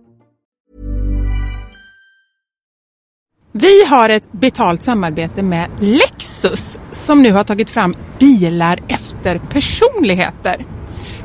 Vi 3.53 3.85
har 3.85 4.09
ett 4.09 4.31
betalt 4.31 4.81
samarbete 4.81 5.43
med 5.43 5.69
Lexus 5.79 6.79
som 6.91 7.21
nu 7.21 7.31
har 7.31 7.43
tagit 7.43 7.69
fram 7.69 7.93
bilar 8.19 8.79
efter 8.87 9.37
personligheter. 9.37 10.65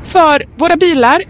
För 0.03 0.45
våra 0.57 0.75
bilar 0.75 1.21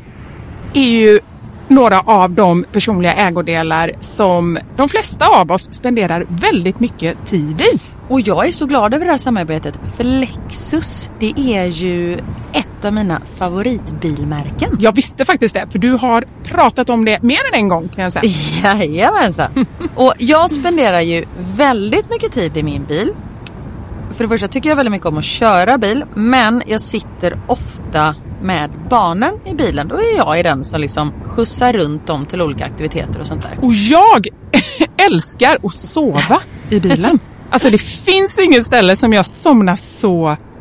är 0.73 0.89
ju 0.89 1.19
några 1.67 1.99
av 1.99 2.31
de 2.31 2.65
personliga 2.71 3.13
ägodelar 3.13 3.91
som 3.99 4.59
de 4.77 4.89
flesta 4.89 5.27
av 5.41 5.51
oss 5.51 5.73
spenderar 5.73 6.25
väldigt 6.29 6.79
mycket 6.79 7.25
tid 7.25 7.61
i. 7.61 7.81
Och 8.09 8.21
jag 8.21 8.47
är 8.47 8.51
så 8.51 8.65
glad 8.65 8.93
över 8.93 9.05
det 9.05 9.11
här 9.11 9.17
samarbetet 9.17 9.79
för 9.97 10.03
Lexus 10.03 11.09
det 11.19 11.33
är 11.37 11.65
ju 11.65 12.13
ett 12.53 12.66
av 12.87 12.93
mina 12.93 13.21
favoritbilmärken. 13.37 14.77
Jag 14.79 14.95
visste 14.95 15.25
faktiskt 15.25 15.53
det, 15.53 15.67
för 15.71 15.79
du 15.79 15.91
har 15.91 16.25
pratat 16.43 16.89
om 16.89 17.05
det 17.05 17.21
mer 17.21 17.39
än 17.53 17.59
en 17.59 17.67
gång 17.67 17.89
kan 17.89 18.03
jag 18.03 18.13
säga. 18.13 18.31
Jajamensan. 18.63 19.65
Och 19.95 20.13
jag 20.17 20.51
spenderar 20.51 21.01
ju 21.01 21.25
väldigt 21.37 22.09
mycket 22.09 22.31
tid 22.31 22.57
i 22.57 22.63
min 22.63 22.85
bil. 22.85 23.09
För 24.13 24.23
det 24.23 24.29
första 24.29 24.47
tycker 24.47 24.69
jag 24.69 24.75
väldigt 24.75 24.91
mycket 24.91 25.07
om 25.07 25.17
att 25.17 25.23
köra 25.23 25.77
bil, 25.77 26.03
men 26.13 26.63
jag 26.67 26.81
sitter 26.81 27.39
ofta 27.47 28.15
med 28.41 28.71
barnen 28.89 29.33
i 29.45 29.53
bilen. 29.53 29.87
Då 29.87 29.95
är 29.95 30.17
jag 30.17 30.45
den 30.45 30.63
som 30.63 30.81
liksom 30.81 31.13
skjutsar 31.23 31.73
runt 31.73 32.07
dem 32.07 32.25
till 32.25 32.41
olika 32.41 32.65
aktiviteter 32.65 33.19
och 33.19 33.27
sånt 33.27 33.43
där. 33.43 33.57
Och 33.61 33.73
jag 33.73 34.27
älskar 35.11 35.57
att 35.63 35.73
sova 35.73 36.41
i 36.69 36.79
bilen. 36.79 37.19
Alltså 37.49 37.69
det 37.69 37.77
finns 37.77 38.39
inget 38.39 38.65
ställe 38.65 38.95
som 38.95 39.13
jag 39.13 39.25
somnar 39.25 39.75
så 39.75 40.37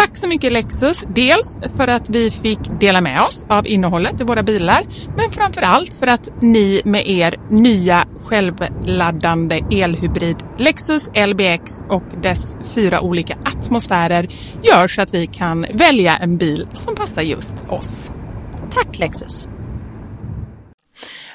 Tack 0.00 0.16
så 0.16 0.28
mycket 0.28 0.52
Lexus, 0.52 1.04
dels 1.14 1.58
för 1.76 1.88
att 1.88 2.10
vi 2.10 2.30
fick 2.30 2.58
dela 2.80 3.00
med 3.00 3.22
oss 3.22 3.46
av 3.48 3.66
innehållet 3.66 4.20
i 4.20 4.24
våra 4.24 4.42
bilar, 4.42 4.80
men 5.16 5.30
framför 5.30 5.62
allt 5.62 5.94
för 5.94 6.06
att 6.06 6.42
ni 6.42 6.82
med 6.84 7.06
er 7.08 7.34
nya 7.50 8.04
självladdande 8.24 9.60
elhybrid 9.70 10.36
Lexus 10.58 11.10
LBX 11.26 11.84
och 11.88 12.02
dess 12.22 12.56
fyra 12.74 13.00
olika 13.00 13.34
atmosfärer 13.44 14.28
gör 14.62 14.88
så 14.88 15.02
att 15.02 15.14
vi 15.14 15.26
kan 15.26 15.66
välja 15.72 16.16
en 16.16 16.36
bil 16.36 16.68
som 16.72 16.94
passar 16.94 17.22
just 17.22 17.56
oss. 17.68 18.10
Tack 18.70 18.98
Lexus! 18.98 19.46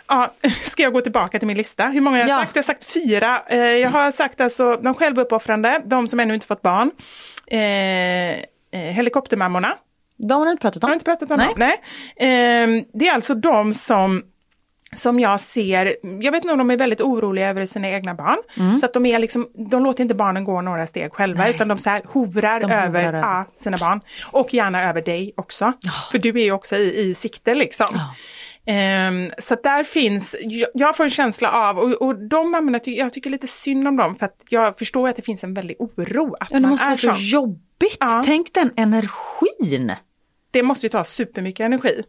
Ja, 0.08 0.34
ska 0.64 0.84
jag 0.84 0.94
gå 0.94 1.02
tillbaka 1.02 1.40
till 1.40 1.48
min 1.48 1.58
lista? 1.58 1.88
Hur 1.88 2.02
många 2.02 2.18
jag 2.18 2.26
har 2.26 2.32
Ja. 2.32 2.40
sagt? 2.40 2.56
Jag 2.56 2.64
har 2.64 2.66
sagt 2.66 2.86
fyra. 2.94 3.42
Eh, 3.50 3.58
Jag 3.58 3.90
har 3.90 4.12
sagt 4.12 4.42
alltså 4.42 4.76
de 4.78 4.94
självuppoffrande, 4.94 5.82
de 5.86 6.08
som 6.08 6.20
ännu 6.20 6.34
inte 6.34 6.48
fått 6.48 6.62
barn, 6.62 6.92
eh, 7.48 8.46
eh, 8.76 8.80
helikoptermammorna, 8.80 9.74
De 10.18 10.34
har 10.34 10.46
du 10.46 10.52
inte 10.52 10.62
pratat 10.62 10.84
har 10.84 10.90
om. 10.90 10.92
jag 10.92 10.96
inte 10.96 11.06
pratat 11.06 11.32
om 11.32 11.38
Nej. 11.38 11.48
dem? 11.48 11.56
Nej. 11.58 11.82
Ehm, 12.18 12.86
det 12.94 13.08
är 13.08 13.14
alltså 13.14 13.36
de 13.36 13.74
som 13.74 14.24
som 14.96 15.20
jag 15.20 15.40
ser, 15.40 15.96
jag 16.22 16.32
vet 16.32 16.44
inte 16.44 16.52
om 16.52 16.58
de 16.58 16.72
är 16.72 16.78
väldigt 16.78 17.02
oroliga 17.02 17.50
över 17.50 17.66
sina 17.66 17.90
egna 17.90 18.14
barn. 18.14 18.38
Mm. 18.58 18.78
Så 18.78 18.86
att 18.86 18.94
de 18.94 19.06
är 19.06 19.20
liksom, 19.20 19.50
de 19.72 19.84
låter 19.84 20.02
inte 20.02 20.16
barnen 20.16 20.44
gå 20.44 20.62
några 20.62 20.88
steg 20.88 21.14
själva 21.14 21.50
utan 21.50 21.68
de 21.68 21.78
så 21.78 21.90
här 21.90 22.02
hovrar, 22.06 22.60
De 22.60 22.66
hovrar 22.66 22.86
över 22.86 23.04
över. 23.04 23.20
Ja, 23.20 23.46
sina 23.58 23.78
barn. 23.78 24.02
Och 24.32 24.54
gärna 24.54 24.84
över 24.84 25.02
dig 25.02 25.34
också. 25.38 25.74
För 26.12 26.18
du 26.18 26.30
är 26.30 26.44
ju 26.44 26.52
också 26.52 26.76
i, 26.76 27.00
i 27.00 27.14
sikte 27.16 27.56
liksom. 27.56 27.88
Ja. 27.92 28.16
Ehm, 28.68 29.30
så 29.38 29.56
där 29.64 29.84
finns, 29.84 30.36
jag, 30.42 30.70
jag 30.74 30.98
får 30.98 31.04
en 31.04 31.10
känsla 31.10 31.52
av, 31.52 31.78
och, 31.80 31.92
och 32.02 32.16
de 32.30 32.52
mammorna, 32.52 32.80
jag 32.84 33.14
tycker 33.14 33.30
lite 33.30 33.48
synd 33.48 33.88
om 33.88 33.98
dem 33.98 34.16
för 34.16 34.26
att 34.26 34.38
jag 34.50 34.78
förstår 34.78 35.10
att 35.10 35.16
det 35.16 35.22
finns 35.22 35.44
en 35.44 35.54
väldig 35.54 35.76
oro. 35.80 36.36
Att 36.40 36.52
Ja, 36.52 36.60
det 36.60 36.68
måste 36.68 36.86
vara 36.86 36.96
så 36.96 37.12
jobbigt. 37.18 37.98
Ja. 38.00 38.22
Tänk 38.26 38.54
den 38.54 38.72
energin. 38.78 39.92
det 40.52 40.64
måste 40.64 40.86
ju 40.86 40.90
ta 40.90 41.04
supermycket 41.04 41.66
energi. 41.66 42.04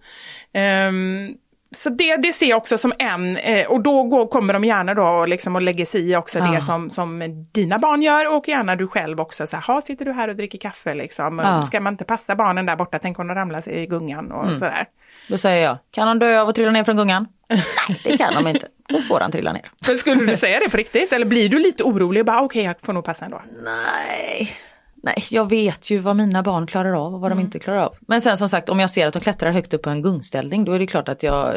Ehm, 0.52 1.34
så 1.76 1.90
det, 1.90 2.16
det 2.16 2.32
ser 2.32 2.46
jag 2.46 2.56
också 2.56 2.78
som 2.78 2.92
en, 2.98 3.36
eh, 3.36 3.66
och 3.66 3.80
då 3.82 4.02
går, 4.02 4.26
kommer 4.26 4.52
de 4.52 4.64
gärna 4.64 4.94
då 4.94 5.02
och 5.06 5.28
liksom 5.28 5.56
och 5.56 5.62
lägger 5.62 5.84
sig 5.84 6.10
i 6.10 6.16
också 6.16 6.38
Ja. 6.38 6.44
det 6.52 6.60
som, 6.60 6.90
som 6.90 7.22
dina 7.52 7.78
barn 7.78 8.02
gör 8.02 8.34
och 8.36 8.48
gärna 8.48 8.76
du 8.76 8.88
själv 8.88 9.20
också. 9.20 9.46
Så 9.46 9.56
här, 9.56 9.62
"Ha, 9.62 9.80
sitter 9.80 10.04
du 10.04 10.12
här 10.12 10.28
och 10.28 10.36
dricker 10.36 10.58
kaffe 10.58 10.94
liksom? 10.94 11.38
Ja. 11.38 11.62
Ska 11.62 11.80
man 11.80 11.94
inte 11.94 12.04
passa 12.04 12.36
barnen 12.36 12.66
där 12.66 12.76
borta, 12.76 12.98
tänk 12.98 13.18
om 13.18 13.26
de 13.28 13.34
ramlar 13.34 13.68
i 13.68 13.86
gungan 13.86 14.32
och 14.32 14.44
Mm. 14.44 14.54
sådär. 14.58 14.84
Då 15.28 15.38
säger 15.38 15.64
jag, 15.64 15.78
kan 15.90 16.08
han 16.08 16.18
dö 16.18 16.40
av 16.40 16.48
att 16.48 16.54
trilla 16.54 16.70
ner 16.70 16.84
från 16.84 16.96
gungan? 16.96 17.26
Nej, 17.48 17.62
det 18.04 18.18
kan 18.18 18.34
de 18.34 18.46
inte. 18.48 18.66
Då 18.88 19.02
får 19.02 19.20
han 19.20 19.32
trilla 19.32 19.52
ner. 19.52 19.70
Men 19.86 19.98
skulle 19.98 20.24
du 20.24 20.36
säga 20.36 20.60
det 20.60 20.68
på 20.70 20.76
riktigt 20.76 21.12
eller 21.12 21.26
blir 21.26 21.48
du 21.48 21.58
lite 21.58 21.82
orolig 21.82 22.20
och 22.20 22.26
bara 22.26 22.40
okej 22.40 22.62
jag 22.64 22.76
får 22.82 22.92
nog 22.92 23.04
passa 23.04 23.24
ändå? 23.24 23.42
Nej. 23.64 24.56
Nej, 25.02 25.24
jag 25.30 25.50
vet 25.50 25.90
ju 25.90 25.98
vad 25.98 26.16
mina 26.16 26.42
barn 26.42 26.66
klarar 26.66 27.06
av 27.06 27.14
och 27.14 27.20
vad 27.20 27.30
de 27.30 27.40
inte 27.40 27.58
klarar 27.58 27.78
av. 27.78 27.96
Men 28.00 28.20
sen 28.20 28.38
som 28.38 28.48
sagt, 28.48 28.68
om 28.68 28.80
jag 28.80 28.90
ser 28.90 29.06
att 29.06 29.12
de 29.12 29.20
klättrar 29.20 29.50
högt 29.50 29.74
upp 29.74 29.82
på 29.82 29.90
en 29.90 30.02
gungställning, 30.02 30.64
då 30.64 30.72
är 30.72 30.78
det 30.78 30.86
klart 30.86 31.08
att 31.08 31.22
jag... 31.22 31.54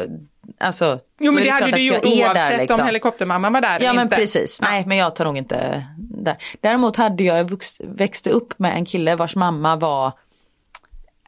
Alltså, 0.58 0.98
Jo 1.20 1.32
men 1.32 1.42
är 1.42 1.46
det 1.46 1.52
hade 1.52 1.70
du 1.70 1.82
gjort 1.82 2.04
oavsett 2.04 2.34
där, 2.34 2.58
liksom. 2.58 2.80
om 2.80 2.86
helikoptermamman 2.86 3.52
var 3.52 3.60
där 3.60 3.78
Ja 3.82 3.92
men 3.92 4.02
inte. 4.02 4.16
precis, 4.16 4.62
nej 4.62 4.84
men 4.86 4.96
jag 4.96 5.16
tar 5.16 5.24
nog 5.24 5.36
inte 5.36 5.86
där. 5.98 6.36
Däremot 6.60 6.96
hade 6.96 7.24
jag 7.24 7.50
vux, 7.50 7.80
växte 7.80 8.30
upp 8.30 8.58
med 8.58 8.74
en 8.74 8.84
kille 8.84 9.16
vars 9.16 9.36
mamma 9.36 9.76
var, 9.76 10.12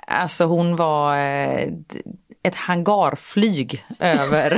alltså 0.06 0.44
hon 0.44 0.76
var 0.76 1.16
eh, 1.16 1.68
ett 2.42 2.54
hangarflyg 2.54 3.84
över, 3.98 4.50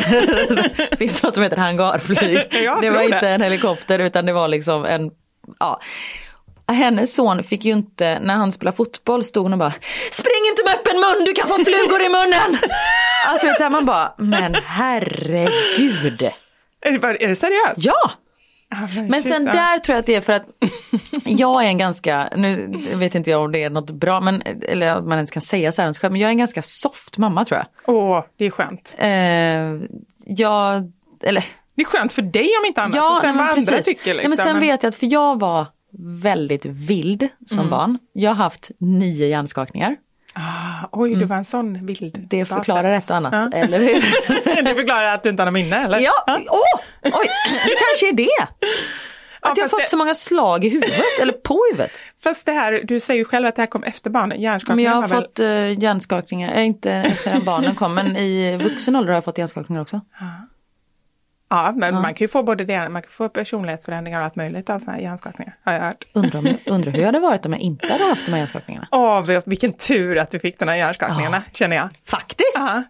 finns 0.96 1.20
det 1.20 1.26
något 1.26 1.34
som 1.34 1.42
heter 1.44 1.56
hangarflyg? 1.56 2.38
Det 2.80 2.90
var 2.90 3.02
inte 3.02 3.28
en 3.28 3.42
helikopter 3.42 3.98
utan 3.98 4.26
det 4.26 4.32
var 4.32 4.48
liksom 4.48 4.84
en, 4.84 5.10
ja. 5.58 5.80
Hennes 6.72 7.14
son 7.14 7.42
fick 7.42 7.64
ju 7.64 7.72
inte, 7.72 8.18
när 8.20 8.34
han 8.34 8.52
spelade 8.52 8.76
fotboll 8.76 9.24
stod 9.24 9.42
hon 9.42 9.52
och 9.52 9.58
bara 9.58 9.72
Spring 10.10 10.44
inte 10.50 10.64
med 10.64 10.74
öppen 10.74 11.00
mun, 11.00 11.24
du 11.24 11.32
kan 11.32 11.48
få 11.48 11.54
flugor 11.54 12.02
i 12.02 12.08
munnen! 12.08 12.58
Alltså 13.26 13.70
man 13.70 13.86
bara, 13.86 14.14
men 14.18 14.54
herregud. 14.64 16.22
Är 16.80 16.98
det, 16.98 17.24
är 17.24 17.28
det 17.28 17.36
seriöst? 17.36 17.74
Ja! 17.76 18.10
Men 19.10 19.22
sen 19.22 19.46
ja. 19.46 19.52
där 19.52 19.78
tror 19.78 19.94
jag 19.94 20.00
att 20.00 20.06
det 20.06 20.14
är 20.14 20.20
för 20.20 20.32
att 20.32 20.46
jag 21.24 21.64
är 21.64 21.68
en 21.68 21.78
ganska, 21.78 22.28
nu 22.36 22.66
vet 22.94 23.14
inte 23.14 23.30
jag 23.30 23.44
om 23.44 23.52
det 23.52 23.62
är 23.62 23.70
något 23.70 23.90
bra, 23.90 24.20
men, 24.20 24.42
eller 24.68 24.98
om 24.98 25.08
man 25.08 25.18
ens 25.18 25.30
kan 25.30 25.42
säga 25.42 25.72
så 25.72 25.82
här 25.82 26.10
men 26.10 26.20
jag 26.20 26.28
är 26.28 26.32
en 26.32 26.38
ganska 26.38 26.62
soft 26.62 27.18
mamma 27.18 27.44
tror 27.44 27.58
jag. 27.58 27.94
Åh, 27.96 28.24
det 28.36 28.44
är 28.44 28.50
skönt. 28.50 28.94
Eh, 28.98 29.08
jag, 30.36 30.92
eller 31.22 31.44
Det 31.74 31.82
är 31.82 31.86
skönt 31.86 32.12
för 32.12 32.22
dig 32.22 32.50
om 32.60 32.66
inte 32.66 32.82
annat. 32.82 32.96
ja, 32.96 33.18
sen 33.20 33.36
vad 33.36 33.46
andra 33.46 33.54
precis. 33.54 33.84
tycker. 33.84 34.14
Liksom. 34.14 34.30
men 34.30 34.36
sen 34.36 34.60
vet 34.60 34.82
jag 34.82 34.90
att, 34.90 34.96
för 34.96 35.12
jag 35.12 35.40
var 35.40 35.66
väldigt 36.22 36.64
vild 36.64 37.28
som 37.46 37.58
Mm. 37.58 37.70
barn. 37.70 37.98
Jag 38.12 38.30
har 38.30 38.44
haft 38.44 38.70
nio 38.78 39.26
hjärnskakningar. 39.26 39.96
Ah, 40.36 40.88
oj, 40.92 41.14
du 41.14 41.24
var 41.24 41.36
en 41.36 41.44
sån 41.44 41.86
vild 41.86 42.14
Mm. 42.16 42.26
Det 42.30 42.44
förklarar 42.44 42.92
ett 42.92 43.10
och 43.10 43.16
annat, 43.16 43.48
Ja. 43.52 43.58
eller 43.58 43.78
hur? 43.78 43.94
det 44.64 44.74
förklarar 44.74 45.14
att 45.14 45.22
du 45.22 45.28
inte 45.28 45.42
har 45.42 45.46
något 45.46 45.54
minne 45.54 45.84
eller? 45.84 45.98
Ja, 45.98 46.10
åh, 46.26 46.34
oj, 47.02 47.26
det 47.50 47.74
kanske 47.86 48.08
är 48.08 48.12
det. 48.12 48.28
Ja, 49.42 49.50
Att 49.50 49.56
jag 49.56 49.64
har 49.64 49.68
fast 49.68 49.70
fått 49.70 49.80
det- 49.80 49.88
så 49.88 49.96
många 49.96 50.14
slag 50.14 50.64
i 50.64 50.68
huvudet, 50.68 51.00
eller 51.22 51.32
på 51.32 51.60
huvudet. 51.70 51.90
Fast 52.22 52.46
det 52.46 52.52
här, 52.52 52.80
du 52.84 53.00
säger 53.00 53.18
ju 53.18 53.24
själv 53.24 53.46
att 53.46 53.56
det 53.56 53.62
här 53.62 53.66
kom 53.66 53.82
efter 53.84 54.10
barnen, 54.10 54.28
Men 54.28 54.40
hjärnskakningar 54.40 54.90
jag 54.90 54.96
har 55.00 55.08
väl- 55.08 55.20
fått 55.22 55.40
uh, 55.40 55.82
hjärnskakningar, 55.82 56.54
äh, 56.54 56.64
inte 56.66 57.12
sedan 57.16 57.44
barnen 57.44 57.74
kom, 57.74 57.94
men 57.94 58.16
i 58.16 58.56
vuxen 58.56 58.96
ålder 58.96 59.08
har 59.08 59.14
jag 59.16 59.24
fått 59.24 59.38
hjärnskakningar 59.38 59.82
också. 59.82 60.00
Ja, 60.20 60.26
men 61.50 61.94
Ja. 61.94 62.00
man 62.00 62.14
kan 62.14 62.24
ju 62.24 62.28
få 62.28 62.42
både 62.42 62.64
det, 62.64 62.88
man 62.88 63.02
kan 63.02 63.10
få 63.10 63.28
personlighetsförändringar 63.28 64.18
och 64.18 64.24
allt 64.24 64.36
möjligt 64.36 64.70
av 64.70 64.78
sådana 64.78 64.96
här 64.96 65.02
hjärnskakningar, 65.04 65.56
har 65.64 65.72
jag 65.72 65.80
hört. 65.80 66.04
Undrar, 66.12 66.42
undrar 66.66 66.92
hur 66.92 66.98
jag 66.98 67.06
hade 67.06 67.18
varit 67.20 67.46
om 67.46 67.52
jag 67.52 67.60
inte 67.60 67.92
hade 67.92 68.04
haft 68.04 68.26
de 68.26 68.30
här 68.32 68.38
hjärnskakningarna. 68.38 68.88
Åh, 68.90 69.22
vil- 69.24 69.42
vilken 69.46 69.72
tur 69.72 70.18
att 70.18 70.30
du 70.30 70.38
fick 70.38 70.58
de 70.58 70.68
här 70.68 70.76
hjärnskakningarna, 70.76 71.42
känner 71.52 71.76
jag. 71.76 71.88
Faktiskt! 72.08 72.52
Ja. 72.54 72.82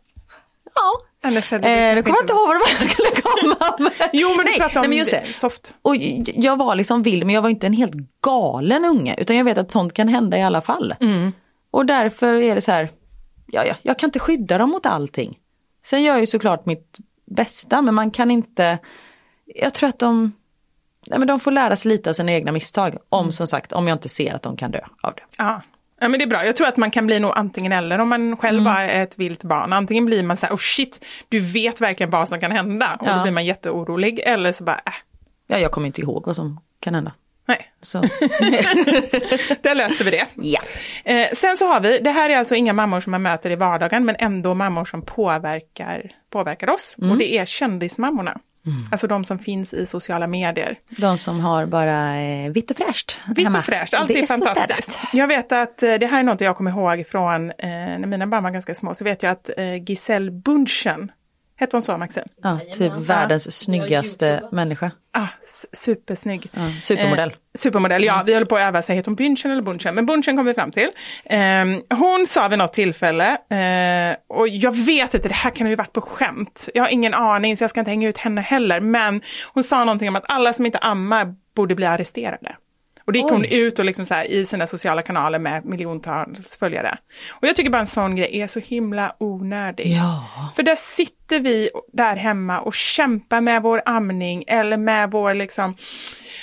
Ja. 0.74 0.92
Annars 1.28 1.50
hade 1.50 1.68
Eh, 1.68 1.94
nu 1.94 2.02
kommer 2.02 2.16
jag 2.16 2.22
inte 2.22 2.32
ihåg 2.32 2.46
vad 2.48 2.57
jag 2.57 2.90
skulle 2.90 3.09
komma 3.22 3.76
med. 3.78 4.09
Jo, 4.12 4.28
men 4.28 4.38
du 4.38 4.44
nej, 4.44 4.59
pratade 4.59 4.78
om 4.78 4.82
nej, 4.82 4.88
men 4.88 4.98
just 4.98 5.11
det. 5.11 5.26
soft. 5.34 5.74
Och 5.82 5.96
jag 6.34 6.57
var 6.57 6.74
liksom 6.74 7.02
vild 7.02 7.26
men 7.26 7.34
jag 7.34 7.42
var 7.42 7.48
inte 7.50 7.66
en 7.66 7.72
helt 7.72 7.94
galen 8.24 8.84
unge 8.84 9.14
utan 9.18 9.36
jag 9.36 9.44
vet 9.44 9.59
att 9.59 9.70
sånt 9.70 9.94
kan 9.94 10.09
hända 10.09 10.36
i 10.38 10.42
alla 10.42 10.61
fall. 10.62 10.94
Mm. 11.00 11.32
Och 11.70 11.86
därför 11.86 12.34
är 12.34 12.55
det 12.55 12.61
så 12.61 12.72
här, 12.72 12.88
ja, 13.46 13.64
ja, 13.64 13.74
jag 13.82 13.98
kan 13.98 14.09
inte 14.09 14.18
skydda 14.18 14.59
dem 14.59 14.70
mot 14.70 14.86
allting. 14.86 15.38
Sen 15.84 16.02
gör 16.02 16.12
jag 16.12 16.20
ju 16.20 16.26
såklart 16.26 16.66
mitt 16.66 16.98
bästa 17.24 17.82
men 17.82 17.94
man 17.94 18.10
kan 18.10 18.30
inte, 18.30 18.78
jag 19.46 19.74
tror 19.74 19.88
att 19.88 19.98
de, 19.98 20.32
nej, 21.06 21.18
men 21.18 21.28
de 21.28 21.40
får 21.40 21.50
lära 21.50 21.76
sig 21.76 21.88
lite 21.92 22.10
av 22.10 22.14
sina 22.14 22.32
egna 22.32 22.52
misstag. 22.52 22.96
Om 23.08 23.20
Mm. 23.24 23.32
som 23.32 23.46
sagt, 23.46 23.72
om 23.72 23.88
jag 23.88 23.94
inte 23.96 24.08
ser 24.08 24.34
att 24.34 24.42
de 24.42 24.56
kan 24.56 24.70
dö 24.70 24.80
av 25.02 25.14
det. 25.14 25.22
Ja. 25.38 25.62
ja, 26.00 26.08
men 26.08 26.18
det 26.18 26.24
är 26.24 26.28
bra. 26.28 26.44
Jag 26.46 26.56
tror 26.56 26.66
att 26.68 26.76
man 26.76 26.90
kan 26.90 27.06
bli 27.06 27.18
nog 27.20 27.32
antingen 27.36 27.72
eller 27.72 27.98
om 27.98 28.08
man 28.08 28.36
själv 28.36 28.58
Mm. 28.60 28.64
bara 28.74 28.90
är 28.90 29.02
ett 29.02 29.18
vilt 29.18 29.44
barn. 29.44 29.72
Antingen 29.72 30.06
blir 30.06 30.22
man 30.22 30.36
så 30.36 30.46
här, 30.46 30.54
oh 30.54 30.58
shit, 30.58 31.04
du 31.28 31.40
vet 31.40 31.80
verkligen 31.80 32.10
vad 32.10 32.28
som 32.28 32.40
kan 32.40 32.50
hända. 32.52 32.96
Och 33.00 33.06
Ja. 33.08 33.16
då 33.16 33.22
blir 33.22 33.32
man 33.32 33.44
jätteorolig. 33.44 34.18
Eller 34.20 34.52
så 34.52 34.64
bara, 34.64 34.80
äh, 34.86 34.92
Ja, 35.46 35.58
jag 35.58 35.70
kommer 35.72 35.86
inte 35.86 36.00
ihåg 36.00 36.26
vad 36.26 36.36
som 36.36 36.60
kan 36.80 36.94
hända. 36.94 37.12
nej, 37.46 37.72
Så. 37.82 38.00
där 39.62 39.74
löste 39.74 40.04
vi 40.04 40.10
det. 40.10 40.26
ja. 40.34 40.60
Eh, 41.04 41.28
sen 41.34 41.56
så 41.56 41.66
har 41.72 41.80
vi, 41.80 41.98
det 41.98 42.10
här 42.10 42.30
är 42.30 42.36
alltså 42.38 42.54
inga 42.54 42.72
mammor 42.72 43.00
som 43.00 43.10
man 43.10 43.22
möter 43.22 43.50
i 43.50 43.56
vardagen, 43.56 44.04
men 44.04 44.16
ändå 44.18 44.54
mammor 44.54 44.84
som 44.84 45.02
påverkar, 45.02 46.10
påverkar 46.35 46.70
oss. 46.70 46.97
Mm. 46.99 47.11
Och 47.11 47.18
det 47.18 47.39
är 47.39 47.45
kändismammorna. 47.45 48.41
Alltså 48.93 49.07
de 49.07 49.24
som 49.24 49.39
finns 49.39 49.74
i 49.74 49.87
sociala 49.87 50.26
medier. 50.26 50.78
De 50.89 51.18
som 51.18 51.41
har 51.41 51.66
bara 51.66 52.16
eh, 52.20 52.51
vitt 52.53 52.70
och 52.70 52.76
fräscht 52.76 53.20
Vitt 53.37 53.47
hemma. 53.47 53.59
och 53.59 53.64
fräscht, 53.64 53.95
allt 53.95 54.09
Det 54.09 54.18
är 54.18 54.26
fantastiskt. 54.26 55.01
Jag 55.12 55.26
vet 55.26 55.53
att 55.53 55.82
eh, 55.82 55.95
det 55.95 56.07
här 56.07 56.18
är 56.18 56.22
något 56.22 56.41
jag 56.41 56.57
kommer 56.57 56.70
ihåg 56.70 57.07
från 57.09 57.51
eh, 57.51 57.68
när 57.68 58.07
mina 58.07 58.26
barn 58.26 58.43
var 58.43 58.51
ganska 58.51 58.74
små, 58.74 58.95
så 58.95 59.05
vet 59.05 59.22
jag 59.22 59.32
att 59.32 59.51
eh, 59.57 59.82
Giselle 59.87 60.30
Bunchen, 60.30 61.12
hette 61.57 61.76
hon 61.76 61.82
så 61.82 61.96
Maxine? 61.96 62.26
Ja, 62.42 62.61
typ 62.72 62.92
världens 62.92 63.62
snyggaste 63.62 64.42
människa. 64.52 64.90
Ah, 65.12 65.28
supersnygg. 65.72 66.50
Ja, 66.52 66.61
supermodell. 66.80 67.28
Eh, 67.28 67.36
supermodell, 67.59 68.05
ja. 68.05 68.22
Vi 68.26 68.34
håller 68.34 68.46
på 68.46 68.57
att 68.57 68.62
öva 68.62 68.82
sig, 68.82 68.96
heter 68.96 69.07
hon 69.07 69.16
Bunchen 69.16 69.50
eller 69.50 69.62
Bunchen? 69.62 69.94
Men 69.94 70.07
Bunchen 70.07 70.36
kom 70.36 70.46
vi 70.46 70.55
fram 70.55 70.70
till. 70.72 70.90
Ehm, 71.24 71.82
hon 71.90 72.26
sa 72.26 72.48
vid 72.48 72.59
något 72.59 72.72
tillfälle, 72.72 73.30
eh, 73.32 74.16
och 74.28 74.48
jag 74.48 74.76
vet 74.76 75.14
inte, 75.14 75.28
det 75.28 75.34
här 75.34 75.50
kan 75.50 75.66
ju 75.66 75.76
varit 75.76 75.92
på 75.92 76.00
skämt. 76.00 76.68
Jag 76.74 76.82
har 76.82 76.90
ingen 76.90 77.14
aning, 77.14 77.57
så 77.57 77.64
jag 77.64 77.70
ska 77.70 77.80
inte 77.80 77.90
hänga 77.90 78.09
ut 78.09 78.18
henne 78.18 78.40
heller. 78.40 78.80
Men 78.80 79.22
hon 79.55 79.64
sa 79.64 79.84
någonting 79.84 80.09
om 80.09 80.16
att 80.16 80.24
alla 80.28 80.52
som 80.52 80.66
inte 80.66 80.78
ammar 80.78 81.34
borde 81.57 81.74
bli 81.74 81.86
arresterade. 81.86 82.57
Och 83.07 83.12
det 83.12 83.18
gick 83.18 83.30
hon 83.30 83.42
Oj. 83.42 83.55
ut 83.55 83.78
och 83.78 83.84
liksom 83.84 84.07
så 84.07 84.14
här, 84.14 84.30
i 84.30 84.46
sina 84.46 84.66
sociala 84.66 85.02
kanaler 85.02 85.38
med 85.38 85.64
miljontals 85.64 86.57
följare. 86.57 86.98
Och 87.30 87.48
jag 87.48 87.57
tycker 87.57 87.70
bara 87.70 87.80
en 87.80 87.86
sån 87.86 88.16
grej 88.16 88.40
är 88.40 88.46
så 88.46 88.61
himla 88.61 89.16
onödig. 89.18 89.86
Ja. 89.86 90.24
För 90.57 90.62
där 90.62 90.74
sitter 90.74 91.40
vi 91.40 91.70
där 91.92 92.16
hemma 92.16 92.61
och 92.61 92.74
kämpar 92.74 93.40
med 93.40 93.62
vår 93.62 93.82
amning 93.84 94.44
eller 94.46 94.76
med 94.76 95.11
vår 95.11 95.34
liksom 95.34 95.76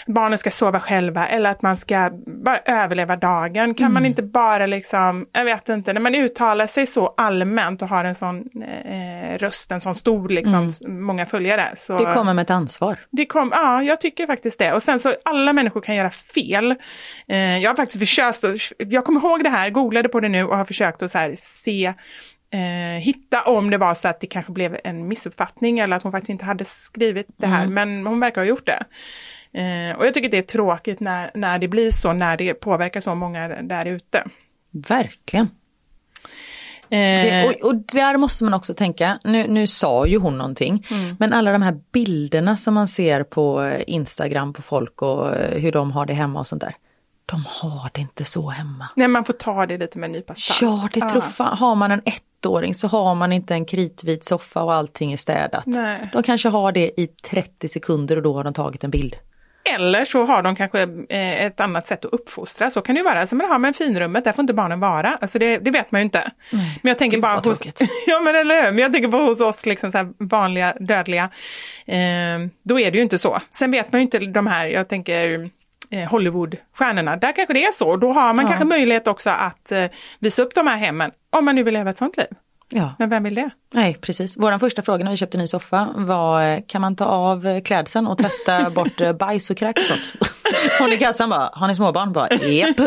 barnen 0.08 0.38
ska 0.38 0.52
sova 0.52 0.80
själva 0.80 1.28
eller 1.28 1.50
att 1.50 1.62
man 1.62 1.78
ska 1.78 2.10
bara 2.44 2.60
överleva 2.66 3.16
dagen. 3.16 3.74
Kan 3.74 3.86
Mm. 3.86 3.94
man 3.94 4.06
inte 4.06 4.24
bara 4.24 4.66
liksom, 4.66 5.26
jag 5.32 5.46
vet 5.46 5.70
inte, 5.70 5.94
när 5.94 6.02
man 6.02 6.16
uttalar 6.16 6.68
sig 6.68 6.88
så 6.88 7.14
allmänt 7.18 7.82
och 7.82 7.88
har 7.90 8.04
en 8.06 8.16
sån 8.16 8.44
eh, 8.86 9.38
röst, 9.38 9.72
en 9.72 9.82
sån 9.82 9.96
stor 9.96 10.30
liksom, 10.30 10.68
s- 10.68 10.82
många 10.88 11.26
följare. 11.26 11.74
Så 11.76 11.94
Mm. 11.94 12.06
Det 12.06 12.14
kommer 12.14 12.34
med 12.34 12.42
ett 12.44 12.50
ansvar. 12.50 13.00
det 13.12 13.26
kom, 13.26 13.50
ja, 13.54 13.84
jag 13.84 14.02
tycker 14.02 14.28
faktiskt 14.28 14.60
det. 14.60 14.74
Och 14.74 14.84
sen 14.84 15.00
så 15.00 15.16
alla 15.26 15.54
människor 15.54 15.82
kan 15.82 15.96
göra 15.96 16.10
fel. 16.12 16.76
Eh, 17.28 17.58
jag 17.58 17.70
har 17.70 17.76
faktiskt 17.76 18.00
försökt, 18.00 18.44
att- 18.44 18.72
jag 18.92 19.06
kommer 19.06 19.20
ihåg 19.20 19.44
det 19.44 19.50
här, 19.50 19.70
googlade 19.70 20.10
på 20.10 20.20
det 20.20 20.30
nu 20.30 20.44
och 20.44 20.58
har 20.58 20.66
försökt 20.66 21.02
att 21.02 21.12
så 21.12 21.18
här 21.18 21.34
se, 21.36 21.94
eh, 22.54 23.00
hitta 23.02 23.42
om 23.42 23.70
det 23.70 23.78
var 23.78 23.94
så 23.94 24.08
att 24.08 24.20
det 24.20 24.28
kanske 24.28 24.52
blev 24.52 24.78
en 24.84 25.08
missuppfattning 25.08 25.80
eller 25.80 25.96
att 25.98 26.04
hon 26.04 26.12
faktiskt 26.12 26.30
inte 26.30 26.46
hade 26.46 26.66
skrivit 26.66 27.28
det 27.38 27.48
här, 27.48 27.68
men 27.68 28.08
hon 28.08 28.20
verkar 28.20 28.42
ha 28.42 28.46
gjort 28.46 28.66
det. 28.66 28.84
Eh, 29.54 29.98
och 29.98 30.06
jag 30.06 30.14
tycker 30.14 30.30
det 30.30 30.38
är 30.38 30.42
tråkigt 30.42 31.00
när, 31.00 31.32
när 31.36 31.60
det 31.60 31.68
blir 31.68 31.92
så, 31.92 32.14
när 32.14 32.38
det 32.38 32.54
påverkar 32.54 33.00
så 33.00 33.16
många 33.16 33.48
där 33.48 33.86
ute. 33.86 34.24
Verkligen. 34.72 35.50
Det, 36.90 37.46
och, 37.46 37.70
och 37.70 37.76
där 37.76 38.18
måste 38.18 38.44
man 38.44 38.54
också 38.54 38.74
tänka, 38.74 39.20
nu, 39.24 39.48
nu 39.48 39.68
sa 39.68 40.06
ju 40.06 40.18
hon 40.18 40.38
någonting, 40.38 40.88
men 41.20 41.34
alla 41.34 41.52
de 41.52 41.62
här 41.62 41.80
bilderna 41.92 42.58
som 42.58 42.74
man 42.74 42.88
ser 42.88 43.24
på 43.24 43.64
eh, 43.64 43.82
Instagram 43.88 44.54
på 44.54 44.62
folk 44.62 45.02
och 45.02 45.36
eh, 45.36 45.60
hur 45.60 45.72
de 45.72 45.92
har 45.92 46.06
det 46.06 46.14
hemma 46.14 46.40
och 46.40 46.48
sånt 46.48 46.62
där. 46.62 46.76
De 47.26 47.46
har 47.48 47.90
det 47.94 48.02
inte 48.02 48.26
så 48.26 48.50
hemma. 48.50 48.90
Nej, 48.96 49.08
man 49.08 49.26
får 49.26 49.34
ta 49.34 49.66
det 49.66 49.78
lite 49.78 50.00
med 50.00 50.08
en 50.08 50.12
nypa 50.12 50.34
salt. 50.36 50.62
Ja, 50.62 50.90
det 50.94 51.10
tror 51.10 51.22
fan, 51.22 51.58
har 51.58 51.76
man 51.76 51.92
en 51.92 52.02
ettåring 52.06 52.76
så 52.76 52.88
har 52.88 53.16
man 53.16 53.34
inte 53.34 53.54
en 53.54 53.66
kritvit 53.66 54.26
soffa 54.26 54.64
och 54.64 54.74
allting 54.74 55.14
är 55.14 55.18
städat. 55.18 55.66
Nej. 55.66 56.10
De 56.14 56.24
kanske 56.24 56.50
har 56.50 56.72
det 56.72 57.02
i 57.02 57.08
30 57.08 57.68
sekunder 57.70 58.16
och 58.16 58.24
då 58.24 58.34
har 58.34 58.44
de 58.44 58.54
tagit 58.54 58.84
en 58.84 58.92
bild. 58.92 59.16
Eller 59.76 60.06
så 60.06 60.26
har 60.26 60.42
de 60.44 60.56
kanske 60.56 60.82
eh, 61.10 61.46
ett 61.46 61.60
annat 61.60 61.88
sätt 61.88 62.06
att 62.06 62.14
uppfostra. 62.14 62.72
Så 62.72 62.82
kan 62.82 62.96
det 62.96 63.00
ju 63.00 63.06
vara. 63.06 63.20
Alltså, 63.22 63.36
men 63.36 63.48
har 63.50 63.60
man 63.60 63.74
finrummet, 63.74 64.24
där 64.24 64.34
får 64.34 64.44
inte 64.44 64.54
barnen 64.54 64.80
vara. 64.80 65.18
Alltså 65.22 65.40
det, 65.40 65.58
det 65.58 65.72
vet 65.72 65.92
man 65.92 66.02
ju 66.02 66.06
inte. 66.06 66.32
Men 66.52 66.90
jag 66.90 66.98
tänker 66.98 67.18
Gud, 67.18 67.22
bara 67.22 67.40
hos, 67.40 67.62
ja, 68.08 68.20
men, 68.20 68.36
eller, 68.36 68.64
hur? 68.66 68.72
men 68.72 68.80
jag 68.80 68.94
tänker 68.94 69.10
på 69.10 69.18
hos 69.18 69.42
oss 69.42 69.66
liksom 69.66 69.92
så 69.92 69.98
här 69.98 70.08
vanliga 70.20 70.74
dödliga. 70.80 71.30
Eh, 71.86 71.98
då 72.64 72.80
är 72.80 72.92
det 72.92 72.98
ju 72.98 73.04
inte 73.04 73.18
så. 73.18 73.40
Sen 73.52 73.72
vet 73.72 73.92
man 73.92 74.02
ju 74.02 74.04
inte 74.04 74.20
de 74.20 74.48
här, 74.48 74.66
jag 74.68 74.90
tänker 74.90 75.50
eh, 75.92 76.10
Hollywoodstjärnorna. 76.10 77.16
Där 77.16 77.32
kanske 77.32 77.54
det 77.54 77.66
är 77.66 77.72
så. 77.72 77.96
Då 77.96 78.14
har 78.14 78.34
man 78.34 78.46
Ja. 78.46 78.50
kanske 78.50 78.66
möjlighet 78.66 79.08
också 79.08 79.30
att 79.30 79.72
eh, 79.72 79.86
visa 80.20 80.42
upp 80.42 80.56
de 80.56 80.68
här 80.68 80.78
hemmen. 80.78 81.12
Om 81.30 81.46
man 81.46 81.56
nu 81.56 81.64
vill 81.64 81.74
leva 81.74 81.90
ett 81.90 81.98
sånt 81.98 82.18
liv. 82.18 82.28
Ja. 82.72 82.96
Men 83.00 83.10
vem 83.10 83.24
vill 83.24 83.36
det? 83.36 83.50
Nej 83.74 83.98
precis. 84.02 84.38
Vår 84.38 84.60
första 84.60 84.82
fråga 84.82 85.04
när 85.04 85.12
vi 85.12 85.18
köpte 85.18 85.38
en 85.38 85.40
ny 85.40 85.48
soffa 85.48 85.90
var 85.96 86.68
kan 86.68 86.82
man 86.82 86.96
ta 86.96 87.06
av 87.06 87.62
klädseln 87.62 88.08
och 88.08 88.18
tvätta 88.18 88.70
bort 88.76 89.02
eh, 89.02 89.14
bajs 89.14 89.50
och 89.50 89.58
kräk 89.58 89.80
och 89.80 89.86
sånt. 89.86 90.14
Hon 90.80 90.94
i 90.94 90.98
kassan 90.98 91.30
bara, 91.30 91.50
har 91.54 91.68
ni 91.68 91.76
småbarn? 91.76 92.14
Bara, 92.14 92.34
Jep. 92.34 92.78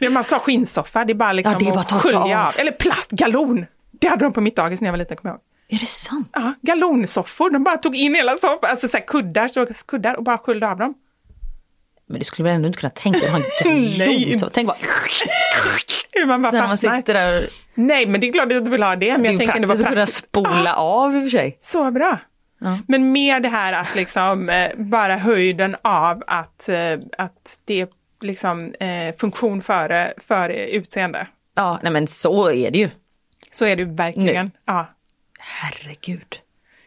Man 0.12 0.24
ska 0.24 0.34
ha 0.34 0.42
skinnsoffa, 0.42 1.04
det 1.04 1.12
är 1.12 1.14
bara 1.14 1.32
liksom 1.32 1.52
Ja, 1.52 1.58
det 1.58 1.68
är 1.68 1.70
bara 1.70 1.80
att 1.80 1.92
skölja 2.02 2.46
av. 2.46 2.54
Eller 2.58 2.72
plastgalon! 2.72 3.66
Det 4.00 4.08
hade 4.08 4.24
de 4.24 4.32
på 4.32 4.40
mitt 4.40 4.56
dagis 4.56 4.80
när 4.80 4.88
jag 4.88 4.92
var 4.92 4.98
liten, 4.98 5.16
kommer 5.16 5.30
jag 5.30 5.36
ihåg. 5.36 5.42
Är 5.68 5.78
det 5.78 5.86
sant? 5.86 6.28
Ja, 6.32 6.54
galonsoffor, 6.62 7.50
de 7.50 7.64
bara 7.64 7.76
tog 7.76 7.96
in 7.96 8.14
hela 8.14 8.32
soffan, 8.32 8.58
alltså 8.62 8.88
så 8.88 8.98
kuddar, 8.98 9.74
kuddar 9.86 10.16
och 10.16 10.24
bara 10.24 10.38
sköljde 10.38 10.70
av 10.70 10.78
dem. 10.78 10.94
Men 12.08 12.18
du 12.18 12.24
skulle 12.24 12.48
väl 12.48 12.56
ändå 12.56 12.66
inte 12.66 12.78
kunna 12.80 12.90
tänka 12.90 13.18
dig 13.18 13.28
att 13.28 13.32
ha 13.32 13.70
en 13.70 13.82
Nej. 13.98 13.98
galonsoffa? 14.24 14.50
Tänk 14.54 14.66
bara, 14.68 14.76
Hur 16.12 16.26
man 16.26 16.42
bara 16.42 16.52
när 16.52 16.60
man 16.60 16.68
fastnar. 16.68 16.96
sitter 16.96 17.14
där. 17.14 17.48
Nej, 17.74 18.06
men 18.06 18.20
det 18.20 18.28
är 18.28 18.32
klart 18.32 18.52
att 18.52 18.64
du 18.64 18.70
vill 18.70 18.82
ha 18.82 18.96
det, 18.96 19.12
men 19.12 19.22
Det 19.22 19.28
är 19.28 19.32
jag 19.32 19.38
tänker 19.38 19.60
det 19.60 19.66
var 19.66 19.74
att 19.74 19.88
kunna 19.88 20.06
spola 20.06 20.74
av 20.76 21.14
i 21.14 21.18
och 21.18 21.22
för 21.22 21.28
sig. 21.38 21.56
Så 21.60 21.90
bra. 21.90 22.18
Ja. 22.60 22.78
Men 22.88 23.12
mer 23.12 23.40
det 23.40 23.48
här 23.48 23.72
att 23.72 23.94
liksom 23.94 24.48
eh, 24.48 24.70
bara 24.76 25.16
höjden 25.16 25.76
av 25.82 26.22
att, 26.26 26.68
eh, 26.68 26.92
att 27.18 27.58
det 27.64 27.80
är 27.80 27.88
liksom 28.20 28.74
eh, 28.80 29.16
funktion 29.18 29.62
före, 29.62 30.14
före 30.28 30.70
utseende. 30.70 31.26
Ja, 31.54 31.80
nej 31.82 31.92
men 31.92 32.06
så 32.06 32.50
är 32.50 32.70
det 32.70 32.78
ju. 32.78 32.90
Så 33.52 33.66
är 33.66 33.76
det 33.76 33.82
ju 33.82 33.94
verkligen. 33.94 34.50
Ja. 34.64 34.86
Herregud. 35.38 36.36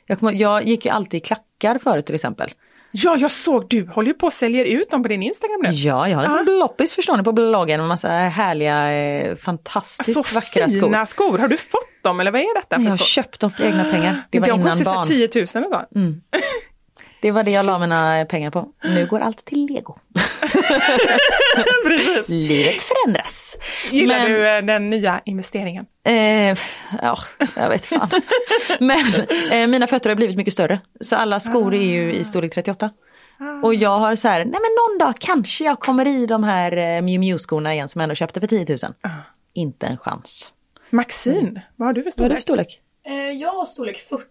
Jag, 0.05 0.19
kommer, 0.19 0.33
jag 0.33 0.63
gick 0.63 0.85
ju 0.85 0.91
alltid 0.91 1.17
i 1.17 1.21
klackar 1.21 1.77
förut 1.83 2.05
till 2.05 2.15
exempel. 2.15 2.51
Ja, 2.91 3.15
jag 3.19 3.31
såg, 3.31 3.69
du 3.69 3.87
håller 3.87 4.07
ju 4.07 4.13
på 4.13 4.25
och 4.25 4.33
säljer 4.33 4.65
ut 4.65 4.89
dem 4.89 5.03
på 5.03 5.09
din 5.09 5.23
Instagram 5.23 5.61
nu. 5.63 5.69
Ja, 5.71 6.09
jag 6.09 6.17
har 6.17 6.25
en 6.25 6.39
liten 6.39 6.59
loppis 6.59 6.93
förstår 6.93 7.17
ni 7.17 7.23
på 7.23 7.31
bloggen 7.31 7.79
med 7.79 7.87
massa 7.89 8.09
härliga, 8.09 8.93
eh, 8.93 9.35
fantastiskt 9.35 10.13
Så 10.13 10.35
vackra 10.35 10.69
skor. 10.69 10.81
fina 10.87 11.05
skor. 11.05 11.37
Har 11.37 11.47
du 11.47 11.57
fått 11.57 12.03
dem 12.03 12.19
eller 12.19 12.31
vad 12.31 12.41
är 12.41 12.55
detta 12.55 12.75
för 12.75 12.83
Jag 12.83 12.91
har 12.91 12.97
köpt 12.97 13.39
dem 13.39 13.51
för 13.51 13.63
egna 13.63 13.83
pengar. 13.83 14.23
Det 14.29 14.39
var 14.39 14.47
de 14.47 14.53
innan 14.53 14.67
kostar 14.71 14.85
så 14.85 14.91
barn. 14.91 14.97
här 15.07 15.27
10 15.27 15.29
000 15.35 15.43
och 15.43 15.49
så. 15.49 15.85
Det 17.21 17.31
var 17.31 17.43
det 17.43 17.51
jag 17.51 17.65
la 17.65 17.79
mina 17.79 18.25
pengar 18.25 18.51
på. 18.51 18.67
Nu 18.83 19.05
går 19.05 19.19
allt 19.19 19.45
till 19.45 19.65
lego. 19.65 19.97
Precis. 21.85 22.29
Livet 22.29 22.81
förändras. 22.81 23.57
Gillar 23.91 24.19
Men- 24.19 24.31
du 24.31 24.47
eh, 24.57 24.61
den 24.61 24.89
nya 24.89 25.21
investeringen? 25.25 25.85
Eh, 26.03 26.57
ja, 27.01 27.17
jag 27.55 27.69
vet 27.69 27.85
fan. 27.85 28.09
Men 28.79 29.05
eh, 29.51 29.67
mina 29.67 29.87
fötter 29.87 30.09
har 30.09 30.15
blivit 30.15 30.37
mycket 30.37 30.53
större. 30.53 30.79
Så 31.01 31.15
alla 31.15 31.39
skor 31.39 31.73
är 31.75 31.83
ju 31.85 32.13
i 32.13 32.23
storlek 32.23 32.53
38. 32.53 32.89
Och 33.63 33.75
jag 33.75 33.99
har 33.99 34.15
så 34.15 34.27
här, 34.27 34.37
nej 34.39 34.45
men 34.61 34.61
någon 34.61 34.97
dag 35.07 35.15
kanske 35.19 35.63
jag 35.65 35.79
kommer 35.79 36.07
i 36.07 36.25
de 36.25 36.43
här 36.43 36.77
eh, 36.77 37.01
Miu 37.01 37.19
Miu 37.19 37.37
skorna 37.37 37.73
igen 37.73 37.89
som 37.89 37.99
jag 37.99 38.03
ändå 38.03 38.15
köpte 38.15 38.39
för 38.39 38.47
10 38.47 38.65
000. 38.69 38.77
Inte 39.53 39.87
en 39.87 39.97
chans. 39.97 40.51
Maxine, 40.89 41.61
vad 41.75 41.87
har 41.87 41.93
du 41.93 42.03
för 42.03 42.11
Vad 42.17 42.31
är 42.31 42.35
det 42.35 42.41
storlek? 42.41 42.67
för 42.67 42.71
storlek? 42.71 42.81
Eh, 43.09 43.31
jag 43.31 43.51
har 43.53 43.65
storlek 43.65 43.97
40. 43.97 44.23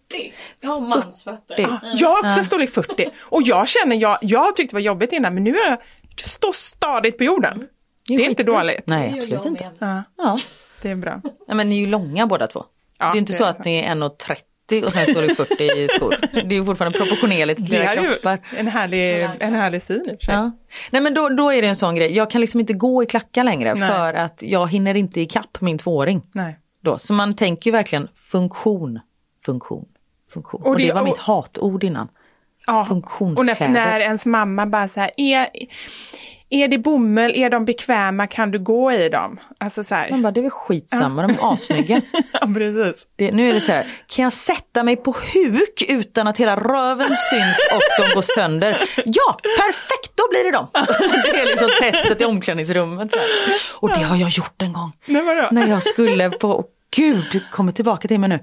Jag 0.60 0.70
har 0.70 0.80
mansfötter. 0.80 1.56
40. 1.56 1.62
Mm. 1.62 1.78
Jag 1.96 2.08
har 2.08 2.28
också 2.28 2.44
storlek 2.44 2.70
40 2.70 3.08
och 3.20 3.42
jag 3.42 3.68
känner, 3.68 3.96
jag, 3.96 4.18
jag 4.22 4.56
tyckte 4.56 4.72
det 4.72 4.76
var 4.76 4.80
jobbigt 4.86 5.12
innan 5.12 5.34
men 5.34 5.44
nu 5.44 5.50
är 5.58 5.68
jag 5.70 5.78
står 6.20 6.52
stadigt 6.52 7.18
på 7.18 7.24
jorden. 7.24 7.66
Det 8.08 8.14
är 8.14 8.28
inte 8.30 8.42
dåligt. 8.42 8.86
Nej, 8.86 9.14
absolut 9.18 9.44
inte. 9.46 9.70
Ja, 9.78 10.02
Ja. 10.16 10.38
det 10.82 10.90
är 10.90 10.94
bra. 10.96 11.20
Nej, 11.48 11.56
men 11.56 11.68
ni 11.68 11.76
är 11.76 11.80
ju 11.80 11.86
långa 11.86 12.26
båda 12.26 12.46
två. 12.46 12.64
Ja, 12.98 13.06
det 13.12 13.16
är 13.16 13.18
inte 13.18 13.32
det 13.32 13.36
så 13.36 13.44
är 13.44 13.48
att 13.50 13.64
ni 13.64 13.76
är 13.78 13.94
1,30 13.94 14.84
och 14.84 14.92
sen 14.92 15.06
står 15.06 15.22
det 15.22 15.34
40 15.34 15.62
i 15.64 15.88
skor. 15.88 16.16
Det 16.32 16.38
är 16.54 16.58
ju 16.58 16.64
fortfarande 16.64 16.98
proportionerligt 16.98 17.56
till 17.60 17.68
Det 17.70 17.76
era 17.76 17.92
är 17.92 18.02
ju 18.02 18.08
kroppar. 18.12 18.48
en 18.56 18.66
härlig, 18.68 19.28
en 19.40 19.54
härlig 19.54 19.82
syn 19.82 19.96
i 20.10 20.14
och 20.14 20.18
för 20.18 20.24
sig. 20.24 20.34
Ja. 20.34 20.50
Nej 20.90 21.02
men 21.02 21.14
då, 21.14 21.28
då 21.28 21.52
är 21.52 21.62
det 21.62 21.68
en 21.68 21.76
sån 21.76 21.94
grej, 21.96 22.16
jag 22.16 22.30
kan 22.30 22.40
liksom 22.40 22.60
inte 22.60 22.72
gå 22.72 23.02
i 23.02 23.06
klackar 23.06 23.44
längre 23.44 23.74
Nej. 23.74 23.88
för 23.88 24.14
att 24.14 24.42
jag 24.42 24.70
hinner 24.70 24.94
inte 24.94 25.20
ikapp 25.20 25.60
min 25.60 25.78
tvååring. 25.78 26.22
Nej. 26.34 26.58
Då. 26.88 26.98
Så 26.98 27.12
man 27.14 27.36
tänker 27.36 27.70
ju 27.70 27.72
verkligen 27.72 28.08
funktion, 28.14 29.00
funktion, 29.46 29.84
funktion. 30.32 30.62
Och 30.62 30.66
Och 30.68 30.78
det, 30.78 30.86
det- 30.86 30.92
var 30.92 31.00
och- 31.00 31.06
mitt 31.08 31.18
hatord 31.18 31.84
innan. 31.84 32.08
Ja. 32.66 32.80
Och 32.80 32.88
Funktionskläder. 32.88 33.68
när, 33.68 33.84
när 33.84 34.00
ens 34.00 34.26
mamma 34.26 34.66
bara 34.66 34.88
så 34.88 35.00
här, 35.00 35.10
är, 35.16 35.48
är 36.50 36.68
det 36.68 36.78
bomull, 36.78 37.32
är 37.34 37.50
de 37.50 37.64
bekväma, 37.64 38.26
kan 38.26 38.50
du 38.50 38.58
gå 38.58 38.92
i 38.92 39.08
dem? 39.08 39.40
Alltså 39.58 39.84
så 39.84 39.94
här. 39.94 40.10
Man 40.10 40.22
bara, 40.22 40.30
det 40.32 40.40
är 40.40 40.42
väl 40.42 40.50
skitsamma, 40.50 41.22
de 41.22 41.30
är 41.32 41.52
assnygga. 41.52 42.00
Ja, 42.32 42.48
precis. 42.54 43.06
Det, 43.16 43.30
nu 43.32 43.50
är 43.50 43.54
det 43.54 43.60
så 43.60 43.72
här, 43.72 43.86
kan 44.06 44.22
jag 44.22 44.32
sätta 44.32 44.82
mig 44.84 44.96
på 44.96 45.10
huk 45.34 45.84
utan 45.88 46.26
att 46.26 46.38
hela 46.38 46.56
röven 46.56 47.08
syns 47.30 47.58
och 47.74 47.80
de 48.06 48.14
går 48.14 48.22
sönder? 48.22 48.76
Ja, 49.04 49.38
perfekt, 49.58 50.12
då 50.14 50.22
blir 50.30 50.44
det 50.44 50.50
dem. 50.50 50.66
Det 51.32 51.40
är 51.40 51.46
liksom 51.46 51.68
testet 51.82 52.20
i 52.20 52.24
omklädningsrummet. 52.24 53.12
Och 53.76 53.88
det 53.88 54.02
har 54.02 54.16
jag 54.16 54.28
gjort 54.30 54.62
en 54.62 54.72
gång. 54.72 54.92
Nej, 55.06 55.22
vadå? 55.22 55.48
När 55.52 55.66
jag 55.66 55.82
skulle 55.82 56.30
på, 56.30 56.64
gud, 56.96 57.42
kommer 57.50 57.72
tillbaka 57.72 58.08
till 58.08 58.20
mig 58.20 58.28
nu. 58.28 58.40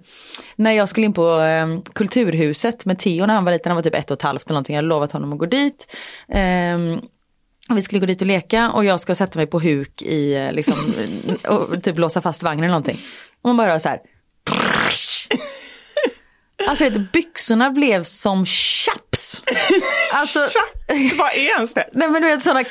När 0.55 0.71
jag 0.71 0.89
skulle 0.89 1.05
in 1.05 1.13
på 1.13 1.39
eh, 1.39 1.81
Kulturhuset 1.93 2.85
med 2.85 2.99
Theo 2.99 3.25
när 3.25 3.33
han 3.33 3.45
var 3.45 3.51
liten, 3.51 3.69
han 3.69 3.75
var 3.75 3.83
typ 3.83 3.95
ett 3.95 4.11
och 4.11 4.17
ett 4.17 4.21
halvt 4.21 4.45
eller 4.45 4.53
någonting, 4.53 4.75
jag 4.75 4.77
hade 4.77 4.87
lovat 4.87 5.11
honom 5.11 5.33
att 5.33 5.39
gå 5.39 5.45
dit. 5.45 5.95
Eh, 6.29 6.75
och 7.69 7.77
vi 7.77 7.81
skulle 7.81 7.99
gå 7.99 8.05
dit 8.05 8.21
och 8.21 8.27
leka 8.27 8.71
och 8.71 8.85
jag 8.85 8.99
ska 8.99 9.15
sätta 9.15 9.39
mig 9.39 9.47
på 9.47 9.59
huk 9.59 10.01
i 10.01 10.33
eh, 10.33 10.51
liksom, 10.51 10.93
och 11.47 11.83
typ 11.83 11.97
låsa 11.97 12.21
fast 12.21 12.43
vagnen 12.43 12.63
eller 12.63 12.71
någonting. 12.71 12.99
Och 13.41 13.49
man 13.49 13.57
bara 13.57 13.79
så 13.79 13.89
här. 13.89 13.99
Alltså 16.67 16.83
vet, 16.83 17.11
byxorna 17.11 17.69
blev 17.71 18.03
som 18.03 18.45
chaps. 18.45 19.41
Alltså, 20.13 20.39
Tja, 20.49 20.59
vad 21.17 21.31
är 21.33 21.55
ens 21.55 21.73
det? 21.73 21.89
nej 21.93 22.09
men 22.09 22.21
du 22.21 22.27
vet 22.27 22.43
sådana 22.43 22.63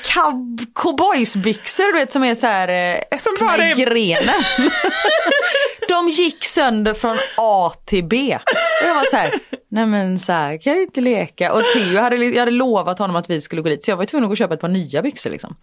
cowboysbyxor 0.75 1.93
du 1.93 1.99
vet 1.99 2.13
som 2.13 2.25
är 2.25 2.35
så 2.35 2.47
här 2.47 2.69
eh, 2.69 3.19
Som 3.21 3.35
öppna 3.35 3.47
bara 3.47 3.65
är- 3.65 3.75
grenen. 3.75 4.43
De 5.89 6.09
gick 6.09 6.45
sönder 6.45 6.95
från 6.95 7.19
A 7.37 7.73
till 7.87 8.05
B. 8.05 8.39
Och 8.83 8.89
jag 8.89 8.95
var 8.95 9.11
så 9.11 9.17
här, 9.17 9.35
nej 9.71 9.87
men 9.87 10.19
så 10.19 10.33
här 10.33 10.59
kan 10.63 10.73
jag 10.73 10.83
inte 10.83 11.01
leka. 11.01 11.53
Och 11.53 11.63
Theo 11.75 12.01
hade, 12.01 12.17
jag 12.17 12.39
hade 12.39 12.51
lovat 12.51 12.99
honom 12.99 13.17
att 13.17 13.31
vi 13.31 13.41
skulle 13.41 13.63
gå 13.63 13.69
dit 13.69 13.85
så 13.85 13.91
jag 13.91 13.97
var 13.97 14.05
tvungen 14.05 14.33
att 14.33 14.39
köpa 14.39 14.55
ett 14.55 14.61
par 14.61 14.69
nya 14.69 15.03
byxor 15.03 15.31
liksom. 15.31 15.57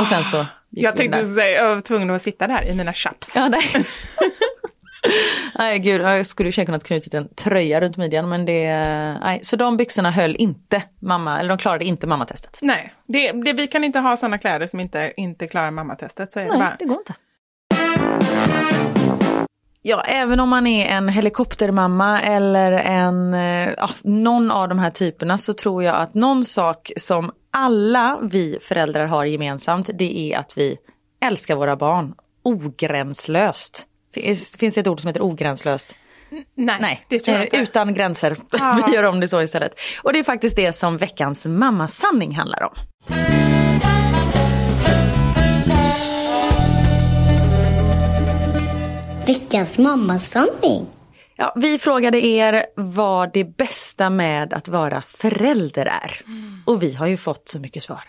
Och 0.00 0.06
sen 0.06 0.24
så 0.24 0.36
gick 0.70 0.84
Jag 0.84 0.96
tänkte 0.96 1.26
säga, 1.26 1.62
jag 1.62 1.74
var 1.74 1.80
tvungen 1.80 2.10
att 2.10 2.22
sitta 2.22 2.46
där 2.46 2.64
i 2.64 2.74
mina 2.74 2.92
chaps. 2.92 3.36
Ja, 3.36 3.48
nej. 3.48 3.70
Nej 5.58 5.78
gud, 5.78 6.00
jag 6.00 6.26
skulle 6.26 6.50
ju 6.50 6.64
kunnat 6.64 6.84
knutit 6.84 7.14
en 7.14 7.28
tröja 7.34 7.80
runt 7.80 7.96
midjan 7.96 8.28
men 8.28 8.44
det, 8.44 8.74
nej. 9.22 9.40
Så 9.42 9.56
de 9.56 9.76
byxorna 9.76 10.10
höll 10.10 10.36
inte 10.36 10.82
mamma, 11.00 11.38
eller 11.40 11.48
de 11.48 11.58
klarade 11.58 11.84
inte 11.84 12.06
mammatestet. 12.06 12.58
Nej, 12.62 12.94
det, 13.06 13.32
det, 13.32 13.52
vi 13.52 13.66
kan 13.66 13.84
inte 13.84 13.98
ha 13.98 14.16
sådana 14.16 14.38
kläder 14.38 14.66
som 14.66 14.80
inte, 14.80 15.12
inte 15.16 15.46
klarar 15.46 15.70
mammatestet. 15.70 16.32
Så 16.32 16.40
är 16.40 16.44
det 16.44 16.50
Nej, 16.50 16.58
bara. 16.58 16.76
det 16.78 16.84
går 16.84 16.98
inte. 16.98 17.14
Ja, 19.86 20.02
även 20.02 20.40
om 20.40 20.48
man 20.48 20.66
är 20.66 20.86
en 20.86 21.08
helikoptermamma 21.08 22.20
eller 22.20 22.72
en, 22.72 23.34
eh, 23.34 23.74
ja, 23.76 23.88
någon 24.02 24.50
av 24.50 24.68
de 24.68 24.78
här 24.78 24.90
typerna 24.90 25.38
så 25.38 25.52
tror 25.52 25.82
jag 25.82 25.96
att 25.96 26.14
någon 26.14 26.44
sak 26.44 26.92
som 26.96 27.32
alla 27.52 28.18
vi 28.22 28.58
föräldrar 28.62 29.06
har 29.06 29.24
gemensamt 29.24 29.90
det 29.94 30.32
är 30.32 30.38
att 30.38 30.52
vi 30.56 30.76
älskar 31.24 31.56
våra 31.56 31.76
barn 31.76 32.14
ogränslöst. 32.42 33.86
Finns 34.14 34.74
det 34.74 34.76
ett 34.76 34.86
ord 34.86 35.00
som 35.00 35.08
heter 35.08 35.22
ogränslöst? 35.22 35.96
Nej, 36.54 36.78
Nej, 36.80 37.06
det 37.08 37.18
tror 37.18 37.36
jag 37.36 37.40
eh, 37.40 37.44
inte. 37.44 37.56
utan 37.56 37.94
gränser. 37.94 38.36
Ja. 38.52 38.82
Vi 38.86 38.94
gör 38.94 39.04
om 39.04 39.20
det 39.20 39.28
så 39.28 39.42
istället. 39.42 39.72
Och 40.02 40.12
det 40.12 40.18
är 40.18 40.24
faktiskt 40.24 40.56
det 40.56 40.72
som 40.72 40.98
veckans 40.98 41.46
mammasanning 41.46 42.34
handlar 42.34 42.62
om. 42.62 42.74
Veckans 49.26 49.78
mammasanning. 49.78 50.86
Ja, 51.36 51.52
vi 51.56 51.78
frågade 51.78 52.26
er 52.26 52.66
vad 52.76 53.32
det 53.32 53.44
bästa 53.56 54.10
med 54.10 54.52
att 54.52 54.68
vara 54.68 55.02
förälder 55.08 55.86
är. 55.86 56.20
Och 56.64 56.82
vi 56.82 56.94
har 56.94 57.06
ju 57.06 57.16
fått 57.16 57.48
så 57.48 57.58
mycket 57.60 57.82
svar. 57.82 58.02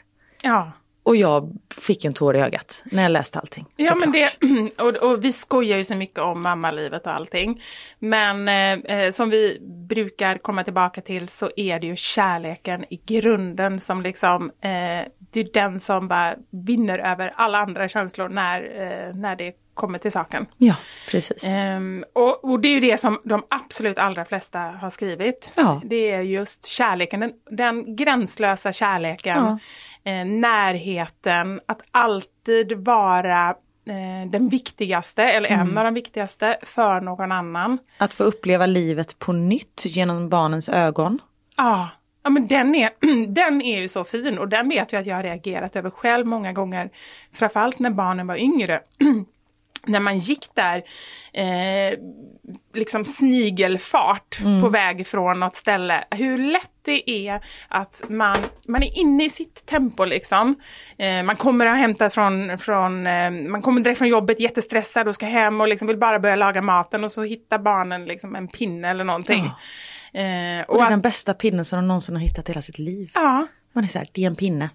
Ja. 0.43 0.71
Och 1.05 1.15
jag 1.15 1.57
fick 1.69 2.05
en 2.05 2.13
tår 2.13 2.35
i 2.35 2.39
ögat 2.39 2.83
när 2.85 3.03
jag 3.03 3.11
läste 3.11 3.39
allting. 3.39 3.65
Ja, 3.75 3.95
men 3.95 4.11
det, 4.11 4.29
och, 4.77 4.95
och 4.95 5.23
vi 5.23 5.31
skojar 5.31 5.77
ju 5.77 5.83
så 5.83 5.95
mycket 5.95 6.19
om 6.19 6.41
mammalivet 6.41 7.05
och 7.05 7.13
allting. 7.13 7.61
Men 7.99 8.47
eh, 8.47 8.97
eh, 8.97 9.11
som 9.11 9.29
vi 9.29 9.57
brukar 9.89 10.37
komma 10.37 10.63
tillbaka 10.63 11.01
till 11.01 11.29
så 11.29 11.51
är 11.55 11.79
det 11.79 11.87
ju 11.87 11.95
kärleken 11.95 12.85
i 12.89 13.01
grunden 13.05 13.79
som 13.79 14.01
liksom, 14.01 14.51
eh, 14.61 15.11
det 15.19 15.39
är 15.39 15.53
den 15.53 15.79
som 15.79 16.07
bara 16.07 16.35
vinner 16.49 16.99
över 16.99 17.33
alla 17.35 17.57
andra 17.57 17.89
känslor 17.89 18.29
när, 18.29 18.61
eh, 18.61 19.15
när 19.15 19.35
det 19.35 19.53
kommer 19.75 19.99
till 19.99 20.11
saken. 20.11 20.45
Ja, 20.57 20.75
precis. 21.11 21.43
Ehm, 21.55 22.05
och, 22.13 22.43
och 22.45 22.59
det 22.59 22.67
är 22.67 22.73
ju 22.73 22.79
det 22.79 22.97
som 22.97 23.19
de 23.23 23.43
absolut 23.49 23.97
allra 23.97 24.25
flesta 24.25 24.59
har 24.59 24.89
skrivit. 24.89 25.51
Ja. 25.55 25.81
Det 25.85 26.11
är 26.11 26.21
just 26.21 26.65
kärleken, 26.65 27.19
den, 27.19 27.33
den 27.51 27.95
gränslösa 27.95 28.71
kärleken, 28.71 29.37
Ja. 30.03 30.11
eh, 30.11 30.25
närheten, 30.25 31.61
att 31.65 31.81
alltid 31.91 32.73
vara 32.73 33.49
eh, 33.87 34.29
den 34.29 34.49
viktigaste, 34.49 35.23
eller 35.23 35.49
en 35.49 35.59
Mm. 35.61 35.77
av 35.77 35.83
de 35.83 35.93
viktigaste, 35.93 36.57
för 36.63 37.01
någon 37.01 37.31
annan. 37.31 37.77
Att 37.97 38.13
få 38.13 38.23
uppleva 38.23 38.65
livet 38.65 39.19
på 39.19 39.33
nytt 39.33 39.83
genom 39.85 40.29
barnens 40.29 40.69
ögon. 40.69 41.19
Ja, 41.57 41.89
ja 42.23 42.29
men 42.29 42.47
den 42.47 42.75
är, 42.75 42.89
den 43.27 43.61
är 43.61 43.79
ju 43.81 43.87
så 43.87 44.03
fin 44.03 44.37
och 44.37 44.47
den 44.49 44.69
vet 44.69 44.93
jag 44.93 44.99
att 44.99 45.05
jag 45.07 45.15
har 45.15 45.23
reagerat 45.23 45.75
över 45.75 45.89
själv 45.89 46.25
många 46.27 46.53
gånger. 46.53 46.89
Framförallt 47.33 47.79
när 47.79 47.89
barnen 47.89 48.27
var 48.27 48.35
yngre. 48.35 48.81
när 49.87 49.99
man 49.99 50.17
gick 50.19 50.47
där, 50.53 50.77
eh, 51.33 51.99
liksom 52.73 53.05
snigelfart 53.05 54.37
på 54.61 54.69
väg 54.69 55.07
från 55.07 55.39
något 55.39 55.55
ställe. 55.55 56.03
Hur 56.11 56.37
lätt 56.37 56.71
det 56.85 57.09
är 57.09 57.41
att 57.67 58.01
man, 58.09 58.37
man 58.67 58.83
är 58.83 58.99
inne 58.99 59.25
i 59.25 59.29
sitt 59.29 59.65
tempo 59.65 60.05
liksom. 60.05 60.55
Eh, 60.97 61.23
man 61.23 61.35
kommer 61.35 61.65
att 61.65 61.77
hämta 61.77 62.09
från, 62.09 62.57
från 62.57 63.07
eh, 63.07 63.31
man 63.31 63.61
kommer 63.61 63.81
direkt 63.81 63.97
från 63.97 64.07
jobbet 64.07 64.39
jättestressad 64.39 65.07
och 65.07 65.15
ska 65.15 65.25
hem 65.25 65.61
och 65.61 65.67
liksom 65.67 65.87
vill 65.87 65.97
bara 65.97 66.19
börja 66.19 66.35
laga 66.35 66.61
maten 66.61 67.03
och 67.03 67.11
så 67.11 67.23
hittar 67.23 67.59
barnen 67.59 68.05
liksom 68.05 68.35
en 68.35 68.47
pinne 68.47 68.89
eller 68.89 69.03
någonting. 69.03 69.45
Eh, 69.45 69.51
Och 70.67 70.75
det 70.77 70.79
är 70.79 70.83
att- 70.83 70.89
den 70.89 71.01
bästa 71.01 71.33
pinnen 71.33 71.65
som 71.65 71.77
de 71.79 71.87
någonsin 71.87 72.15
har 72.15 72.21
hittat 72.23 72.49
i 72.49 72.51
hela 72.51 72.61
sitt 72.61 72.79
liv. 72.79 73.11
Ja. 73.13 73.47
Man 73.73 73.83
är 73.83 73.87
så 73.87 73.97
här, 73.97 74.07
det 74.11 74.23
är 74.23 74.27
en 74.27 74.35
pinne. 74.35 74.69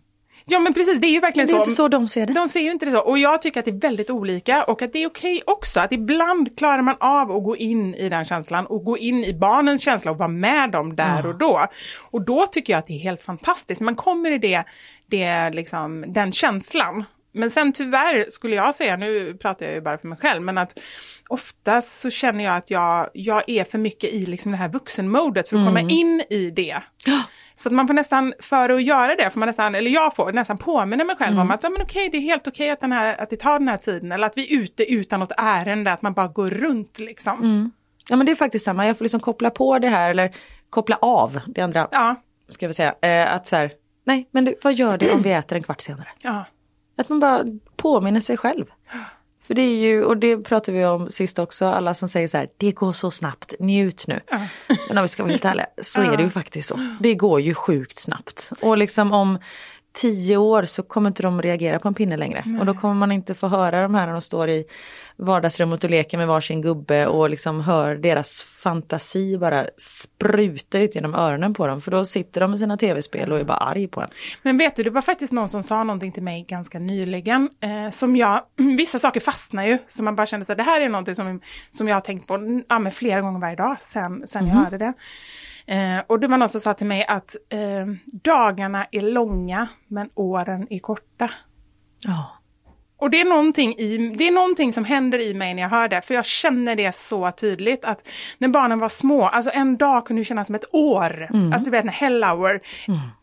Ja 0.51 0.59
men 0.59 0.75
precis, 0.75 1.01
det 1.01 1.07
är 1.07 1.11
ju 1.11 1.21
verkligen 1.21 1.47
Det 1.47 1.53
är 1.53 1.55
så. 1.55 1.61
inte 1.61 1.71
så 1.71 1.89
de 1.89 2.09
ser 2.09 2.27
det. 2.27 2.33
De 2.33 2.49
ser 2.49 2.61
ju 2.61 2.71
inte 2.71 2.85
det 2.87 2.93
så. 2.93 2.99
Och 2.99 3.19
jag 3.19 3.43
tycker 3.43 3.61
att 3.61 3.65
det 3.67 3.71
är 3.71 3.81
väldigt 3.81 4.11
olika 4.11 4.65
och 4.65 4.83
att 4.83 4.93
det 4.93 5.03
är 5.03 5.07
okej 5.07 5.43
också. 5.47 5.81
Att 5.81 5.93
ibland 5.93 6.59
klarar 6.59 6.83
man 6.83 6.97
av 7.01 7.33
att 7.33 7.45
gå 7.45 7.57
in 7.57 7.95
i 7.95 8.09
den 8.09 8.25
känslan 8.25 8.67
och 8.67 8.85
gå 8.85 8.99
in 8.99 9.25
i 9.25 9.35
barnens 9.35 9.83
känsla 9.83 10.11
och 10.11 10.19
vara 10.19 10.29
med 10.29 10.71
dem 10.71 10.97
där 10.97 11.27
och 11.27 11.39
då. 11.39 11.67
Och 12.11 12.23
då 12.25 12.47
tycker 12.47 12.73
jag 12.73 12.79
att 12.79 12.87
det 12.87 12.93
är 12.93 12.99
helt 12.99 13.23
fantastiskt. 13.23 13.81
Man 13.81 13.97
kommer 13.97 14.31
i 14.31 14.39
det, 14.39 14.65
det 15.07 15.51
liksom, 15.51 16.05
den 16.09 16.33
känslan. 16.33 17.05
Men 17.33 17.51
sen 17.51 17.73
tyvärr 17.73 18.27
skulle 18.31 18.57
jag 18.57 18.75
säga, 18.75 18.97
nu 18.97 19.35
pratar 19.35 19.67
jag 19.67 19.75
ju 19.75 19.81
bara 19.81 19.99
för 19.99 20.09
mig 20.09 20.19
själv, 20.19 20.43
men 20.43 20.59
att 20.59 20.79
oftast 21.29 22.01
så 22.01 22.11
känner 22.11 22.45
jag 22.45 22.57
att 22.57 22.71
jag, 22.71 23.11
jag 23.15 23.43
är 23.47 23.65
för 23.65 23.79
mycket 23.79 24.11
i 24.11 24.27
liksom 24.27 24.53
det 24.53 24.59
här 24.59 24.69
vuxenmodet 24.69 25.49
för 25.49 25.57
att 25.57 25.67
komma 25.67 25.81
in 25.81 26.23
i 26.31 26.51
det. 26.51 26.83
Så 27.55 27.69
att 27.69 27.73
man 27.73 27.87
får 27.87 27.95
nästan, 27.95 28.35
för 28.41 28.71
att 28.71 28.83
göra 28.83 29.17
det, 29.17 29.31
får 29.31 29.39
man 29.39 29.47
nästan, 29.47 29.75
eller 29.75 29.91
jag 29.91 30.17
får 30.17 30.33
nästan 30.33 30.59
påminna 30.59 31.05
mig 31.05 31.17
själv 31.17 31.39
om 31.41 31.51
att 31.51 31.63
ja, 31.63 31.71
men 31.71 31.83
okej, 31.83 32.09
det 32.13 32.17
är 32.17 32.21
helt 32.21 32.47
okej 32.49 32.71
att, 32.71 32.81
den 32.81 32.93
här, 32.93 33.21
att 33.21 33.31
det 33.31 33.37
tar 33.37 33.59
den 33.59 33.69
här 33.69 33.77
tiden, 33.77 34.13
eller 34.13 34.27
att 34.27 34.37
vi 34.37 34.55
är 34.55 34.61
ute 34.61 34.93
utan 34.93 35.21
något 35.21 35.33
ärende, 35.37 35.93
att 35.93 36.03
man 36.03 36.13
bara 36.13 36.29
går 36.29 36.49
runt 36.49 36.99
liksom. 36.99 37.39
Ja 38.09 38.17
men 38.17 38.27
det 38.27 38.33
är 38.33 38.37
faktiskt 38.37 38.65
samma, 38.65 38.87
jag 38.87 38.99
får 38.99 39.05
liksom 39.05 39.21
koppla 39.21 39.51
på 39.51 39.79
det 39.79 39.89
här 39.89 40.11
eller 40.11 40.31
koppla 40.71 40.97
av 40.97 41.41
det 41.47 41.61
andra. 41.61 41.89
Ja, 41.93 42.23
Ska 42.49 42.67
vi 42.67 42.75
säga. 42.75 42.95
Eh, 43.03 43.35
att 43.35 43.49
så 43.49 43.57
här, 43.57 43.71
nej 44.07 44.29
men 44.31 44.45
du, 44.45 44.55
vad 44.63 44.75
gör 44.75 44.99
det 44.99 45.11
om 45.13 45.23
vi 45.23 45.33
äter 45.33 45.57
en 45.57 45.63
kvart 45.63 45.81
senare? 45.81 46.09
ja. 46.23 46.45
Att 47.01 47.09
man 47.09 47.21
bara 47.21 47.45
påminner 47.77 48.21
sig 48.21 48.37
själv. 48.37 48.65
För 49.43 49.55
det 49.55 49.63
är 49.63 49.77
ju, 49.77 50.05
och 50.05 50.17
det 50.17 50.37
pratade 50.37 50.79
vi 50.79 50.85
om 50.85 51.11
sist 51.11 51.39
också, 51.39 51.67
alla 51.67 51.95
som 51.95 52.09
säger 52.09 52.29
så 52.29 52.37
här, 52.37 52.49
det 52.57 52.73
går 52.73 52.93
så 52.93 53.11
snabbt, 53.11 53.55
njut 53.61 54.05
nu. 54.09 54.21
Men 54.89 54.99
om 54.99 55.03
vi 55.03 55.09
ska 55.09 55.23
vara 55.23 55.31
helt 55.31 55.45
ärliga, 55.45 55.67
så 55.83 56.01
är 56.01 56.17
det 56.17 56.23
ju 56.23 56.31
faktiskt 56.31 56.69
så. 56.69 56.95
Det 57.01 57.15
går 57.15 57.41
ju 57.41 57.55
sjukt 57.55 57.99
snabbt. 57.99 58.53
Och 58.61 58.79
liksom 58.79 59.13
om 59.13 59.39
tio 59.93 60.37
år 60.37 60.65
så 60.65 60.83
kommer 60.83 61.11
inte 61.11 61.23
de 61.23 61.43
reagera 61.43 61.79
på 61.79 61.89
en 61.89 61.95
pinne 61.95 62.17
längre. 62.17 62.59
Och 62.61 62.67
då 62.67 62.75
kommer 62.75 62.95
man 62.95 63.13
inte 63.13 63.35
få 63.35 63.49
höra 63.49 63.83
de 63.83 63.95
här 63.95 64.07
när 64.07 64.13
de 64.13 64.23
står 64.23 64.49
i 64.49 64.65
vardagsrummet 65.21 65.85
och 65.85 65.91
leker 65.91 66.19
med 66.19 66.29
varsin 66.29 66.63
gubbe 66.63 67.07
och 67.07 67.31
liksom 67.31 67.61
hör 67.61 67.95
deras 67.95 68.43
fantasi 68.43 69.39
bara 69.39 69.67
spruta 69.79 70.79
ut 70.79 70.95
genom 70.95 71.15
öronen 71.15 71.55
på 71.55 71.67
dem. 71.67 71.81
För 71.81 71.91
då 71.91 72.05
sitter 72.05 72.41
de 72.41 72.51
med 72.51 72.59
sina 72.59 72.77
tv-spel 72.77 73.33
och 73.33 73.41
är 73.41 73.45
bara 73.45 73.57
arg 73.57 73.89
på 73.89 74.01
en. 74.01 74.09
Men 74.43 74.59
vet 74.59 74.77
du, 74.77 74.83
det 74.83 74.91
var 74.91 75.03
faktiskt 75.03 75.33
någon 75.33 75.49
som 75.49 75.63
sa 75.63 75.85
någonting 75.85 76.13
till 76.13 76.23
mig 76.23 76.45
ganska 76.49 76.79
nyligen. 76.79 77.51
Eh, 77.61 77.91
som 77.91 78.17
jag, 78.17 78.43
vissa 78.77 78.99
saker 78.99 79.21
fastnar 79.21 79.67
ju. 79.67 79.79
Så 79.87 80.05
man 80.05 80.17
bara 80.17 80.27
kände 80.27 80.53
att 80.53 80.59
det 80.59 80.65
här 80.65 80.81
är 80.81 80.89
någonting 80.89 81.15
som, 81.15 81.41
som 81.71 81.89
jag 81.89 81.97
har 81.97 82.01
tänkt 82.01 82.27
på 82.27 82.63
ja, 82.69 82.79
men 82.79 82.93
flera 82.93 83.21
gånger 83.21 83.41
varje 83.41 83.57
dag 83.57 83.77
sen, 83.81 84.27
sen 84.27 84.47
jag 84.47 84.55
hörde 84.55 84.79
det. 84.79 84.93
Eh, 85.67 86.03
och 86.07 86.21
det 86.21 86.27
var 86.27 86.37
någon 86.37 86.49
som 86.49 86.61
sa 86.61 86.75
till 86.75 86.87
mig 86.87 87.05
att 87.09 87.37
eh, 87.49 87.59
dagarna 88.23 88.87
är 88.91 89.01
långa 89.01 89.69
men 89.89 90.11
åren 90.15 90.67
är 90.71 90.79
korta. 90.79 91.31
Ja. 92.07 92.40
Och 93.01 93.11
det 93.11 93.21
är, 93.21 93.25
någonting 93.25 93.75
i, 93.79 94.15
det 94.17 94.29
är 94.29 94.31
någonting 94.31 94.73
som 94.73 94.85
händer 94.85 95.19
i 95.19 95.35
mig 95.35 95.55
när 95.55 95.63
jag 95.63 95.69
hör 95.69 95.89
det, 95.89 96.03
för 96.03 96.15
jag 96.15 96.25
känner 96.25 96.77
det 96.77 96.95
så 96.95 97.31
tydligt 97.31 97.85
att 97.85 98.09
när 98.39 98.49
barnen 98.49 98.79
var 98.79 98.89
små, 98.89 99.29
alltså 99.29 99.51
en 99.55 99.77
dag 99.77 100.07
kunde 100.07 100.25
kännas 100.25 100.47
som 100.47 100.55
ett 100.57 100.75
år. 100.75 101.29
Alltså 101.33 101.65
du 101.65 101.71
vet, 101.71 101.85
en 101.85 101.89
hell 101.89 102.25
hour, 102.25 102.61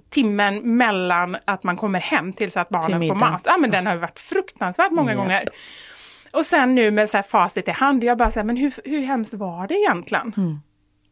timmen 0.09 0.77
mellan 0.77 1.37
att 1.45 1.63
man 1.63 1.77
kommer 1.77 1.99
hem 1.99 2.33
tills 2.33 2.57
att 2.57 2.69
barnen 2.69 2.91
får 2.91 2.99
middag. 2.99 3.15
mat. 3.15 3.41
Ja 3.45 3.57
men 3.57 3.71
den 3.71 3.85
har 3.85 3.93
ju 3.93 3.99
varit 3.99 4.19
fruktansvärt 4.19 4.91
många 4.91 5.11
Japp. 5.11 5.17
gånger. 5.17 5.45
Och 6.33 6.45
sen 6.45 6.75
nu 6.75 6.91
med 6.91 7.09
så 7.09 7.17
här 7.17 7.23
facit 7.23 7.67
i 7.67 7.71
hand, 7.71 8.03
jag 8.03 8.17
bara 8.17 8.31
säger 8.31 8.45
men 8.45 8.57
hur, 8.57 8.73
hur 8.83 9.01
hemskt 9.01 9.33
var 9.33 9.67
det 9.67 9.75
egentligen? 9.75 10.59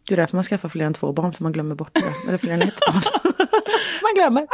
Det 0.08 0.14
är 0.14 0.18
därför 0.18 0.38
man 0.38 0.44
skaffar 0.44 0.70
fler 0.70 0.86
än 0.86 0.94
två 0.94 1.12
barn, 1.14 1.34
för 1.34 1.44
man 1.44 1.52
glömmer 1.52 1.76
bort 1.76 1.94
det. 1.94 2.28
Eller 2.28 2.38
fler 2.38 2.54
än 2.54 2.62
ett 2.62 2.80
barn. 2.88 3.02
man 4.02 4.14
glömmer. 4.16 4.48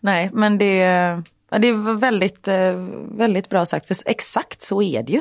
Nej, 0.00 0.30
men 0.32 0.58
det, 0.58 0.76
ja, 0.76 1.22
det 1.58 1.72
var 1.72 1.94
väldigt, 1.94 2.48
eh, 2.48 2.72
väldigt 3.10 3.48
bra 3.48 3.66
sagt, 3.66 3.86
för 3.86 3.96
exakt 4.06 4.62
så 4.62 4.82
är 4.82 5.02
det 5.02 5.12
ju. 5.12 5.20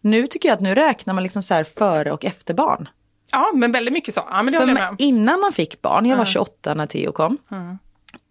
Nu 0.00 0.26
tycker 0.26 0.48
jag 0.48 0.56
att 0.56 0.60
nu 0.62 0.74
räknar 0.74 1.14
man 1.14 1.22
liksom 1.22 1.42
så 1.42 1.54
här 1.54 1.64
före 1.64 2.12
och 2.12 2.24
efter 2.24 2.54
barn. 2.54 2.88
Ja 3.32 3.52
men 3.54 3.72
väldigt 3.72 3.94
mycket 3.94 4.14
så, 4.14 4.22
ja 4.30 4.42
men 4.42 4.52
det 4.52 4.58
För 4.58 4.66
med 4.66 4.94
innan 4.98 5.40
man 5.40 5.52
fick 5.52 5.82
barn, 5.82 6.06
jag 6.06 6.16
var 6.16 6.24
28 6.24 6.74
när 6.74 6.86
Theo 6.86 7.12
kom. 7.12 7.38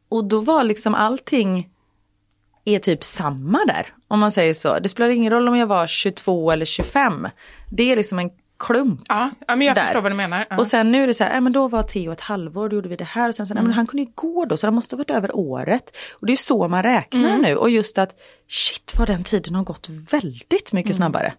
Och 0.10 0.26
då 0.26 0.42
var 0.42 0.64
liksom 0.64 0.96
allting 0.96 1.70
är 2.66 2.80
typ 2.80 3.04
samma 3.04 3.60
där. 3.68 3.94
Om 4.08 4.20
man 4.20 4.32
säger 4.32 4.54
så. 4.54 4.80
Det 4.80 4.90
spelar 4.90 5.10
ingen 5.10 5.34
roll 5.34 5.48
om 5.48 5.58
jag 5.58 5.68
var 5.68 5.88
22 5.88 6.52
eller 6.52 6.66
25. 6.66 7.28
Det 7.72 7.92
är 7.92 7.96
liksom 7.96 8.20
en 8.20 8.30
klump. 8.66 9.02
Ja, 9.10 9.30
ja 9.48 9.56
men 9.56 9.68
jag 9.68 9.76
där. 9.76 9.84
förstår 9.84 10.02
vad 10.02 10.12
du 10.12 10.16
menar. 10.16 10.48
Ja. 10.50 10.58
Och 10.58 10.68
sen 10.68 10.92
nu 10.92 11.04
är 11.04 11.08
det 11.08 11.14
så 11.14 11.24
här, 11.24 11.36
äh, 11.36 11.42
men 11.42 11.54
då 11.54 11.68
var 11.68 11.84
Theo 11.84 12.12
ett 12.12 12.22
halvår, 12.22 12.70
då 12.70 12.76
gjorde 12.76 12.90
vi 12.90 12.96
det 12.96 13.04
här 13.04 13.28
och 13.30 13.36
sen 13.36 13.46
nej, 13.50 13.52
Mm. 13.52 13.64
men 13.64 13.74
han 13.74 13.88
kunde 13.88 14.04
ju 14.04 14.10
gå 14.16 14.46
då 14.46 14.58
så 14.58 14.68
det 14.68 14.72
måste 14.72 14.96
ha 14.96 14.98
varit 14.98 15.12
över 15.12 15.36
året. 15.36 15.98
Och 16.14 16.28
det 16.28 16.34
är 16.34 16.38
så 16.38 16.68
man 16.68 16.84
räknar 16.84 17.30
Mm. 17.30 17.42
nu 17.42 17.56
och 17.56 17.70
just 17.70 17.98
att 17.98 18.16
shit 18.48 18.94
vad 18.98 19.08
den 19.08 19.24
tiden 19.24 19.56
har 19.56 19.64
gått 19.64 19.90
väldigt 19.90 20.74
mycket 20.74 20.90
Mm. 20.90 20.94
snabbare. 20.98 21.34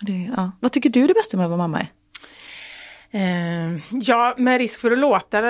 Det, 0.00 0.30
ja. 0.36 0.50
Vad 0.60 0.72
tycker 0.72 0.90
du 0.90 1.06
det 1.06 1.14
bästa 1.14 1.36
med 1.36 1.44
att 1.46 1.50
vara 1.50 1.58
mamma 1.58 1.80
är? 1.80 1.88
Eh, 3.10 3.80
ja, 3.90 4.34
med 4.38 4.58
risk 4.58 4.80
för 4.80 4.90
att 4.90 4.98
låta 4.98 5.42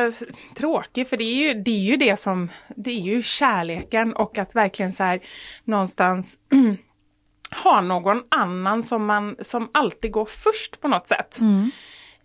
tråkig, 0.56 1.08
för 1.08 1.16
det 1.16 1.24
är, 1.24 1.34
ju, 1.48 1.54
det 1.62 1.70
är 1.70 1.84
ju 1.90 1.96
det 1.96 2.16
som, 2.18 2.50
det 2.76 2.90
är 2.90 3.00
ju 3.00 3.22
kärleken 3.22 4.12
och 4.16 4.38
att 4.38 4.54
verkligen 4.56 4.92
så 4.92 5.04
här 5.04 5.20
någonstans 5.64 6.38
ha 7.64 7.80
någon 7.80 8.22
annan 8.28 8.82
som, 8.82 9.07
man, 9.07 9.36
som 9.40 9.70
alltid 9.74 10.12
går 10.12 10.24
först 10.26 10.80
på 10.80 10.88
något 10.88 11.07
sätt. 11.09 11.38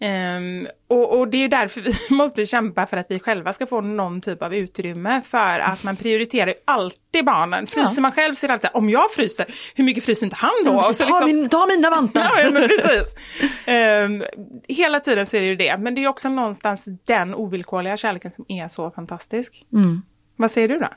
Ehm, 0.04 0.68
och, 0.88 1.20
och 1.20 1.28
det 1.28 1.38
är 1.44 1.48
därför 1.48 1.82
vi 1.82 1.94
måste 2.16 2.46
kämpa 2.46 2.88
för 2.88 2.98
att 2.98 3.06
vi 3.10 3.20
själva 3.20 3.54
ska 3.54 3.66
få 3.68 3.82
någon 3.82 4.22
typ 4.22 4.42
av 4.42 4.56
utrymme 4.56 5.22
för 5.28 5.60
att 5.60 5.84
man 5.84 5.96
prioriterar 5.96 6.54
alltid 6.66 7.26
barnen. 7.26 7.68
Fryser 7.68 7.94
Ja. 7.96 8.02
man 8.02 8.12
själv 8.12 8.34
så 8.36 8.46
är 8.46 8.48
det 8.48 8.54
alltid 8.54 8.70
så 8.70 8.74
här, 8.74 8.78
om 8.78 8.90
jag 8.90 9.12
fryser, 9.12 9.46
hur 9.76 9.84
mycket 9.84 10.04
fryser 10.06 10.24
inte 10.26 10.36
han 10.36 10.52
då? 10.66 10.72
Ja, 10.72 10.78
Och 10.80 10.86
precis. 10.88 11.08
ta, 11.08 11.14
liksom- 11.26 11.40
min, 11.40 11.50
ta 11.50 11.66
mina 11.78 11.90
vantar! 11.90 12.22
Ja, 12.44 12.52
men 12.52 12.68
precis. 12.70 13.16
Ehm, 13.66 14.24
hela 14.68 15.00
tiden 15.00 15.26
så 15.26 15.38
är 15.38 15.42
det 15.42 15.48
ju 15.48 15.56
det, 15.56 15.78
men 15.78 15.96
det 15.96 16.04
är 16.04 16.08
också 16.08 16.30
någonstans 16.30 16.88
den 17.06 17.36
ovillkorliga 17.36 17.98
kärleken 17.98 18.32
som 18.32 18.46
är 18.48 18.68
så 18.68 18.92
fantastisk. 18.92 19.66
Mm. 19.74 20.02
Vad 20.36 20.52
säger 20.52 20.68
du 20.68 20.78
då? 20.80 20.88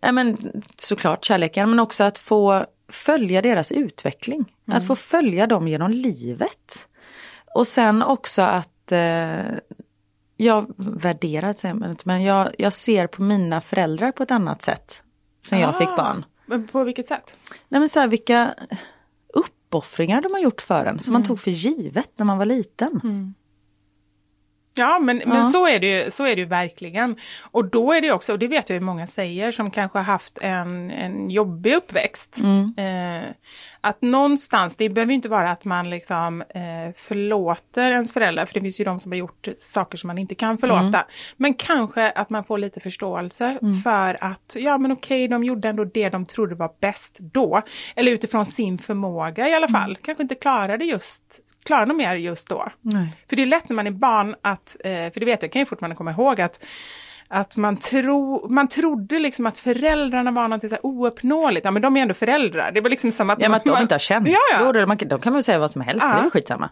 Ja, 0.00 0.12
men, 0.12 0.36
såklart 0.76 1.24
kärleken, 1.24 1.70
men 1.70 1.78
också 1.80 2.04
att 2.04 2.18
få 2.18 2.66
följa 2.94 3.42
deras 3.42 3.72
utveckling. 3.72 4.54
Att 4.66 4.86
få 4.86 4.96
följa 4.96 5.46
dem 5.46 5.68
genom 5.68 5.90
livet. 5.90 6.88
Och 7.54 7.66
sen 7.66 8.02
också 8.02 8.42
att 8.42 8.92
eh, 8.92 9.44
jag 10.36 10.74
värderar, 10.76 11.52
säger 11.52 11.74
man 11.74 11.90
inte, 11.90 12.02
men 12.06 12.22
jag, 12.22 12.54
jag 12.58 12.72
ser 12.72 13.06
på 13.06 13.22
mina 13.22 13.60
föräldrar 13.60 14.12
på 14.12 14.22
ett 14.22 14.30
annat 14.30 14.62
sätt. 14.62 15.02
Sen 15.46 15.60
jag 15.60 15.78
fick 15.78 15.88
Ah, 15.88 15.96
barn. 15.96 16.24
Men 16.46 16.66
på 16.66 16.84
vilket 16.84 17.06
sätt? 17.06 17.36
Nej 17.68 17.78
men 17.80 17.88
så 17.88 18.00
här, 18.00 18.08
vilka 18.08 18.54
uppoffringar 19.34 20.20
de 20.22 20.32
har 20.32 20.40
gjort 20.40 20.62
för 20.62 20.84
en 20.84 21.00
som 21.00 21.12
man 21.12 21.22
tog 21.22 21.40
för 21.40 21.50
givet 21.50 22.10
när 22.16 22.24
man 22.26 22.38
var 22.38 22.46
liten. 22.46 23.00
Ja, 24.76 24.98
men, 24.98 25.16
men 25.26 25.36
Ja. 25.36 25.50
så, 25.50 25.66
är 25.66 25.78
det 25.80 25.86
ju, 25.86 26.10
så 26.10 26.24
är 26.26 26.36
det 26.36 26.40
ju 26.40 26.46
verkligen. 26.48 27.16
Och 27.42 27.64
då 27.64 27.92
är 27.92 28.00
det 28.00 28.12
också, 28.12 28.32
och 28.32 28.38
det 28.38 28.48
vet 28.48 28.68
jag 28.68 28.74
ju 28.74 28.80
många 28.80 29.06
säger, 29.06 29.52
som 29.52 29.70
kanske 29.70 29.98
har 29.98 30.04
haft 30.04 30.38
en, 30.40 30.90
en 30.90 31.30
jobbig 31.30 31.74
uppväxt. 31.74 32.40
Eh, 32.76 33.30
att 33.80 34.02
någonstans, 34.02 34.76
det 34.76 34.88
behöver 34.88 35.12
inte 35.12 35.28
vara 35.28 35.50
att 35.50 35.64
man 35.64 35.90
liksom 35.90 36.42
eh, 36.42 36.94
förlåter 36.96 37.92
ens 37.92 38.12
föräldrar, 38.12 38.46
för 38.46 38.54
det 38.54 38.60
finns 38.60 38.80
ju 38.80 38.84
de 38.84 39.00
som 39.00 39.12
har 39.12 39.16
gjort 39.16 39.48
saker 39.56 39.98
som 39.98 40.06
man 40.08 40.18
inte 40.18 40.34
kan 40.34 40.58
förlåta. 40.58 41.04
Men 41.36 41.54
kanske 41.54 42.10
att 42.10 42.30
man 42.30 42.44
får 42.44 42.58
lite 42.58 42.80
förståelse 42.80 43.58
för 43.84 44.16
att, 44.20 44.56
ja 44.58 44.78
men 44.78 44.92
okej, 44.92 45.28
de 45.28 45.44
gjorde 45.44 45.68
ändå 45.68 45.84
det 45.84 46.08
de 46.08 46.26
trodde 46.26 46.54
var 46.54 46.70
bäst 46.80 47.16
då. 47.18 47.62
Eller 47.96 48.12
utifrån 48.12 48.46
sin 48.46 48.78
förmåga 48.78 49.48
i 49.48 49.54
alla 49.54 49.68
fall. 49.68 49.96
Kanske 50.02 50.22
inte 50.22 50.34
klarade 50.34 50.84
just, 50.84 51.40
klarade 51.64 51.86
de 51.90 51.96
mer 51.96 52.14
just 52.14 52.48
då. 52.48 52.68
Nej. 52.80 53.12
För 53.28 53.36
det 53.36 53.42
är 53.42 53.46
lätt 53.46 53.68
när 53.68 53.76
man 53.76 53.86
är 53.86 53.90
barn 53.90 54.34
att, 54.42 54.76
eh, 54.84 54.90
för 54.90 55.20
det 55.20 55.26
vet 55.26 55.42
jag, 55.42 55.52
kan 55.52 55.60
jag 55.60 55.68
fortfarande 55.68 55.96
komma 55.96 56.10
ihåg 56.10 56.40
att 56.40 56.64
att 57.28 57.56
man, 57.56 57.76
tro, 57.76 58.48
man 58.48 58.68
trodde 58.68 59.18
liksom 59.18 59.46
att 59.46 59.58
föräldrarna 59.58 60.30
var 60.30 60.48
något 60.48 60.60
så 60.60 60.68
här 60.68 60.86
ouppnåeligt. 60.86 61.64
Ja 61.64 61.70
men 61.70 61.82
de 61.82 61.96
är 61.96 62.02
ändå 62.02 62.14
föräldrar. 62.14 62.72
Det 62.72 62.80
var 62.80 62.90
liksom 62.90 63.12
som 63.12 63.30
att... 63.30 63.40
Ja 63.40 63.48
men 63.48 63.56
att 63.56 63.64
de 63.64 63.82
inte 63.82 63.94
har 63.94 63.98
känslor, 63.98 64.36
Ja, 64.58 64.80
ja. 64.80 64.86
Man, 64.86 64.96
de 65.06 65.20
kan 65.20 65.32
väl 65.32 65.42
säga 65.42 65.58
vad 65.58 65.70
som 65.70 65.82
helst, 65.82 66.04
Ja. 66.08 66.12
det 66.12 66.18
är 66.18 66.22
väl 66.22 66.30
skitsamma. 66.30 66.70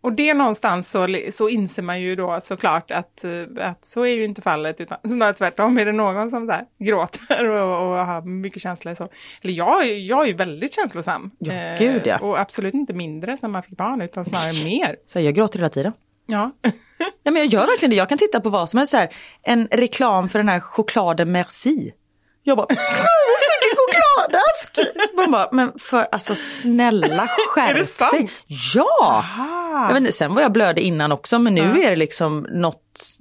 Och 0.00 0.12
det 0.12 0.34
någonstans 0.34 0.90
så, 0.90 1.18
så 1.30 1.48
inser 1.48 1.82
man 1.82 2.00
ju 2.00 2.16
då 2.16 2.40
såklart 2.42 2.90
att, 2.90 3.24
eh, 3.24 3.68
att 3.68 3.86
så 3.86 4.02
är 4.02 4.14
ju 4.14 4.24
inte 4.24 4.42
fallet. 4.42 4.80
Utan 4.80 4.98
snarare 5.08 5.34
tvärtom, 5.34 5.78
är 5.78 5.86
det 5.86 5.92
någon 5.92 6.30
som 6.30 6.46
så 6.46 6.52
här 6.52 6.64
gråter 6.78 7.48
och, 7.48 7.88
och 7.90 8.06
har 8.06 8.22
mycket 8.22 8.62
känslor 8.62 8.94
så. 8.94 9.08
Eller 9.42 9.52
jag, 9.52 9.86
jag 9.86 10.22
är 10.22 10.26
ju 10.26 10.32
väldigt 10.34 10.74
känslosam. 10.74 11.30
Ja, 11.38 11.52
Eh, 11.52 11.78
gud, 11.78 12.02
ja. 12.04 12.18
Och 12.18 12.40
absolut 12.40 12.74
inte 12.74 12.92
mindre 12.92 13.36
sen 13.36 13.50
man 13.50 13.62
fick 13.62 13.76
barn 13.76 14.00
utan 14.00 14.24
snarare 14.24 14.64
mer. 14.64 14.96
Så 15.06 15.20
jag 15.20 15.34
gråter 15.34 15.58
hela 15.58 15.70
tiden. 15.70 15.92
Ja. 16.26 16.52
Ja, 17.22 17.32
men 17.32 17.42
jag 17.42 17.52
gör 17.52 17.66
verkligen 17.66 17.90
det, 17.90 17.96
jag 17.96 18.08
kan 18.08 18.18
titta 18.18 18.40
på 18.40 18.48
vad 18.50 18.70
som 18.70 18.78
helst. 18.78 18.90
Så 18.90 18.96
här, 18.96 19.08
en 19.42 19.68
reklam 19.70 20.28
för 20.28 20.38
den 20.38 20.48
här 20.48 20.60
chokladen 20.60 21.32
Merci. 21.32 21.92
Jag 22.42 22.56
bara, 22.56 22.66
chokladask! 24.26 24.78
Man 25.16 25.30
bara, 25.30 25.48
men 25.52 25.72
för 25.78 26.06
alltså 26.12 26.34
snälla 26.34 27.26
skärp 27.26 27.70
Är 27.76 27.80
det 27.80 27.86
sant? 27.86 28.30
Ja! 28.74 29.24
Ah. 29.38 29.86
Jag 29.86 29.88
vet 29.88 30.00
inte, 30.00 30.12
sen 30.12 30.34
var 30.34 30.42
jag 30.42 30.52
blödig 30.52 30.82
innan 30.82 31.12
också 31.12 31.38
men 31.38 31.54
nu 31.54 31.82
är 31.82 31.90
det 31.90 31.96
liksom 31.96 32.46
något 32.50 33.16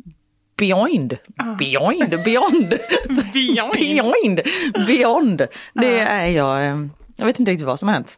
beyond. 0.57 1.17
Beyond, 1.59 2.09
beyond. 2.25 2.69
Beyond. 3.33 3.73
beyond. 3.73 4.41
Beyond. 4.87 5.47
Det 5.73 5.99
är 5.99 6.27
jag, 6.27 6.65
eh, 6.65 6.77
jag 7.15 7.25
vet 7.25 7.39
inte 7.39 7.51
riktigt 7.51 7.67
vad 7.67 7.79
som 7.79 7.89
har 7.89 7.93
hänt. 7.93 8.17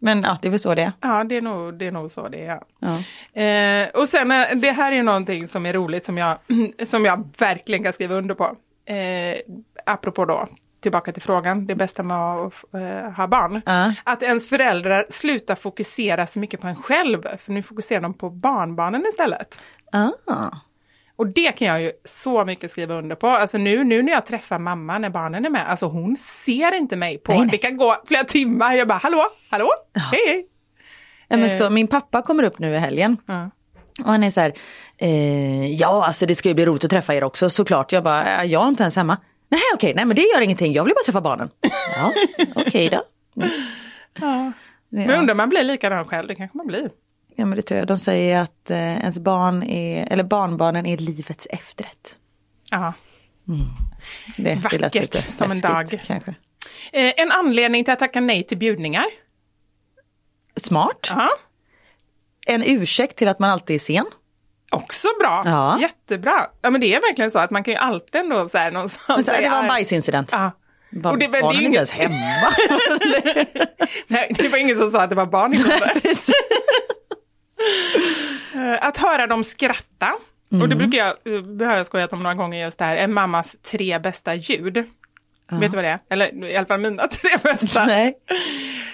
Men 0.00 0.22
ja, 0.22 0.38
det 0.42 0.48
är 0.48 0.50
väl 0.50 0.58
så 0.58 0.74
det 0.74 0.82
är. 0.82 0.92
Ja, 1.00 1.24
det 1.24 1.36
är 1.36 1.40
nog, 1.40 1.74
det 1.74 1.86
är 1.86 1.92
nog 1.92 2.10
så 2.10 2.28
det 2.28 2.46
är. 2.46 2.60
Ja. 2.80 2.98
Ja. 3.32 3.42
Eh, 3.42 3.88
och 3.88 4.08
sen, 4.08 4.30
eh, 4.30 4.56
det 4.56 4.70
här 4.70 4.92
är 4.92 5.02
någonting 5.02 5.48
som 5.48 5.66
är 5.66 5.72
roligt 5.72 6.04
som 6.04 6.18
jag, 6.18 6.38
som 6.86 7.04
jag 7.04 7.28
verkligen 7.38 7.84
kan 7.84 7.92
skriva 7.92 8.14
under 8.14 8.34
på. 8.34 8.56
Eh, 8.84 9.38
apropå 9.86 10.24
då, 10.24 10.48
tillbaka 10.80 11.12
till 11.12 11.22
frågan, 11.22 11.66
det 11.66 11.74
bästa 11.74 12.02
med 12.02 12.16
att 12.16 12.52
eh, 12.74 13.10
ha 13.12 13.26
barn. 13.26 13.62
Ja. 13.66 13.92
Att 14.04 14.22
ens 14.22 14.48
föräldrar 14.48 15.06
slutar 15.10 15.54
fokusera 15.54 16.26
så 16.26 16.38
mycket 16.38 16.60
på 16.60 16.66
en 16.66 16.76
själv, 16.76 17.36
för 17.38 17.52
nu 17.52 17.62
fokuserar 17.62 18.00
de 18.00 18.14
på 18.14 18.30
barnbarnen 18.30 19.06
istället. 19.08 19.60
Ah. 19.92 20.10
Och 21.16 21.26
det 21.26 21.52
kan 21.52 21.68
jag 21.68 21.82
ju 21.82 21.92
så 22.04 22.44
mycket 22.44 22.70
skriva 22.70 22.94
under 22.94 23.16
på. 23.16 23.26
Alltså 23.28 23.58
nu, 23.58 23.84
nu 23.84 24.02
när 24.02 24.12
jag 24.12 24.26
träffar 24.26 24.58
mamma 24.58 24.98
när 24.98 25.10
barnen 25.10 25.44
är 25.44 25.50
med, 25.50 25.70
alltså 25.70 25.86
hon 25.86 26.16
ser 26.16 26.74
inte 26.74 26.96
mig 26.96 27.18
på, 27.18 27.32
Nej, 27.32 27.40
nej. 27.40 27.48
det 27.50 27.58
kan 27.58 27.76
gå 27.76 27.96
flera 28.06 28.24
timmar, 28.24 28.74
jag 28.74 28.88
bara 28.88 28.98
hallå, 28.98 29.24
hallå, 29.50 29.70
hej 29.94 30.20
hej. 30.26 30.46
Ja, 31.28 31.36
men 31.36 31.50
så, 31.50 31.70
min 31.70 31.86
pappa 31.88 32.22
kommer 32.22 32.42
upp 32.42 32.58
nu 32.58 32.74
i 32.74 32.78
helgen. 32.78 33.16
Och 34.04 34.10
han 34.10 34.24
är 34.24 34.30
så 34.30 34.40
här, 34.40 34.52
eh, 34.96 35.66
ja 35.74 36.06
alltså 36.06 36.26
det 36.26 36.34
ska 36.34 36.48
ju 36.48 36.54
bli 36.54 36.66
roligt 36.66 36.84
att 36.84 36.90
träffa 36.90 37.14
er 37.14 37.24
också 37.24 37.50
såklart. 37.50 37.92
Jag 37.92 38.04
bara, 38.04 38.24
"Ja, 38.36 38.44
jag 38.44 38.64
är 38.64 38.68
inte 38.68 38.82
ens 38.82 38.96
hemma. 38.96 39.16
Nej 39.48 39.60
okej, 39.74 39.92
nej 39.94 40.04
men 40.04 40.16
det 40.16 40.22
gör 40.22 40.40
ingenting, 40.40 40.72
jag 40.72 40.84
vill 40.84 40.94
bara 40.94 41.04
träffa 41.04 41.20
barnen. 41.20 41.50
Ja, 41.96 42.12
okej 42.54 42.88
då. 42.88 43.02
Mm. 43.42 43.50
Ja. 44.20 44.52
Men 44.88 45.10
undrar 45.10 45.34
om 45.34 45.36
man 45.36 45.48
blir 45.48 45.64
likadan 45.64 46.04
själv, 46.04 46.28
det 46.28 46.34
kanske 46.34 46.56
man 46.56 46.66
blir. 46.66 46.90
Ja 47.36 47.44
men 47.44 47.56
det 47.56 47.62
tror 47.62 47.78
jag. 47.78 47.86
De 47.86 47.96
säger 47.96 48.38
att 48.38 48.70
eh, 48.70 48.78
ens 48.78 49.18
barn 49.18 49.62
är, 49.62 50.12
eller 50.12 50.24
barnbarnen 50.24 50.86
är 50.86 50.96
livets 50.96 51.46
efterrätt. 51.50 52.18
Ja. 52.70 52.92
Det, 54.36 54.42
det 54.42 54.54
Vackert 54.54 54.94
lite 54.94 55.32
som 55.32 55.50
en 55.50 55.60
dag. 55.60 56.00
Kanske. 56.06 56.34
Eh, 56.92 57.12
en 57.16 57.32
anledning 57.32 57.84
till 57.84 57.92
att 57.92 57.98
tacka 57.98 58.20
nej 58.20 58.42
till 58.42 58.58
bjudningar. 58.58 59.04
Smart. 60.56 61.06
Ja. 61.10 61.28
En 62.46 62.62
ursäkt 62.66 63.16
till 63.16 63.28
att 63.28 63.38
man 63.38 63.50
alltid 63.50 63.74
är 63.74 63.78
sen. 63.78 64.06
Också 64.70 65.08
bra, 65.20 65.42
Ja. 65.44 65.78
jättebra. 65.80 66.46
Ja 66.62 66.70
men 66.70 66.80
det 66.80 66.94
är 66.94 67.00
verkligen 67.00 67.30
så 67.30 67.38
att 67.38 67.50
man 67.50 67.64
kan 67.64 67.74
ju 67.74 67.78
alltid 67.80 68.20
ändå 68.20 68.48
så 68.48 68.58
här 68.58 68.70
någonstans 68.70 69.26
så 69.26 69.32
här, 69.32 69.42
det 69.42 69.48
var 69.48 69.56
en 69.58 69.62
"Aj." 69.64 69.68
bajsincident. 69.68 70.28
Ja. 70.32 70.50
Var, 70.90 71.10
Och 71.12 71.18
det- 71.18 71.26
det 71.26 71.38
är 71.38 71.42
barnen 71.42 71.60
ju 71.60 71.66
inte 71.66 71.78
inget- 71.78 71.90
ens 71.90 71.90
hemma. 71.90 72.52
Nej, 74.06 74.32
det 74.38 74.48
var 74.48 74.58
ingen 74.58 74.76
som 74.76 74.90
sa 74.90 75.02
att 75.02 75.10
det 75.10 75.16
var 75.16 75.26
barn 75.26 75.54
inblandade. 75.54 76.00
Eh, 78.54 78.86
Att 78.88 78.96
höra 78.96 79.26
dem 79.26 79.44
skratta. 79.44 80.12
Och 80.62 80.68
det 80.68 80.76
brukar 80.76 80.98
jag, 80.98 81.08
eh, 81.36 81.42
det 81.42 81.66
har 81.66 81.76
jag 81.76 81.86
skojat 81.86 82.12
om 82.12 82.22
några 82.22 82.34
gånger 82.34 82.64
just 82.64 82.78
det 82.78 82.84
här, 82.84 82.96
är 82.96 83.06
mammas 83.08 83.56
tre 83.70 83.98
bästa 83.98 84.34
ljud. 84.34 84.76
Vet 85.50 85.70
du 85.70 85.76
vad 85.76 85.84
det 85.84 85.90
är? 85.90 85.98
Eller 86.10 86.44
i 86.44 86.56
alla 86.56 86.66
fall 86.66 86.80
mina 86.80 87.06
tre 87.08 87.30
bästa. 87.42 87.84
Nej. 87.86 88.14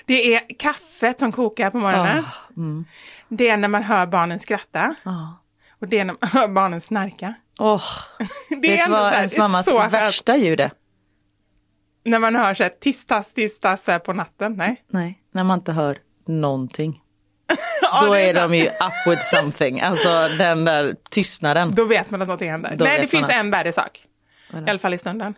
Det 0.06 0.34
är 0.34 0.40
kaffet 0.58 1.18
som 1.18 1.32
kokar 1.32 1.70
på 1.70 1.78
morgonen. 1.78 2.24
Det 3.28 3.48
är 3.48 3.56
när 3.56 3.68
man 3.68 3.82
hör 3.82 4.06
barnen 4.06 4.40
skratta. 4.40 4.94
Ja. 5.02 5.40
Och 5.80 5.88
det 5.88 5.98
är 5.98 6.04
när 6.04 6.16
man 6.20 6.30
hör 6.32 6.48
barnen 6.48 6.80
snarka. 6.80 7.34
Åh, 7.58 7.82
Det 8.62 8.68
vet 8.68 8.84
så 8.84 8.90
vad 8.90 9.04
här, 9.04 9.16
ens 9.16 9.34
är 9.34 9.38
mammas 9.38 9.66
så 9.66 9.78
värsta 9.88 10.36
ljud 10.36 10.60
är? 10.60 10.70
När 12.04 12.18
man 12.18 12.34
hör 12.36 12.54
så 12.54 12.62
här 12.62 12.70
tistas, 12.80 13.34
tistas 13.34 13.84
så 13.84 13.92
här 13.92 13.98
på 13.98 14.12
natten. 14.12 14.56
Nej. 14.56 14.84
Nej, 14.90 15.22
när 15.32 15.44
man 15.44 15.58
inte 15.58 15.72
hör 15.72 15.98
någonting. 16.26 17.00
Ja, 17.82 18.04
Då 18.06 18.12
är 18.14 18.34
sant. 18.34 18.50
de 18.52 18.58
ju 18.58 18.64
up 18.66 19.06
with 19.12 19.22
something, 19.22 19.80
alltså 19.80 20.28
den 20.38 20.64
där 20.64 20.94
tystnaden. 21.10 21.74
Då 21.74 21.84
vet 21.84 22.10
man 22.10 22.22
att 22.22 22.28
någonting 22.28 22.50
händer. 22.50 22.76
Då 22.76 22.84
Nej, 22.84 23.00
det 23.00 23.06
finns 23.08 23.24
att- 23.28 23.34
en 23.34 23.50
värre 23.50 23.72
sak. 23.72 24.04
I 24.66 24.70
alla 24.70 24.78
fall 24.78 24.94
i 24.94 24.98
stunden. 24.98 25.34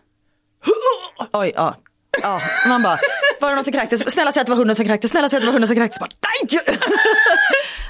Oj, 1.33 1.53
ja. 1.55 1.75
ja. 2.23 2.41
Man 2.69 2.83
bara, 2.83 2.99
var 3.41 3.49
det 3.49 3.55
någon 3.55 3.65
som 3.65 3.73
kräktes? 3.73 4.13
Snälla 4.13 4.33
säg 4.33 4.41
att 4.41 4.47
det 4.47 4.51
var 4.53 4.57
hunden 4.57 4.77
som 4.77 4.87
kräktes, 4.87 5.11
snälla 5.11 5.29
säg 5.29 5.37
att 5.37 5.43
det 5.43 5.47
var 5.47 5.53
hunden 5.53 5.69
som 5.69 5.77
kräktes. 5.77 6.01
Bara, 6.01 6.09
Nej! 6.51 6.61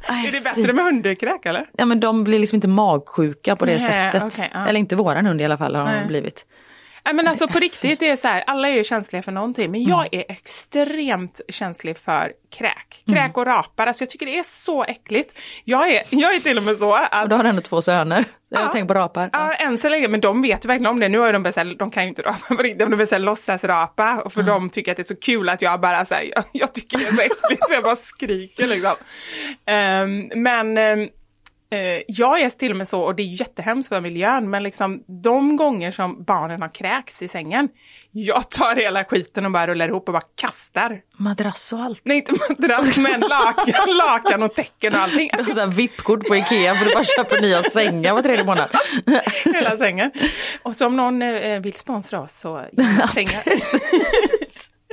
Aj, 0.08 0.26
Är 0.28 0.32
det 0.32 0.40
bättre 0.40 0.72
med 0.72 0.84
hundkräk 0.84 1.46
eller? 1.46 1.66
Ja 1.76 1.84
men 1.84 2.00
de 2.00 2.24
blir 2.24 2.38
liksom 2.38 2.56
inte 2.56 2.68
magsjuka 2.68 3.56
på 3.56 3.64
det 3.64 3.76
Nej, 3.78 4.12
sättet. 4.12 4.22
okej, 4.34 4.50
ja. 4.54 4.66
Eller 4.68 4.80
inte 4.80 4.96
våran 4.96 5.26
hund 5.26 5.40
i 5.40 5.44
alla 5.44 5.58
fall 5.58 5.74
har 5.74 5.84
Nej. 5.84 6.00
de 6.00 6.06
blivit. 6.08 6.46
Men 7.14 7.28
alltså 7.28 7.48
på 7.48 7.58
riktigt, 7.58 8.00
det 8.00 8.08
är 8.08 8.16
så 8.16 8.28
här, 8.28 8.44
alla 8.46 8.68
är 8.68 8.74
ju 8.74 8.84
känsliga 8.84 9.22
för 9.22 9.32
någonting, 9.32 9.70
men 9.70 9.80
Mm. 9.80 9.90
jag 9.90 10.08
är 10.14 10.24
extremt 10.28 11.40
känslig 11.48 11.98
för 11.98 12.32
kräk. 12.58 13.02
Kräk 13.06 13.18
Mm. 13.18 13.32
och 13.34 13.46
rapar, 13.46 13.86
alltså 13.86 14.02
jag 14.02 14.10
tycker 14.10 14.26
det 14.26 14.38
är 14.38 14.42
så 14.42 14.84
äckligt. 14.84 15.38
Jag 15.64 15.88
är, 15.90 16.02
jag 16.10 16.34
är 16.34 16.40
till 16.40 16.58
och 16.58 16.64
med 16.64 16.76
så 16.76 16.94
att 16.94 17.22
Och 17.22 17.28
då 17.28 17.36
har 17.36 17.42
du 17.42 17.48
ändå 17.48 17.62
två 17.62 17.82
söner. 17.82 18.24
Jag 18.48 18.60
Ja. 18.60 18.68
tänker 18.72 18.88
på 18.88 18.94
rapar. 18.94 19.30
Ja, 19.32 19.52
än 19.52 19.78
så 19.78 19.88
länge, 19.88 20.08
men 20.08 20.20
de 20.20 20.42
vet 20.42 20.64
ju 20.64 20.66
verkligen 20.68 20.90
om 20.90 21.00
det. 21.00 21.08
Nu 21.08 21.18
har 21.18 21.26
ju 21.26 21.32
de 21.32 21.42
börjat, 21.42 21.54
säga- 21.54 21.74
de 21.74 21.90
kan 21.90 22.02
ju 22.02 22.08
inte 22.08 22.22
rapa 22.22 22.54
på 22.56 22.62
riktigt, 22.62 22.78
de 22.90 22.96
börjar 22.96 23.18
låtsasrapa. 23.18 24.22
Och 24.24 24.32
för 24.32 24.42
de 24.42 24.70
tycker 24.70 24.90
att 24.90 24.96
det 24.96 25.02
är 25.02 25.04
så 25.04 25.16
kul 25.16 25.48
att 25.48 25.62
jag 25.62 25.80
bara 25.80 26.04
säger 26.04 26.32
jag, 26.34 26.44
jag 26.52 26.74
tycker 26.74 26.98
det 26.98 27.04
är 27.04 27.12
så 27.12 27.22
äckligt 27.22 27.68
så 27.68 27.74
jag 27.74 27.82
bara 27.82 27.96
skriker 27.96 28.66
liksom. 28.66 28.94
Ehm, 29.66 30.30
men 30.34 30.78
ehm, 30.78 31.08
Eh, 31.70 32.02
jag 32.08 32.40
är 32.40 32.50
till 32.50 32.70
och 32.70 32.76
med 32.76 32.88
så, 32.88 33.00
och 33.00 33.14
det 33.14 33.22
är 33.22 33.40
jättehemskt 33.40 33.88
för 33.88 34.00
miljön, 34.00 34.50
men 34.50 34.62
liksom 34.62 35.02
de 35.22 35.56
gånger 35.56 35.90
som 35.90 36.24
barnen 36.24 36.62
har 36.62 36.74
kräks 36.74 37.22
i 37.22 37.28
sängen, 37.28 37.68
jag 38.12 38.50
tar 38.50 38.76
hela 38.76 39.04
skiten 39.04 39.46
och 39.46 39.52
bara 39.52 39.66
rullar 39.66 39.88
ihop 39.88 40.08
och 40.08 40.12
bara 40.12 40.22
kastar. 40.34 41.00
Madrass 41.16 41.72
och 41.72 41.78
allt. 41.78 42.00
Nej, 42.04 42.16
inte 42.16 42.32
madrass, 42.32 42.96
men 42.98 43.20
lakan, 43.20 43.96
lakan 44.06 44.42
och 44.42 44.54
täcken 44.54 44.94
och 44.94 45.00
allting. 45.00 45.30
Alltså, 45.32 45.66
VIP-kort 45.66 46.28
på 46.28 46.36
Ikea 46.36 46.74
för 46.74 46.84
du 46.84 46.94
bara 46.94 47.04
köper 47.04 47.42
nya 47.42 47.62
sängar 47.62 48.14
var 48.14 48.22
tredje 48.22 48.44
månad. 48.44 48.68
hela 49.44 49.76
sängen. 49.76 50.10
Och 50.62 50.76
så 50.76 50.86
om 50.86 50.96
någon 50.96 51.22
eh, 51.22 51.60
vill 51.60 51.74
sponsra 51.74 52.20
oss 52.20 52.38
så 52.38 52.64
sängar. 53.14 53.42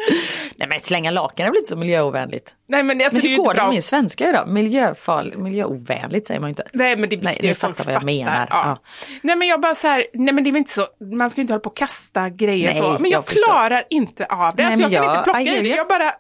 Nej 0.58 0.68
men 0.70 0.80
slänga 0.80 1.12
lakan 1.12 1.46
är 1.46 1.50
väl 1.52 1.58
inte 1.58 1.70
så 1.70 1.76
miljöovänligt? 1.78 2.56
Nej 2.68 2.84
men, 2.84 2.98
alltså, 3.02 3.14
men 3.16 3.22
det 3.22 3.28
hur 3.30 3.36
ju 3.38 3.44
går 3.44 3.54
det 3.54 3.68
med 3.68 3.84
svenska 3.84 4.30
idag? 4.30 4.48
Miljöfarligt, 4.48 5.38
miljöovänligt 5.38 6.28
säger 6.28 6.40
man 6.40 6.50
inte. 6.50 6.64
Nej 6.74 6.96
men 6.98 7.10
det 7.10 7.16
är 7.16 7.18
Nej, 7.18 7.28
viktigt 7.28 7.44
ni 7.44 7.52
att 7.52 7.58
folk 7.58 7.78
fattar 7.78 7.92
vad 7.92 7.96
jag 7.96 8.04
menar. 8.06 8.48
Ja. 8.50 8.62
Ja. 8.66 8.80
Nej 9.22 9.36
men 9.36 9.48
jag 9.48 9.62
bara 9.62 9.76
så 9.76 9.88
här, 9.88 10.06
nej 10.14 10.34
men 10.34 10.44
det 10.44 10.50
är 10.50 10.52
väl 10.52 10.58
inte 10.60 10.72
så, 10.72 10.88
man 11.16 11.30
ska 11.30 11.40
ju 11.40 11.44
inte 11.44 11.54
hålla 11.54 11.62
på 11.62 11.70
och 11.70 11.78
kasta 11.78 12.30
grejer 12.30 12.70
Nej, 12.72 12.82
så. 12.82 12.98
Men 13.00 13.12
jag, 13.12 13.20
jag 13.20 13.26
klarar 13.26 13.84
inte 13.90 14.26
av 14.26 14.56
det. 14.56 14.64
Nej, 14.64 14.72
alltså, 14.72 14.82
jag 14.82 14.92
men 14.92 15.00
kan 15.02 15.04
jag- 15.06 15.14
inte 15.16 15.24
plocka 15.24 15.38
aj, 15.38 15.58
i 15.60 15.62
det. 15.62 15.76
Jag 15.76 15.88
bara, 15.88 16.12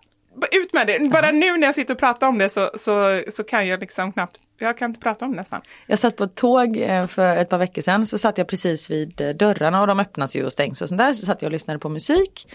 ut 0.51 0.73
med 0.73 0.87
det. 0.87 1.09
Bara 1.11 1.31
nu 1.31 1.57
när 1.57 1.67
jag 1.67 1.75
sitter 1.75 1.93
och 1.93 1.99
pratar 1.99 2.27
om 2.27 2.37
det 2.37 2.49
så, 2.49 2.69
så, 2.77 3.23
så 3.33 3.43
kan 3.43 3.67
jag 3.67 3.79
liksom 3.79 4.13
knappt, 4.13 4.37
jag 4.59 4.77
kan 4.77 4.89
inte 4.91 4.99
prata 4.99 5.25
om 5.25 5.31
det 5.31 5.37
nästan. 5.37 5.61
Jag 5.87 5.99
satt 5.99 6.17
på 6.17 6.23
ett 6.23 6.35
tåg 6.35 6.77
eh, 6.77 7.07
för 7.07 7.37
ett 7.37 7.49
par 7.49 7.57
veckor 7.57 7.81
sedan 7.81 8.05
så 8.05 8.17
satt 8.17 8.37
jag 8.37 8.47
precis 8.47 8.89
vid 8.89 9.21
eh, 9.21 9.29
dörrarna 9.29 9.81
och 9.81 9.87
de 9.87 9.99
öppnas 9.99 10.35
ju 10.35 10.45
och 10.45 10.51
stängs 10.53 10.81
och 10.81 10.89
sånt 10.89 10.99
där. 10.99 11.13
Så 11.13 11.25
satt 11.25 11.41
jag 11.41 11.47
och 11.47 11.51
lyssnade 11.51 11.79
på 11.79 11.89
musik. 11.89 12.47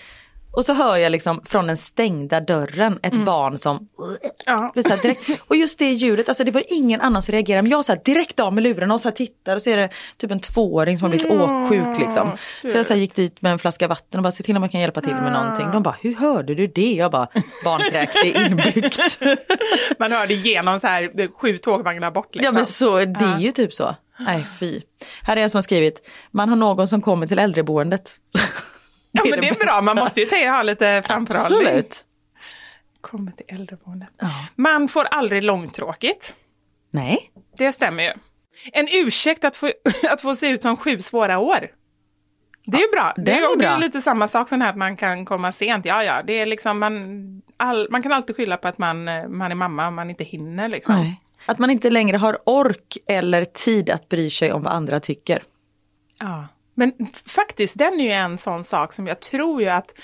Och 0.53 0.65
så 0.65 0.73
hör 0.75 0.97
jag 0.97 1.13
liksom 1.13 1.41
från 1.45 1.67
den 1.67 1.77
stängda 1.77 2.41
dörren 2.41 2.99
ett 3.03 3.25
barn 3.25 3.59
som 3.59 3.89
Ja. 4.47 4.71
blir 4.75 4.83
så 4.83 4.89
här 4.89 5.03
direkt. 5.03 5.29
Och 5.49 5.57
just 5.57 5.79
det 5.79 5.91
ljudet, 5.93 6.29
alltså 6.29 6.45
det 6.45 6.51
var 6.51 6.63
ingen 6.69 7.01
annan 7.01 7.23
som 7.23 7.33
reagerade. 7.33 7.63
Men 7.63 7.71
jag 7.71 7.85
så 7.85 7.95
direkt 8.05 8.41
av 8.41 8.53
med 8.53 8.63
luren 8.63 8.91
och 8.91 9.01
så 9.01 9.11
tittar 9.11 9.57
och 9.57 9.63
ser 9.63 9.77
det 9.77 9.89
typ 10.17 10.31
en 10.31 10.41
tvååring 10.41 10.99
som 10.99 11.05
har 11.05 11.11
blivit 11.11 11.31
åksjuk 11.31 11.99
liksom. 11.99 12.37
Så 12.71 12.77
jag 12.77 12.87
så 12.87 12.95
gick 12.95 13.15
dit 13.15 13.43
med 13.43 13.53
en 13.53 13.59
flaska 13.59 13.89
vatten 13.89 14.19
och 14.19 14.23
bara 14.23 14.33
se 14.33 14.43
till 14.43 14.57
om 14.57 14.63
jag 14.63 14.73
kan 14.73 14.81
hjälpa 14.81 15.01
till 15.01 15.15
med 15.15 15.33
någonting. 15.33 15.71
De 15.71 15.83
bara, 15.83 15.97
hur 16.01 16.15
hörde 16.15 16.55
du 16.55 16.67
det? 16.67 16.93
Jag 16.95 17.11
bara, 17.11 17.29
barnkräk 17.65 18.11
det 18.23 18.37
är 18.37 18.47
inbyggt. 18.51 18.99
Man 19.99 20.13
hör 20.13 20.27
det 20.27 20.35
genom 20.35 20.81
så 20.81 20.87
här 20.87 21.29
sju 21.39 21.59
tågvagnar 21.59 22.11
bort 22.11 22.35
liksom. 22.35 22.45
Ja 22.55 22.59
men 22.59 22.67
så, 22.67 22.97
det 22.99 23.25
är 23.25 23.39
ju 23.41 23.53
typ 23.53 23.75
så. 23.75 23.95
Nej 24.19 24.47
fy. 24.61 24.81
Här 25.23 25.37
är 25.37 25.41
en 25.41 25.51
som 25.51 25.59
har 25.59 25.63
skrivit, 25.63 26.09
man 26.31 26.49
har 26.49 26.57
någon 26.57 26.89
som 26.89 27.03
kommer 27.03 27.27
till 27.27 27.39
äldreboendet. 27.39 28.13
Ja 29.13 29.23
men 29.31 29.41
det 29.41 29.49
är 29.49 29.55
bra, 29.55 29.81
man 29.81 29.97
måste 29.97 30.21
ju 30.21 30.27
tänka 30.27 30.51
ha 30.51 30.63
lite 30.63 31.03
framförhållning. 31.07 31.69
Absolut. 31.69 32.05
Kommer 33.01 33.33
till 33.33 33.47
äldreboendet. 33.49 34.09
Man 34.55 34.89
får 34.89 35.05
aldrig 35.05 35.43
långtråkigt. 35.43 36.35
Nej. 36.91 37.31
Det 37.59 37.73
stämmer 37.73 38.03
ju. 38.03 38.13
En 38.73 38.89
ursäkt 38.91 39.45
att 39.45 39.57
få, 39.57 39.71
att 40.11 40.21
få 40.21 40.35
se 40.35 40.49
ut 40.49 40.63
som 40.63 40.77
sju 40.77 41.01
svåra 41.01 41.39
år. 41.39 41.71
Det 42.67 42.77
är 42.77 42.81
ju 42.81 42.89
bra. 42.93 43.13
Det 43.17 43.33
är, 43.33 43.37
är 43.37 43.57
det 43.57 43.65
är 43.65 43.71
bra. 43.71 43.79
lite 43.79 44.03
samma 44.03 44.29
sak 44.29 44.49
som 44.49 44.61
här 44.61 44.71
att 44.71 44.77
man 44.77 44.97
kan 44.97 45.25
komma 45.25 45.53
sent. 45.53 45.85
Ja, 45.85 46.05
ja, 46.05 46.23
det 46.23 46.33
är 46.33 46.47
liksom 46.47 46.79
man, 46.79 47.43
all, 47.57 47.89
man 47.91 48.03
kan 48.03 48.13
alltid 48.13 48.37
skylla 48.37 48.57
på 48.57 48.69
att 48.69 48.79
man, 48.79 49.09
eh, 49.09 49.29
man 49.29 49.51
är 49.51 49.55
mamma 49.55 49.87
och 49.87 49.93
man 49.93 50.11
inte 50.11 50.25
hinner 50.25 50.69
liksom. 50.69 50.95
Nej. 50.95 51.21
Att 51.47 51.59
man 51.59 51.71
inte 51.71 51.91
längre 51.91 52.17
har 52.17 52.39
ork 52.45 52.97
eller 53.07 53.45
tid 53.45 53.91
att 53.91 54.09
bry 54.09 54.31
sig 54.31 54.53
om 54.53 54.63
vad 54.63 54.73
andra 54.73 55.01
tycker. 55.01 55.43
Ja. 56.19 56.47
Men 56.79 56.93
faktiskt, 57.27 57.79
den 57.79 58.01
är 58.01 58.05
ju 58.05 58.11
en 58.11 58.39
sån 58.39 58.65
sak 58.65 58.93
som 58.93 59.07
jag 59.07 59.21
tror 59.21 59.63
ju 59.63 59.69
att 59.69 59.95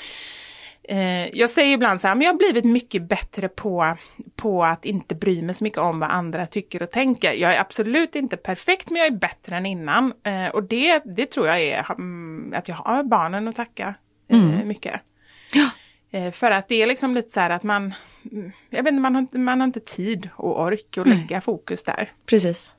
eh, 0.88 1.26
jag 1.26 1.50
säger 1.50 1.74
ibland 1.74 2.00
så 2.00 2.08
här, 2.08 2.14
men 2.14 2.22
jag 2.22 2.32
har 2.32 2.38
blivit 2.38 2.64
mycket 2.64 3.02
bättre 3.02 3.48
på, 3.48 3.96
på 4.36 4.64
att 4.64 4.84
inte 4.84 5.14
bry 5.14 5.42
mig 5.42 5.54
så 5.54 5.64
mycket 5.64 5.78
om 5.78 6.00
vad 6.00 6.10
andra 6.10 6.46
tycker 6.46 6.82
och 6.82 6.90
tänker. 6.90 7.32
Jag 7.32 7.54
är 7.54 7.60
absolut 7.60 8.14
inte 8.16 8.36
perfekt, 8.36 8.90
men 8.90 8.96
jag 9.02 9.06
är 9.06 9.16
bättre 9.18 9.56
än 9.56 9.66
innan. 9.66 10.12
Eh, 10.24 10.46
och 10.48 10.62
det, 10.62 11.02
det 11.04 11.26
tror 11.26 11.46
jag 11.46 11.60
är 11.62 11.90
mm, 11.90 12.54
att 12.56 12.68
jag 12.68 12.76
har 12.76 13.02
barnen 13.02 13.48
att 13.48 13.56
tacka 13.56 13.94
eh, 14.28 14.64
mycket. 14.64 15.00
Eh, 16.10 16.30
för 16.30 16.50
att 16.50 16.68
det 16.68 16.82
är 16.82 16.86
liksom 16.86 17.14
lite 17.14 17.28
så 17.28 17.40
här 17.40 17.50
att 17.50 17.62
man, 17.62 17.94
mm, 18.32 18.52
jag 18.70 18.82
vet 18.82 18.90
inte, 18.92 19.00
man 19.02 19.14
har, 19.14 19.20
inte- 19.22 19.38
man 19.38 19.60
har 19.60 19.66
inte 19.66 19.80
tid 19.80 20.28
och 20.36 20.60
ork 20.62 20.98
att 20.98 21.06
lägga 21.08 21.40
fokus 21.40 21.84
där. 21.84 22.12
Precis. 22.26 22.72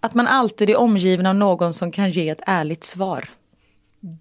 Att 0.00 0.14
man 0.14 0.26
alltid 0.26 0.70
är 0.70 0.76
omgiven 0.76 1.26
av 1.26 1.34
någon 1.34 1.74
som 1.74 1.92
kan 1.92 2.10
ge 2.10 2.28
ett 2.28 2.42
ärligt 2.46 2.84
svar. 2.84 3.28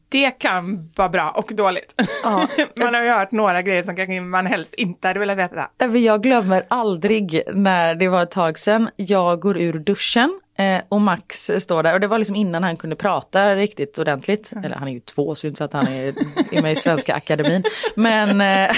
Det 0.09 0.31
kan 0.31 0.91
vara 0.95 1.09
bra 1.09 1.31
och 1.37 1.51
dåligt. 1.55 1.95
Ja. 2.23 2.47
man 2.75 2.93
har 2.93 3.03
ju 3.03 3.09
hört 3.09 3.31
några 3.31 3.61
grejer 3.61 3.83
som 3.83 3.95
kanske 3.95 4.21
man 4.21 4.45
helst 4.45 4.73
inte 4.73 5.07
hade 5.07 5.19
velat 5.19 5.37
veta. 5.37 5.69
Även 5.77 6.03
Jag 6.03 6.23
glömmer 6.23 6.65
aldrig 6.67 7.41
när 7.53 7.95
det 7.95 8.07
var 8.07 8.23
ett 8.23 8.31
tag 8.31 8.59
sedan, 8.59 8.89
jag 8.95 9.39
går 9.39 9.57
ur 9.57 9.79
duschen 9.79 10.39
eh, 10.57 10.81
och 10.89 11.01
Max 11.01 11.51
står 11.59 11.83
där 11.83 11.93
och 11.93 11.99
det 11.99 12.07
var 12.07 12.17
liksom 12.17 12.35
innan 12.35 12.63
han 12.63 12.77
kunde 12.77 12.95
prata 12.95 13.55
riktigt 13.55 13.99
ordentligt. 13.99 14.51
Eller 14.63 14.75
han 14.75 14.87
är 14.87 14.91
ju 14.91 14.99
två 14.99 15.35
så 15.35 15.41
det 15.41 15.47
är 15.47 15.49
inte 15.49 15.57
så 15.57 15.63
att 15.63 15.73
han 15.73 15.87
är, 15.87 16.07
är 16.51 16.61
med 16.61 16.71
i 16.71 16.75
Svenska 16.75 17.15
Akademin. 17.15 17.63
Men 17.95 18.41
eh, 18.41 18.75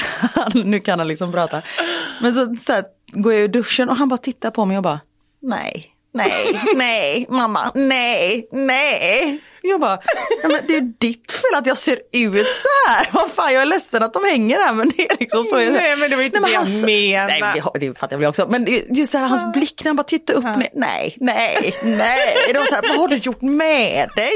nu 0.54 0.80
kan 0.80 1.00
han 1.00 1.08
liksom 1.08 1.32
prata. 1.32 1.62
Men 2.22 2.34
så, 2.34 2.56
så 2.56 2.74
här, 2.74 2.84
går 3.08 3.34
jag 3.34 3.42
ur 3.42 3.48
duschen 3.48 3.90
och 3.90 3.96
han 3.96 4.10
bara 4.10 4.18
tittar 4.18 4.52
på 4.52 4.66
mig 4.66 4.78
och 4.78 4.84
bara 4.84 5.00
nej. 5.40 5.96
Nej, 6.14 6.62
nej, 6.76 7.26
mamma, 7.30 7.72
nej, 7.76 8.48
nej. 8.52 9.40
Jag 9.64 9.80
bara, 9.80 10.00
"Nej, 10.44 10.52
men 10.58 10.68
det 10.68 10.76
är 10.76 10.82
ditt 11.00 11.32
fel 11.32 11.56
att 11.60 11.68
jag 11.68 11.78
ser 11.78 11.98
ut 12.12 12.48
så 12.48 12.90
här. 12.92 13.08
Vad 13.14 13.32
fan, 13.32 13.54
jag 13.54 13.62
är 13.62 13.66
ledsen 13.66 14.04
att 14.04 14.14
de 14.14 14.24
hänger 14.26 14.58
här 14.60 14.74
men 14.74 14.90
det 14.98 15.12
är 15.12 15.18
liksom 15.20 15.44
så. 15.44 15.56
Nej 15.56 15.96
men 15.98 16.10
det 16.10 16.16
var 16.16 16.24
inte 16.24 16.40
Nej, 16.40 16.50
det 16.50 16.54
jag 16.54 16.62
han- 16.62 16.82
menade. 16.86 17.40
Nej, 17.40 17.62
det, 17.90 18.00
fattar 18.00 18.14
jag 18.14 18.20
väl 18.20 18.30
också. 18.30 18.48
Men 18.50 18.66
just 18.96 19.12
det 19.12 19.18
här, 19.18 19.26
hans 19.28 19.54
blick 19.54 19.84
när 19.84 19.90
han 19.90 19.96
bara 19.96 20.04
tittar 20.04 20.34
upp 20.34 20.44
ner. 20.44 20.70
Nej, 20.74 21.16
nej, 21.18 21.74
nej. 21.84 22.36
Det 22.54 22.60
var 22.60 22.66
så 22.66 22.76
här, 22.76 22.82
vad 22.90 22.98
har 23.00 23.08
du 23.08 23.16
gjort 23.16 23.42
med 23.42 24.10
dig? 24.16 24.32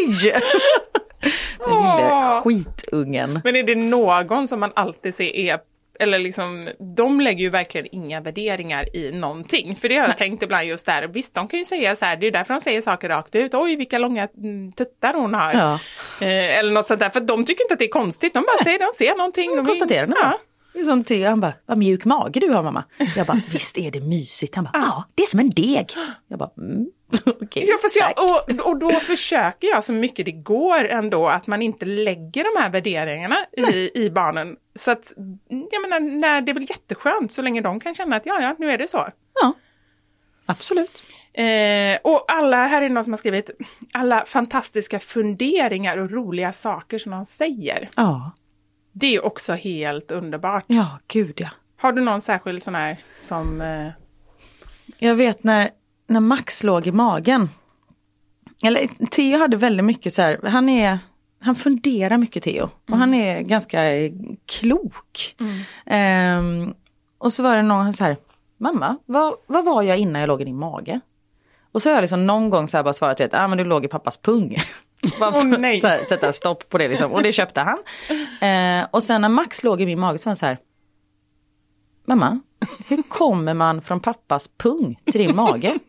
Den 1.60 1.70
lille 1.70 2.42
skitungen. 2.44 3.42
Men 3.44 3.56
är 3.56 3.64
det 3.64 3.76
någon 3.76 4.48
som 4.48 4.60
man 4.60 4.72
alltid 4.76 5.16
ser 5.16 5.36
är 5.36 5.58
eller 6.00 6.20
liksom, 6.20 6.70
de 6.96 7.22
lägger 7.22 7.40
ju 7.40 7.50
verkligen 7.50 7.88
inga 7.92 8.22
värderingar 8.22 8.96
i 8.96 9.12
någonting. 9.12 9.76
För 9.76 9.90
det 9.90 9.96
har 9.96 10.08
jag 10.08 10.18
tänkt 10.18 10.44
ibland 10.44 10.68
just 10.68 10.86
där. 10.86 11.08
Visst, 11.08 11.34
de 11.34 11.48
kan 11.48 11.60
ju 11.60 11.66
säga 11.66 11.96
så 11.96 12.06
här, 12.06 12.18
det 12.18 12.28
är 12.28 12.32
därför 12.32 12.54
de 12.54 12.62
säger 12.62 12.82
saker 12.82 13.10
rakt 13.10 13.36
ut. 13.36 13.54
Oj, 13.54 13.76
vilka 13.76 13.98
långa 13.98 14.28
mm, 14.38 14.72
tuttar 14.72 15.14
hon 15.14 15.34
har. 15.34 15.54
Ja. 15.54 15.74
Eh, 16.22 16.60
eller 16.60 16.72
något 16.72 16.88
sånt 16.88 17.00
där. 17.00 17.10
För 17.10 17.20
de 17.20 17.46
tycker 17.46 17.64
inte 17.64 17.74
att 17.74 17.80
det 17.80 17.86
är 17.86 17.90
konstigt. 17.90 18.34
De 18.34 18.40
bara 18.40 18.64
säger, 18.64 18.80
de 18.80 18.92
ser 18.98 19.18
någonting. 19.18 19.56
De 19.56 19.66
konstaterar 19.66 20.08
det 20.08 20.14
ja. 20.16 20.24
bara. 20.24 20.38
Det 20.74 20.80
är 20.80 20.84
som 20.84 21.04
Theo, 21.04 21.30
han 21.30 21.42
bara, 21.42 21.54
vad 21.66 21.78
mjuk 21.78 22.06
mage 22.06 22.40
du 22.40 22.50
har 22.50 22.64
mamma. 22.64 22.84
Jag 23.16 23.28
bara, 23.28 23.42
visst 23.52 23.78
är 23.78 23.92
det 23.92 24.02
mysigt? 24.02 24.56
Han 24.56 24.64
bara, 24.64 24.72
ja 24.74 25.04
det 25.16 25.24
är 25.24 25.28
som 25.28 25.40
en 25.40 25.50
deg. 25.50 25.88
Jag 26.28 26.40
bara, 26.40 26.50
mm, 26.58 26.86
okej. 27.26 27.66
Ja, 27.68 27.78
fast 27.82 27.96
jag, 27.96 28.16
tack." 28.16 28.20
och, 28.60 28.68
och 28.68 28.78
då 28.80 28.92
försöker 28.92 29.68
jag 29.68 29.84
så 29.84 29.94
mycket 29.94 30.26
det 30.26 30.32
går 30.32 30.86
ändå 30.86 31.28
att 31.30 31.48
man 31.48 31.62
inte 31.62 31.86
lägger 31.86 32.44
de 32.56 32.62
här 32.62 32.70
värderingarna 32.70 33.38
i, 33.72 33.92
i 34.06 34.10
barnen. 34.10 34.56
Så 34.76 34.92
att, 34.92 35.14
jag 35.72 35.82
menar, 35.82 36.00
när 36.00 36.42
det 36.42 36.52
är 36.52 36.54
väl 36.54 36.70
jätteskönt 36.70 37.32
så 37.32 37.42
länge 37.42 37.62
de 37.62 37.80
kan 37.80 37.96
känna 37.96 38.16
att 38.16 38.26
ja, 38.26 38.42
ja, 38.42 38.56
nu 38.60 38.72
är 38.72 38.78
det 38.78 38.88
så. 38.88 39.08
Ja, 39.42 39.54
absolut. 40.46 41.04
Eh, 41.34 41.98
och 42.04 42.26
alla, 42.28 42.68
här 42.68 42.82
är 42.82 42.90
någon 42.90 43.04
som 43.04 43.14
har 43.14 43.18
skrivit, 43.18 43.50
alla 43.94 44.26
fantastiska 44.26 45.00
funderingar 45.00 45.98
och 45.98 46.12
roliga 46.12 46.54
saker 46.54 46.98
som 46.98 47.12
de 47.12 47.26
säger. 47.26 47.90
Ja, 47.96 48.32
Det 48.92 49.16
är 49.16 49.26
också 49.26 49.54
helt 49.54 50.12
underbart. 50.12 50.64
ja 50.68 51.00
gud 51.08 51.34
ja. 51.42 51.50
Har 51.78 51.92
du 51.92 52.02
någon 52.02 52.22
särskild 52.22 52.64
sån 52.64 52.76
här 52.76 52.98
som... 53.18 53.62
Eh, 53.62 53.88
Jag 54.98 55.16
vet 55.16 55.44
när, 55.44 55.70
när 56.08 56.20
Max 56.20 56.64
låg 56.64 56.88
i 56.88 56.92
magen. 56.92 57.50
Eller 58.64 58.88
Theo 59.06 59.38
hade 59.40 59.58
väldigt 59.58 59.86
mycket 59.86 60.14
så 60.14 60.22
här, 60.22 60.40
han 60.44 60.70
är, 60.70 61.00
han 61.40 61.56
funderar 61.56 62.18
mycket 62.18 62.44
Theo. 62.44 62.70
Och 62.90 62.98
han 62.98 63.14
är 63.14 63.42
ganska 63.42 63.80
klok. 64.46 65.36
Ehm, 65.86 66.74
och 67.18 67.34
så 67.34 67.44
var 67.44 67.56
det 67.56 67.64
någon 67.64 67.94
så 67.94 68.04
här, 68.04 68.18
mamma, 68.58 68.98
vad, 69.06 69.34
vad 69.48 69.66
var 69.66 69.82
jag 69.82 69.98
innan 69.98 70.20
jag 70.20 70.28
låg 70.28 70.42
i 70.42 70.46
din 70.46 70.60
mage? 70.60 71.00
Och 71.72 71.82
så 71.82 71.90
har 71.90 71.94
jag 71.94 72.02
liksom 72.02 72.28
någon 72.28 72.50
gång 72.50 72.68
så 72.68 72.84
bara 72.84 72.94
svarat, 72.94 73.22
att 73.22 73.34
ah, 73.34 73.48
men 73.48 73.58
du 73.58 73.64
låg 73.64 73.86
i 73.86 73.88
pappas 73.88 74.18
pung. 74.18 74.58
Nej. 75.60 75.80
så 75.80 75.88
här, 75.88 75.98
sätta 75.98 76.34
stopp 76.34 76.70
på 76.70 76.78
det 76.78 76.88
liksom. 76.88 77.12
Och 77.12 77.24
det 77.24 77.32
köpte 77.32 77.62
han. 77.62 77.78
Eh, 78.36 78.88
och 78.92 79.04
sen 79.04 79.22
när 79.22 79.30
Max 79.30 79.64
låg 79.64 79.82
i 79.82 79.86
min 79.86 80.00
mage 80.00 80.18
så 80.18 80.30
var 80.30 80.32
han 80.32 80.38
så 80.38 80.46
här, 80.46 80.58
mamma, 82.06 82.40
hur 82.88 83.02
kommer 83.02 83.54
man 83.54 83.82
från 83.82 84.00
pappas 84.00 84.50
pung 84.58 85.00
till 85.12 85.22
din 85.22 85.36
mage? 85.36 85.80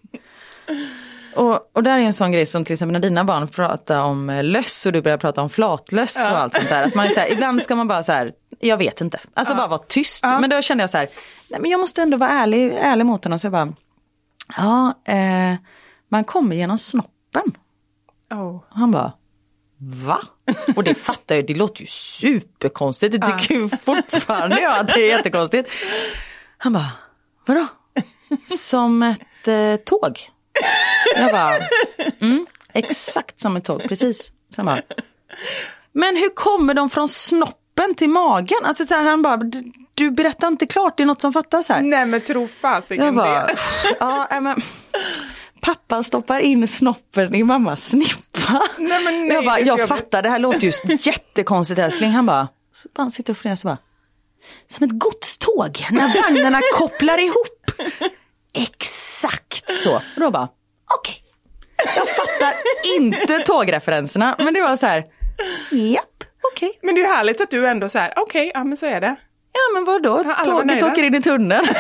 Och, 1.37 1.71
och 1.77 1.83
där 1.83 1.99
är 1.99 2.03
en 2.03 2.13
sån 2.13 2.33
grej 2.33 2.47
som 2.47 2.65
till 2.65 2.73
exempel 2.73 2.93
när 2.93 3.01
dina 3.01 3.25
barn 3.25 3.49
pratar 3.49 4.01
om 4.01 4.31
eh, 4.31 4.45
löss 4.45 4.87
och 4.87 4.93
du 4.93 5.03
börjar 5.03 5.19
prata 5.19 5.43
om 5.43 5.51
flatlöss 5.51 6.29
och 6.31 6.39
allt 6.39 6.55
sånt 6.55 6.69
där. 6.69 6.85
Att 6.87 6.95
man 6.95 7.07
är 7.07 7.11
så 7.11 7.21
här, 7.21 7.33
ibland 7.33 7.63
ska 7.63 7.77
man 7.77 7.89
bara 7.89 8.03
så 8.03 8.13
här, 8.13 8.33
jag 8.61 8.77
vet 8.77 9.01
inte. 9.01 9.21
Alltså 9.35 9.55
bara 9.55 9.67
vara 9.67 9.83
tyst. 9.89 10.25
Men 10.41 10.51
då 10.51 10.63
kände 10.63 10.83
jag 10.83 10.91
så 10.91 10.99
här, 10.99 11.09
nej 11.49 11.61
men 11.61 11.71
jag 11.71 11.81
måste 11.81 12.03
ändå 12.03 12.17
vara 12.17 12.31
ärlig, 12.31 12.75
ärlig 12.75 13.07
mot 13.07 13.25
honom. 13.25 13.39
Så 13.39 13.47
jag 13.47 13.53
bara, 13.53 13.73
ja, 14.57 14.95
eh, 15.13 15.55
man 16.09 16.25
kommer 16.25 16.57
genom 16.57 16.79
snoppen. 16.79 17.57
oh. 18.33 18.39
Och 18.57 18.65
han 18.69 18.91
bara, 18.91 19.13
va? 19.79 20.19
Och 20.77 20.85
det 20.85 20.95
fattar 20.95 21.35
jag, 21.35 21.47
det 21.47 21.55
låter 21.55 21.81
ju 21.81 21.87
superkonstigt. 21.87 23.21
Det 23.21 23.27
tycker 23.39 23.55
ju 23.55 23.69
fortfarande 23.85 24.61
jag 24.61 24.79
att 24.79 24.87
det 24.87 25.01
är 25.11 25.17
jättekonstigt. 25.17 25.71
Han 26.59 26.73
bara, 26.73 26.91
vadå? 27.47 27.67
Som 28.59 29.03
ett 29.03 29.49
eh, 29.49 29.77
tåg? 29.85 30.19
Jag 31.17 31.31
bara, 31.33 31.53
mm, 32.21 32.47
exakt 32.73 33.41
som 33.41 33.57
ett 33.57 33.65
tåg, 33.65 33.83
precis. 33.89 34.33
Sen 34.55 34.67
bara, 34.67 34.83
men 35.93 36.17
hur 36.17 36.29
kommer 36.35 36.75
de 36.75 36.91
från 36.91 37.09
snoppen 37.09 37.95
till 37.97 38.09
magen? 38.11 38.59
Alltså 38.65 38.85
så 38.85 38.95
här, 38.95 39.05
han 39.05 39.23
bara, 39.23 39.37
"Du- 39.95 40.11
berättar 40.11 40.49
inte 40.49 40.67
klart, 40.67 40.97
det 40.97 41.03
är 41.03 41.07
något 41.07 41.21
som 41.21 41.33
fattas 41.33 41.69
här. 41.69 41.83
Nej 41.83 42.07
men 42.07 42.21
tro 42.21 42.49
fasiken 42.49 43.17
det. 43.17 43.57
ja, 44.01 44.29
men, 44.41 44.63
pappa 45.67 46.03
stoppar 46.03 46.41
in 46.41 46.69
snoppen 46.69 47.35
i 47.35 47.43
mammas 47.43 47.89
snippa. 47.89 48.63
Nej, 48.79 49.05
nej, 49.05 49.29
jag 49.29 49.45
bara, 49.45 49.61
jag 49.61 49.89
fattar, 49.89 50.23
det 50.23 50.31
här 50.31 50.39
låter 50.39 50.61
ju 50.61 50.73
jättekonstigt 51.01 51.79
älskling. 51.79 52.11
Han 52.11 52.27
bara, 52.27 52.49
så 52.73 52.89
bara 52.95 53.03
han 53.03 53.11
sitter 53.11 53.33
och 53.33 53.37
funderar 53.37 53.57
så 53.57 53.69
bara, 53.69 53.79
som 54.67 54.85
ett 54.85 54.99
godståg 54.99 55.87
när 55.91 56.23
vagnarna 56.23 56.61
kopplar 56.75 57.19
ihop. 57.19 57.71
Exakt 58.53 59.73
så. 59.73 59.95
Och 59.97 60.21
då 60.21 60.31
bara, 60.31 60.49
okej. 60.99 61.23
Jag 61.97 62.09
fattar 62.09 62.55
inte 62.99 63.39
tågreferenserna, 63.39 64.35
men 64.39 64.55
det 64.55 64.63
var 64.63 64.77
så 64.77 64.87
här, 64.87 65.05
japp, 65.71 66.25
okej. 66.53 66.79
Men 66.83 66.95
det 66.95 67.01
är 67.01 67.17
härligt 67.17 67.41
att 67.41 67.51
du 67.51 67.67
ändå 67.69 67.89
så 67.89 67.99
här, 67.99 68.13
okej, 68.17 68.51
ja 68.55 68.65
men 68.65 68.77
så 68.77 68.87
är 68.87 69.01
det. 69.01 69.17
Ja 69.57 69.75
men 69.75 69.85
vadå, 69.85 70.25
alla 70.37 70.45
tåget 70.45 70.83
åker 70.83 71.03
in 71.03 71.15
i 71.15 71.23
tunneln. 71.23 71.65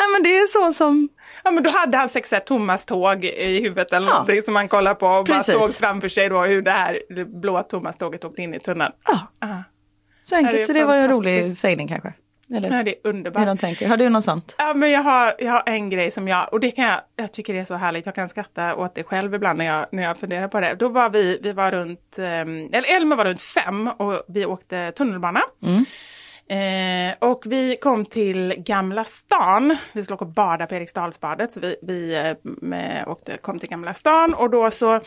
Ja 0.00 0.08
men 0.12 0.22
det 0.22 0.38
är 0.38 0.46
så 0.46 0.72
som, 0.72 1.08
Ja 1.44 1.50
men 1.50 1.62
då 1.62 1.70
hade 1.70 1.96
han 1.96 2.08
sexet 2.08 2.46
Thomas 2.46 2.86
tåg 2.86 3.24
i 3.24 3.60
huvudet 3.62 3.92
eller 3.92 4.06
Ja. 4.06 4.12
någonting 4.12 4.42
som 4.42 4.56
han 4.56 4.68
kollade 4.68 4.96
på 4.96 5.06
och 5.06 5.26
Precis. 5.26 5.54
bara 5.54 5.62
såg 5.66 5.74
framför 5.74 6.08
sig 6.08 6.28
då 6.28 6.42
hur 6.42 6.62
det 6.62 6.70
här 6.70 7.00
blåa 7.40 7.62
Thomas 7.62 7.98
tåget 7.98 8.24
åkte 8.24 8.42
in 8.42 8.54
i 8.54 8.60
tunneln. 8.60 8.92
ja, 9.08 9.18
Ah. 9.48 9.62
så 10.24 10.34
Ja, 10.34 10.40
det 10.40 10.46
enkelt. 10.46 10.66
Så 10.66 10.72
det 10.72 10.84
var 10.84 10.96
en 10.96 11.10
rolig 11.10 11.56
sägning 11.56 11.88
kanske. 11.88 12.12
Eller 12.50 12.76
Ja 12.76 12.82
det 12.82 12.90
är 12.90 12.94
hur 13.04 13.10
underbart. 13.10 13.46
de 13.46 13.58
tänker. 13.58 13.88
Har 13.88 13.96
du 13.96 14.08
något 14.08 14.24
sånt? 14.24 14.54
Ja 14.58 14.74
men 14.74 14.90
jag 14.90 15.02
har, 15.02 15.34
jag 15.38 15.52
har 15.52 15.62
en 15.66 15.90
grej 15.90 16.10
som 16.10 16.28
jag, 16.28 16.52
och 16.52 16.60
det 16.60 16.70
kan 16.70 16.84
jag, 16.84 17.00
jag 17.16 17.32
tycker 17.32 17.52
det 17.52 17.58
är 17.58 17.64
så 17.64 17.74
härligt, 17.74 18.06
jag 18.06 18.14
kan 18.14 18.28
skratta 18.28 18.74
åt 18.74 18.94
det 18.94 19.04
själv 19.04 19.34
ibland 19.34 19.58
när 19.58 19.64
jag, 19.64 19.86
när 19.92 20.02
jag 20.02 20.18
funderar 20.18 20.48
på 20.48 20.60
det. 20.60 20.74
Då 20.74 20.88
var 20.88 21.10
vi, 21.10 21.38
vi 21.42 21.52
var 21.52 21.70
runt, 21.70 22.18
ehm, 22.18 22.68
eller 22.72 22.96
Elmer 22.96 23.16
var 23.16 23.24
runt 23.24 23.42
fem 23.42 23.88
och 23.88 24.24
vi 24.28 24.46
åkte 24.46 24.92
tunnelbana. 24.92 25.40
Eh, 26.48 27.14
och 27.18 27.42
vi 27.46 27.76
kom 27.76 28.04
till 28.04 28.54
Gamla 28.56 29.04
stan, 29.04 29.76
vi 29.92 30.02
skulle 30.02 30.14
åka 30.14 30.24
och 30.24 30.30
bada 30.32 30.66
på 30.66 30.74
Eriksdalsbadet, 30.74 31.52
så 31.52 31.60
vi, 31.60 31.76
vi 31.82 32.14
eh, 32.72 33.08
åkte, 33.08 33.36
kom 33.36 33.58
till 33.58 33.68
Gamla 33.68 33.94
stan 33.94 34.34
och 34.34 34.50
då 34.50 34.70
så 34.70 35.00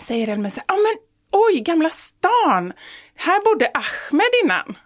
säger 0.00 0.28
Elmer 0.28 0.50
så 0.50 0.60
här, 0.60 0.64
ja 0.68 0.74
men 0.74 0.96
oj, 1.40 1.60
Gamla 1.60 1.90
stan, 1.90 2.72
här 3.14 3.44
bodde 3.44 3.70
Ahmed 3.74 4.30
innan. 4.44 4.76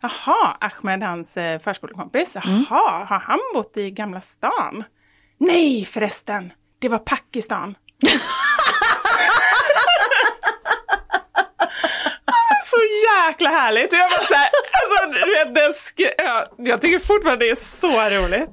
Jaha, 0.00 0.56
Ahmed 0.60 1.02
hans 1.02 1.36
eh, 1.36 1.60
förskolekompis. 1.60 2.34
Jaha, 2.34 3.04
har 3.08 3.18
han 3.18 3.38
bott 3.54 3.76
i 3.76 3.90
Gamla 3.90 4.20
stan? 4.20 4.84
Nej 5.40 5.84
förresten, 5.84 6.52
det 6.78 6.88
var 6.88 6.98
Pakistan. 6.98 7.74
så 12.64 12.76
jäkla 13.08 13.48
härligt. 13.50 13.92
Och 13.92 13.98
jag 13.98 14.10
bara 14.10 14.24
så 14.26 14.34
här, 14.34 14.48
alltså, 14.72 15.24
du 15.26 15.30
vet, 15.34 15.54
det 15.54 15.72
sk- 15.72 16.14
ja, 16.18 16.46
jag 16.58 16.80
tycker 16.80 16.98
fortfarande 16.98 17.44
det 17.44 17.50
är 17.50 17.56
så 17.56 17.88
roligt. 18.10 18.50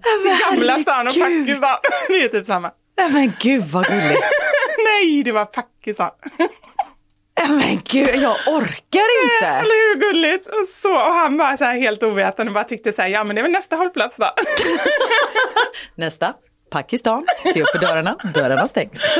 Gamla 0.52 0.80
stan 0.80 1.08
och 1.08 1.14
herregud. 1.14 1.62
Pakistan, 1.62 1.78
det 2.08 2.24
är 2.24 2.28
typ 2.30 2.46
samma. 2.46 2.72
Men 3.12 3.34
gud 3.40 3.64
vad 3.64 3.86
gulligt. 3.88 4.20
Nej, 4.86 5.24
det 5.24 5.32
var 5.32 5.46
Pakistan. 5.46 6.12
Nej 7.48 7.58
men 7.68 7.82
gud, 7.84 8.16
jag 8.16 8.36
orkar 8.48 9.24
inte. 9.24 9.48
Eller 9.48 9.94
hur 9.94 10.00
gulligt? 10.00 10.48
Och, 10.48 10.68
så, 10.82 10.94
och 10.96 11.14
han 11.14 11.38
bara 11.38 11.58
så 11.58 11.64
här 11.64 11.78
helt 11.78 12.04
ovetande 12.04 12.52
bara 12.52 12.64
tyckte 12.64 12.94
så 12.94 13.02
här, 13.02 13.10
ja 13.10 13.24
men 13.24 13.36
det 13.36 13.40
är 13.40 13.44
väl 13.44 13.52
nästa 13.52 13.76
hållplats 13.76 14.18
då. 14.18 14.30
Nästa, 15.96 16.34
Pakistan. 16.72 17.26
Se 17.54 17.62
upp 17.62 17.70
för 17.70 17.80
dörrarna, 17.80 18.18
dörrarna 18.34 18.68
stängs. 18.68 19.02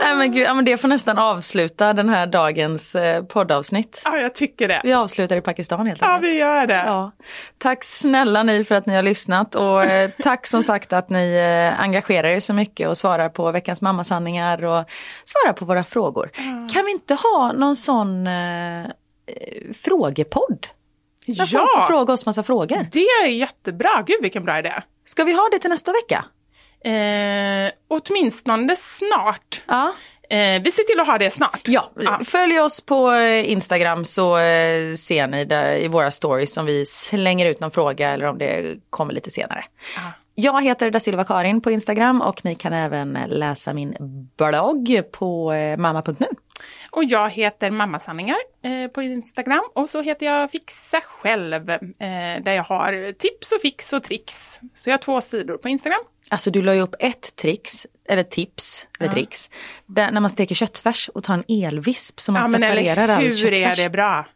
Nej 0.00 0.16
men 0.16 0.32
gud, 0.32 0.42
ja, 0.46 0.54
men 0.54 0.64
det 0.64 0.76
får 0.78 0.88
nästan 0.88 1.18
avsluta 1.18 1.92
den 1.92 2.08
här 2.08 2.26
dagens 2.26 2.94
eh, 2.94 3.22
poddavsnitt. 3.24 4.02
Ja, 4.04 4.16
jag 4.16 4.34
tycker 4.34 4.68
det. 4.68 4.80
Vi 4.84 4.92
avslutar 4.92 5.36
i 5.36 5.40
Pakistan 5.40 5.86
helt 5.86 6.00
Ja, 6.00 6.08
enkelt. 6.14 6.32
vi 6.32 6.38
gör 6.38 6.66
det. 6.66 6.74
Ja. 6.86 7.12
Tack 7.58 7.84
snälla 7.84 8.42
ni 8.42 8.64
för 8.64 8.74
att 8.74 8.86
ni 8.86 8.94
har 8.94 9.02
lyssnat 9.02 9.54
och 9.54 9.84
eh, 9.84 10.10
tack 10.22 10.46
som 10.46 10.62
sagt 10.62 10.92
att 10.92 11.10
ni 11.10 11.34
eh, 11.74 11.80
engagerar 11.80 12.28
er 12.28 12.40
så 12.40 12.54
mycket 12.54 12.88
och 12.88 12.96
svarar 12.96 13.28
på 13.28 13.50
veckans 13.50 13.82
mammasanningar 13.82 14.64
och 14.64 14.84
svarar 15.24 15.52
på 15.52 15.64
våra 15.64 15.84
frågor. 15.84 16.30
Kan 16.74 16.84
vi 16.84 16.90
inte 16.92 17.14
ha 17.14 17.52
någon 17.52 17.76
sån 17.76 18.26
eh, 18.26 18.80
eh, 18.84 18.86
frågepodd? 19.84 20.66
Där 21.26 21.34
folk 21.34 21.50
får 21.50 21.80
Ja, 21.80 21.86
fråga 21.88 22.12
oss 22.12 22.26
massa 22.26 22.42
frågor. 22.42 22.86
det 22.92 22.98
är 23.04 23.26
jättebra. 23.26 24.04
Gud 24.06 24.16
vilken 24.22 24.44
bra 24.44 24.58
idé. 24.58 24.82
Ska 25.06 25.24
vi 25.24 25.32
ha 25.32 25.48
det 25.52 25.58
till 25.58 25.70
nästa 25.70 25.92
vecka? 25.92 26.24
Eh, 26.84 27.72
åtminstone 27.88 28.76
snart. 28.76 29.62
Ja. 29.66 29.92
Eh, 30.30 30.62
vi 30.62 30.70
ser 30.72 30.82
till 30.82 31.00
att 31.00 31.06
ha 31.06 31.18
det 31.18 31.30
snart. 31.30 31.60
Ja, 31.64 31.90
Ja. 31.96 32.20
följ 32.24 32.60
oss 32.60 32.80
på 32.80 33.12
eh, 33.12 33.50
Instagram 33.50 34.04
så 34.04 34.36
eh, 34.38 34.94
ser 34.94 35.26
ni 35.26 35.44
där 35.44 35.76
i 35.76 35.88
våra 35.88 36.10
stories 36.10 36.56
om 36.56 36.66
vi 36.66 36.86
slänger 36.86 37.46
ut 37.46 37.60
någon 37.60 37.70
fråga 37.70 38.10
eller 38.10 38.26
om 38.26 38.38
det 38.38 38.76
kommer 38.90 39.12
lite 39.14 39.30
senare. 39.30 39.64
Jag 40.34 40.64
heter 40.64 40.90
Da 40.90 41.00
Silva 41.00 41.24
Karin 41.24 41.60
på 41.60 41.70
Instagram 41.70 42.20
och 42.22 42.44
ni 42.44 42.54
kan 42.54 42.72
även 42.72 43.18
läsa 43.28 43.74
min 43.74 43.94
blogg 44.36 45.02
på 45.12 45.52
eh, 45.52 45.76
mamma.nu. 45.76 46.26
Och 46.90 47.04
jag 47.04 47.30
heter 47.30 47.70
Mammasanningar 47.70 48.36
eh, 48.64 48.90
på 48.90 49.02
Instagram 49.02 49.62
och 49.74 49.88
så 49.90 50.02
heter 50.02 50.26
jag 50.26 50.50
Fixa 50.50 51.00
själv 51.00 51.70
eh, 51.70 51.78
där 52.42 52.52
jag 52.52 52.64
har 52.64 53.12
tips 53.12 53.52
och 53.52 53.60
fix 53.62 53.92
och 53.92 54.02
tricks. 54.04 54.60
Så 54.74 54.90
jag 54.90 54.94
har 54.94 54.98
två 55.02 55.20
sidor 55.20 55.56
på 55.56 55.68
Instagram. 55.68 56.00
Alltså 56.34 56.50
du 56.50 56.62
la 56.62 56.74
ju 56.74 56.80
upp 56.80 56.94
ett 56.98 57.36
tricks, 57.36 57.86
eller 58.08 58.22
tips, 58.22 58.88
eller 59.00 59.10
tricks, 59.12 59.50
där, 59.86 60.10
när 60.10 60.20
man 60.20 60.30
steker 60.30 60.54
köttfärs 60.54 61.10
och 61.14 61.24
tar 61.24 61.34
en 61.34 61.44
elvisp 61.48 62.20
som 62.20 62.32
man 62.32 62.42
Ja 62.42 62.58
separerar 62.58 63.08
all 63.08 63.22
hur 63.22 63.36
köttfärs. 63.36 63.78
är 63.78 63.82
det 63.82 63.90
bra? 63.90 64.26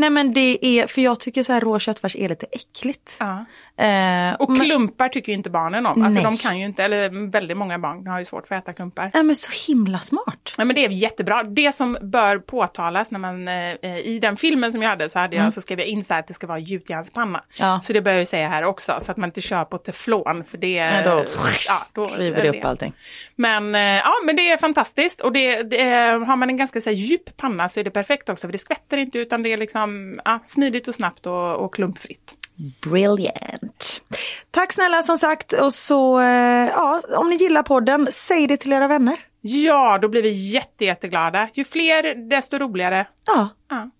Nej 0.00 0.10
men 0.10 0.32
det 0.32 0.66
är, 0.66 0.86
för 0.86 1.00
jag 1.02 1.20
tycker 1.20 1.42
så 1.42 1.52
här 1.52 1.60
rå 1.60 1.78
köttfärs 1.78 2.16
är 2.16 2.28
lite 2.28 2.46
äckligt. 2.52 3.16
Ja. 3.20 3.44
Eh, 3.84 4.34
Och 4.34 4.50
men- 4.50 4.60
klumpar 4.60 5.08
tycker 5.08 5.32
inte 5.32 5.50
barnen 5.50 5.86
om. 5.86 6.02
Alltså 6.04 6.22
Nej. 6.22 6.24
de 6.24 6.36
kan 6.36 6.58
ju 6.58 6.66
inte, 6.66 6.84
eller 6.84 7.30
väldigt 7.30 7.56
många 7.56 7.78
barn 7.78 8.06
har 8.06 8.18
ju 8.18 8.24
svårt 8.24 8.48
för 8.48 8.54
att 8.54 8.62
äta 8.64 8.72
klumpar. 8.72 9.10
Nej 9.14 9.22
men 9.22 9.36
så 9.36 9.72
himla 9.72 9.98
smart. 9.98 10.54
Ja, 10.58 10.64
men 10.64 10.76
det 10.76 10.84
är 10.84 10.88
jättebra. 10.90 11.42
Det 11.42 11.72
som 11.74 11.98
bör 12.02 12.38
påtalas 12.38 13.10
när 13.10 13.18
man 13.18 13.48
eh, 13.48 13.96
i 14.04 14.18
den 14.22 14.36
filmen 14.36 14.72
som 14.72 14.82
jag 14.82 14.90
hade 14.90 15.08
så 15.08 15.18
hade 15.18 15.36
jag 15.36 15.54
så 15.54 15.60
skrev 15.60 15.78
jag 15.78 15.88
in 15.88 16.04
så 16.04 16.14
här 16.14 16.20
att 16.20 16.26
det 16.28 16.34
ska 16.34 16.46
vara 16.46 16.58
gjutjärnspanna. 16.58 17.38
Mm. 17.38 17.42
Ja. 17.70 17.80
Så 17.84 17.92
det 17.92 18.00
bör 18.00 18.10
jag 18.10 18.20
ju 18.20 18.26
säga 18.26 18.48
här 18.48 18.64
också 18.64 18.96
så 19.00 19.10
att 19.10 19.16
man 19.16 19.28
inte 19.28 19.40
kör 19.40 19.64
på 19.64 19.78
teflon 19.78 20.44
för 20.50 20.58
det 20.58 20.70
Ja, 20.72 21.02
då- 21.04 21.24
ja, 21.68 21.86
då 21.92 22.06
River 22.08 22.42
det 22.42 22.48
upp 22.58 22.64
allting. 22.64 22.92
Men 23.36 23.74
eh, 23.74 23.80
ja, 23.80 24.12
men 24.24 24.36
det 24.36 24.50
är 24.50 24.56
fantastiskt 24.58 25.20
och 25.20 25.32
det, 25.32 25.62
det 25.62 25.82
har 26.26 26.36
man 26.36 26.50
en 26.50 26.56
ganska 26.56 26.80
så 26.80 26.90
här, 26.90 26.96
djup 26.96 27.36
panna 27.36 27.68
så 27.68 27.80
är 27.80 27.84
det 27.84 27.90
perfekt 27.90 28.28
också 28.28 28.48
för 28.48 28.52
det 28.52 28.58
skvätter 28.58 28.96
inte 28.96 29.18
utan 29.18 29.42
det 29.42 29.52
är 29.52 29.56
liksom 29.56 29.89
ja, 30.24 30.40
smidigt 30.44 30.88
och 30.88 30.94
snabbt 30.94 31.26
och, 31.26 31.64
och 31.64 31.74
klumpfritt. 31.74 32.34
Brilliant. 32.82 34.02
Tack 34.50 34.72
snälla 34.72 35.02
som 35.02 35.16
sagt 35.16 35.52
och 35.52 35.74
så 35.74 36.20
eh, 36.20 36.68
ja, 36.68 37.00
om 37.16 37.30
ni 37.30 37.36
gillar 37.36 37.62
podden, 37.62 38.08
säg 38.10 38.46
det 38.46 38.56
till 38.56 38.72
era 38.72 38.88
vänner. 38.88 39.16
Ja, 39.40 39.98
då 40.02 40.08
blir 40.08 40.22
vi 40.22 40.30
jätte, 40.30 40.84
jätteglada. 40.84 41.48
Ju 41.54 41.64
fler 41.64 42.28
desto 42.28 42.58
roligare. 42.58 43.06
Ja. 43.26 43.48
Ja. 43.70 43.90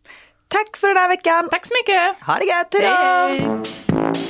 Tack 0.49 0.76
för 0.76 0.88
den 0.88 0.97
här 0.97 1.09
veckan. 1.09 1.49
Tack 1.51 1.66
så 1.66 1.74
mycket! 1.74 2.26
Ha 2.26 2.34
det 2.34 2.45
gött, 2.45 2.74
hejdå! 2.74 2.95
Hej! 2.95 4.30